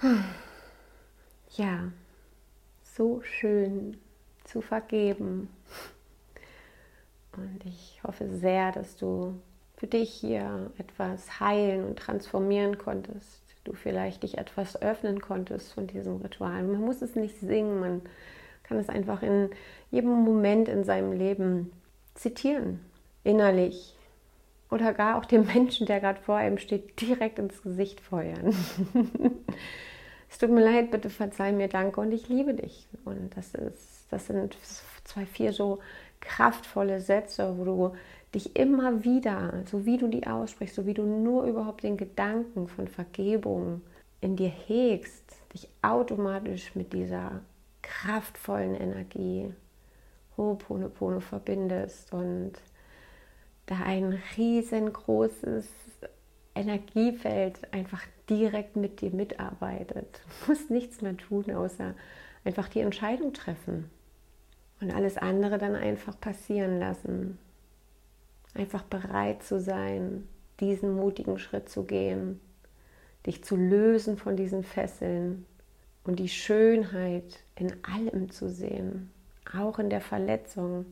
ja, 1.56 1.90
so 2.82 3.20
schön 3.22 3.98
zu 4.44 4.60
vergeben. 4.60 5.48
Und 7.36 7.64
ich 7.64 8.00
hoffe 8.02 8.28
sehr, 8.28 8.72
dass 8.72 8.96
du 8.96 9.40
für 9.78 9.86
dich 9.86 10.12
hier 10.12 10.70
etwas 10.76 11.40
heilen 11.40 11.84
und 11.84 11.98
transformieren 11.98 12.78
konntest. 12.78 13.42
Du 13.64 13.72
vielleicht 13.74 14.22
dich 14.22 14.38
etwas 14.38 14.80
öffnen 14.80 15.20
konntest 15.20 15.72
von 15.72 15.86
diesem 15.86 16.16
Ritual. 16.16 16.64
Man 16.64 16.80
muss 16.80 17.00
es 17.00 17.14
nicht 17.14 17.38
singen, 17.38 17.80
man 17.80 18.02
kann 18.64 18.78
es 18.78 18.88
einfach 18.88 19.22
in 19.22 19.50
jedem 19.90 20.10
Moment 20.10 20.68
in 20.68 20.84
seinem 20.84 21.12
Leben 21.12 21.70
zitieren, 22.14 22.80
innerlich. 23.24 23.94
Oder 24.70 24.92
gar 24.92 25.16
auch 25.16 25.24
dem 25.24 25.46
Menschen, 25.54 25.86
der 25.86 26.00
gerade 26.00 26.20
vor 26.20 26.36
einem 26.36 26.58
steht, 26.58 27.00
direkt 27.00 27.38
ins 27.38 27.62
Gesicht 27.62 28.00
feuern. 28.00 28.54
es 30.28 30.38
tut 30.38 30.50
mir 30.50 30.64
leid, 30.64 30.90
bitte 30.90 31.08
verzeih 31.08 31.52
mir, 31.52 31.68
danke 31.68 32.00
und 32.00 32.10
ich 32.10 32.28
liebe 32.28 32.54
dich. 32.54 32.88
Und 33.04 33.36
das 33.36 33.54
ist, 33.54 34.06
das 34.10 34.26
sind 34.26 34.56
zwei, 35.04 35.24
vier 35.24 35.52
so 35.52 35.78
kraftvolle 36.20 37.00
Sätze, 37.00 37.54
wo 37.56 37.64
du 37.64 37.96
dich 38.34 38.56
immer 38.56 39.04
wieder, 39.04 39.62
so 39.66 39.86
wie 39.86 39.96
du 39.96 40.08
die 40.08 40.26
aussprichst, 40.26 40.74
so 40.74 40.86
wie 40.86 40.94
du 40.94 41.02
nur 41.04 41.44
überhaupt 41.44 41.82
den 41.82 41.96
Gedanken 41.96 42.68
von 42.68 42.88
Vergebung 42.88 43.80
in 44.20 44.36
dir 44.36 44.48
hegst, 44.48 45.24
dich 45.54 45.68
automatisch 45.82 46.74
mit 46.74 46.92
dieser 46.92 47.40
kraftvollen 47.82 48.74
Energie 48.74 49.52
Ho'oponopono 50.36 51.20
verbindest 51.20 52.12
und 52.12 52.52
da 53.66 53.76
ein 53.84 54.18
riesengroßes 54.36 55.68
Energiefeld 56.54 57.72
einfach 57.72 58.02
direkt 58.28 58.76
mit 58.76 59.00
dir 59.00 59.10
mitarbeitet. 59.10 60.20
Du 60.46 60.52
musst 60.52 60.70
nichts 60.70 61.00
mehr 61.00 61.16
tun, 61.16 61.50
außer 61.50 61.94
einfach 62.44 62.68
die 62.68 62.80
Entscheidung 62.80 63.32
treffen 63.32 63.90
und 64.80 64.94
alles 64.94 65.16
andere 65.16 65.58
dann 65.58 65.74
einfach 65.74 66.18
passieren 66.20 66.78
lassen 66.78 67.38
einfach 68.58 68.82
bereit 68.82 69.42
zu 69.42 69.60
sein, 69.60 70.28
diesen 70.60 70.94
mutigen 70.94 71.38
Schritt 71.38 71.68
zu 71.68 71.84
gehen, 71.84 72.40
dich 73.26 73.44
zu 73.44 73.56
lösen 73.56 74.16
von 74.16 74.36
diesen 74.36 74.64
Fesseln 74.64 75.46
und 76.04 76.18
die 76.18 76.28
Schönheit 76.28 77.40
in 77.54 77.72
allem 77.84 78.30
zu 78.30 78.50
sehen, 78.50 79.10
auch 79.56 79.78
in 79.78 79.90
der 79.90 80.00
Verletzung. 80.00 80.86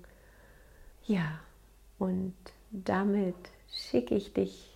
Ja, 1.05 1.41
und 1.99 2.35
damit 2.71 3.35
schicke 3.71 4.15
ich 4.15 4.33
dich 4.33 4.73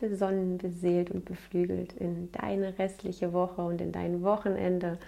sonnenbeseelt 0.00 1.10
und 1.10 1.24
beflügelt 1.24 1.94
in 1.94 2.30
deine 2.32 2.78
restliche 2.78 3.32
Woche 3.32 3.62
und 3.62 3.80
in 3.80 3.92
dein 3.92 4.22
Wochenende. 4.22 4.98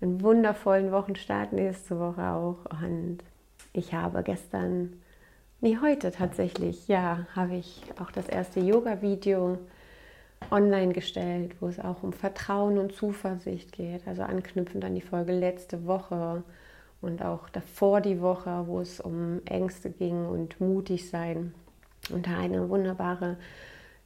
Einen 0.00 0.20
wundervollen 0.20 0.92
Wochenstart 0.92 1.52
nächste 1.52 1.98
Woche 1.98 2.22
auch. 2.22 2.64
Und 2.82 3.18
ich 3.72 3.94
habe 3.94 4.22
gestern 4.22 5.00
Nee, 5.60 5.78
heute 5.82 6.12
tatsächlich, 6.12 6.86
ja, 6.86 7.26
habe 7.34 7.56
ich 7.56 7.82
auch 8.00 8.12
das 8.12 8.28
erste 8.28 8.60
Yoga-Video 8.60 9.58
online 10.52 10.92
gestellt, 10.92 11.56
wo 11.58 11.66
es 11.66 11.80
auch 11.80 12.04
um 12.04 12.12
Vertrauen 12.12 12.78
und 12.78 12.92
Zuversicht 12.92 13.72
geht. 13.72 14.06
Also 14.06 14.22
anknüpfend 14.22 14.84
an 14.84 14.94
die 14.94 15.00
Folge 15.00 15.32
letzte 15.32 15.84
Woche 15.84 16.44
und 17.00 17.24
auch 17.24 17.48
davor 17.48 18.00
die 18.00 18.20
Woche, 18.20 18.68
wo 18.68 18.80
es 18.80 19.00
um 19.00 19.40
Ängste 19.46 19.90
ging 19.90 20.26
und 20.26 20.60
mutig 20.60 21.10
sein. 21.10 21.52
Und 22.08 22.28
da 22.28 22.38
eine 22.38 22.68
wunderbare, 22.68 23.36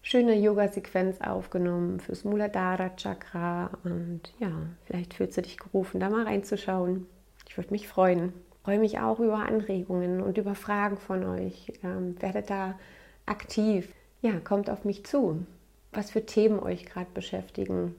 schöne 0.00 0.34
Yoga-Sequenz 0.34 1.20
aufgenommen 1.20 2.00
fürs 2.00 2.24
Muladhara 2.24 2.96
Chakra. 2.96 3.72
Und 3.84 4.22
ja, 4.38 4.52
vielleicht 4.86 5.12
fühlst 5.12 5.36
du 5.36 5.42
dich 5.42 5.58
gerufen, 5.58 6.00
da 6.00 6.08
mal 6.08 6.24
reinzuschauen. 6.24 7.06
Ich 7.46 7.58
würde 7.58 7.72
mich 7.72 7.88
freuen 7.88 8.32
freue 8.62 8.78
mich 8.78 9.00
auch 9.00 9.18
über 9.18 9.38
Anregungen 9.38 10.20
und 10.20 10.38
über 10.38 10.54
Fragen 10.54 10.96
von 10.96 11.24
euch. 11.24 11.72
Ähm, 11.82 12.20
werdet 12.20 12.50
da 12.50 12.78
aktiv. 13.26 13.92
Ja, 14.20 14.38
kommt 14.38 14.70
auf 14.70 14.84
mich 14.84 15.04
zu. 15.04 15.46
Was 15.92 16.10
für 16.10 16.24
Themen 16.24 16.60
euch 16.60 16.86
gerade 16.86 17.10
beschäftigen. 17.12 17.94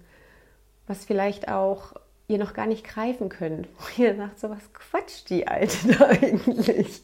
Was 0.87 1.05
vielleicht 1.05 1.49
auch 1.49 1.93
ihr 2.27 2.37
noch 2.37 2.53
gar 2.53 2.65
nicht 2.65 2.85
greifen 2.85 3.29
könnt. 3.29 3.67
Wo 3.77 4.01
ihr 4.01 4.15
sagt, 4.15 4.39
so 4.39 4.49
was 4.49 4.73
quatscht 4.73 5.29
die 5.29 5.47
Alte 5.47 5.95
da 5.97 6.05
eigentlich. 6.07 7.01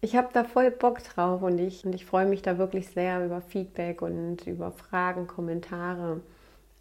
Ich 0.00 0.16
habe 0.16 0.30
da 0.32 0.42
voll 0.42 0.70
Bock 0.70 1.02
drauf 1.04 1.42
und 1.42 1.58
ich, 1.58 1.84
und 1.86 1.94
ich 1.94 2.04
freue 2.04 2.26
mich 2.26 2.42
da 2.42 2.58
wirklich 2.58 2.88
sehr 2.88 3.24
über 3.24 3.40
Feedback 3.40 4.02
und 4.02 4.46
über 4.46 4.72
Fragen, 4.72 5.28
Kommentare. 5.28 6.22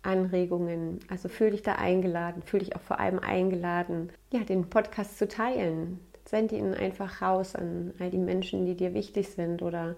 Anregungen. 0.04 1.00
Also 1.10 1.30
fühl 1.30 1.52
dich 1.52 1.62
da 1.62 1.76
eingeladen, 1.76 2.42
fühl 2.42 2.60
dich 2.60 2.76
auch 2.76 2.82
vor 2.82 3.00
allem 3.00 3.20
eingeladen, 3.20 4.12
ja, 4.32 4.42
den 4.42 4.70
Podcast 4.70 5.18
zu 5.18 5.28
teilen. 5.28 6.00
Send 6.26 6.52
ihn 6.52 6.74
einfach 6.74 7.22
raus 7.22 7.56
an 7.56 7.94
all 8.00 8.10
die 8.10 8.18
Menschen, 8.18 8.66
die 8.66 8.76
dir 8.76 8.94
wichtig 8.94 9.30
sind 9.30 9.62
oder 9.62 9.96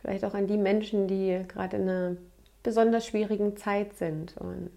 vielleicht 0.00 0.24
auch 0.24 0.34
an 0.34 0.46
die 0.46 0.56
Menschen, 0.56 1.08
die 1.08 1.42
gerade 1.48 1.76
in 1.76 1.88
einer 1.88 2.16
besonders 2.62 3.06
schwierigen 3.06 3.56
Zeit 3.56 3.94
sind. 3.94 4.36
Und 4.36 4.70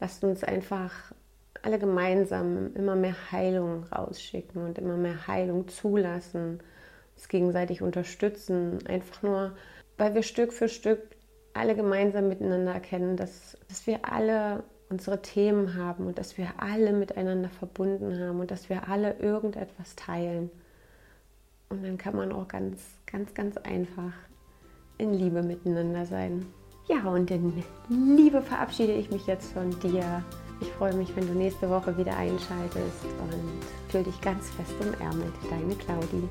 lasst 0.00 0.24
uns 0.24 0.42
einfach 0.44 1.12
alle 1.62 1.78
gemeinsam 1.78 2.74
immer 2.74 2.94
mehr 2.94 3.16
Heilung 3.32 3.84
rausschicken 3.84 4.64
und 4.64 4.78
immer 4.78 4.96
mehr 4.96 5.26
Heilung 5.26 5.68
zulassen, 5.68 6.60
uns 7.16 7.28
gegenseitig 7.28 7.80
unterstützen, 7.80 8.86
einfach 8.86 9.22
nur, 9.22 9.52
weil 9.96 10.14
wir 10.14 10.22
Stück 10.22 10.52
für 10.52 10.68
Stück 10.68 11.00
alle 11.54 11.74
gemeinsam 11.74 12.28
miteinander 12.28 12.72
erkennen, 12.72 13.16
dass, 13.16 13.56
dass 13.68 13.86
wir 13.86 14.00
alle 14.10 14.64
unsere 14.90 15.22
Themen 15.22 15.74
haben 15.76 16.06
und 16.06 16.18
dass 16.18 16.36
wir 16.36 16.48
alle 16.58 16.92
miteinander 16.92 17.48
verbunden 17.48 18.20
haben 18.20 18.40
und 18.40 18.50
dass 18.50 18.68
wir 18.68 18.88
alle 18.88 19.18
irgendetwas 19.18 19.96
teilen. 19.96 20.50
Und 21.70 21.84
dann 21.84 21.96
kann 21.96 22.14
man 22.14 22.32
auch 22.32 22.46
ganz, 22.48 22.82
ganz, 23.06 23.34
ganz 23.34 23.56
einfach 23.56 24.12
in 24.98 25.14
Liebe 25.14 25.42
miteinander 25.42 26.04
sein. 26.04 26.46
Ja, 26.86 27.04
und 27.04 27.30
in 27.30 27.64
Liebe 27.88 28.42
verabschiede 28.42 28.92
ich 28.92 29.10
mich 29.10 29.26
jetzt 29.26 29.52
von 29.52 29.70
dir. 29.80 30.22
Ich 30.60 30.68
freue 30.72 30.94
mich, 30.94 31.14
wenn 31.16 31.26
du 31.26 31.34
nächste 31.34 31.68
Woche 31.68 31.96
wieder 31.96 32.16
einschaltest 32.16 33.04
und 33.04 33.90
fühl 33.90 34.04
dich 34.04 34.20
ganz 34.20 34.50
fest 34.50 34.74
umärmelt. 34.80 35.32
Deine 35.50 35.74
Claudie. 35.74 36.28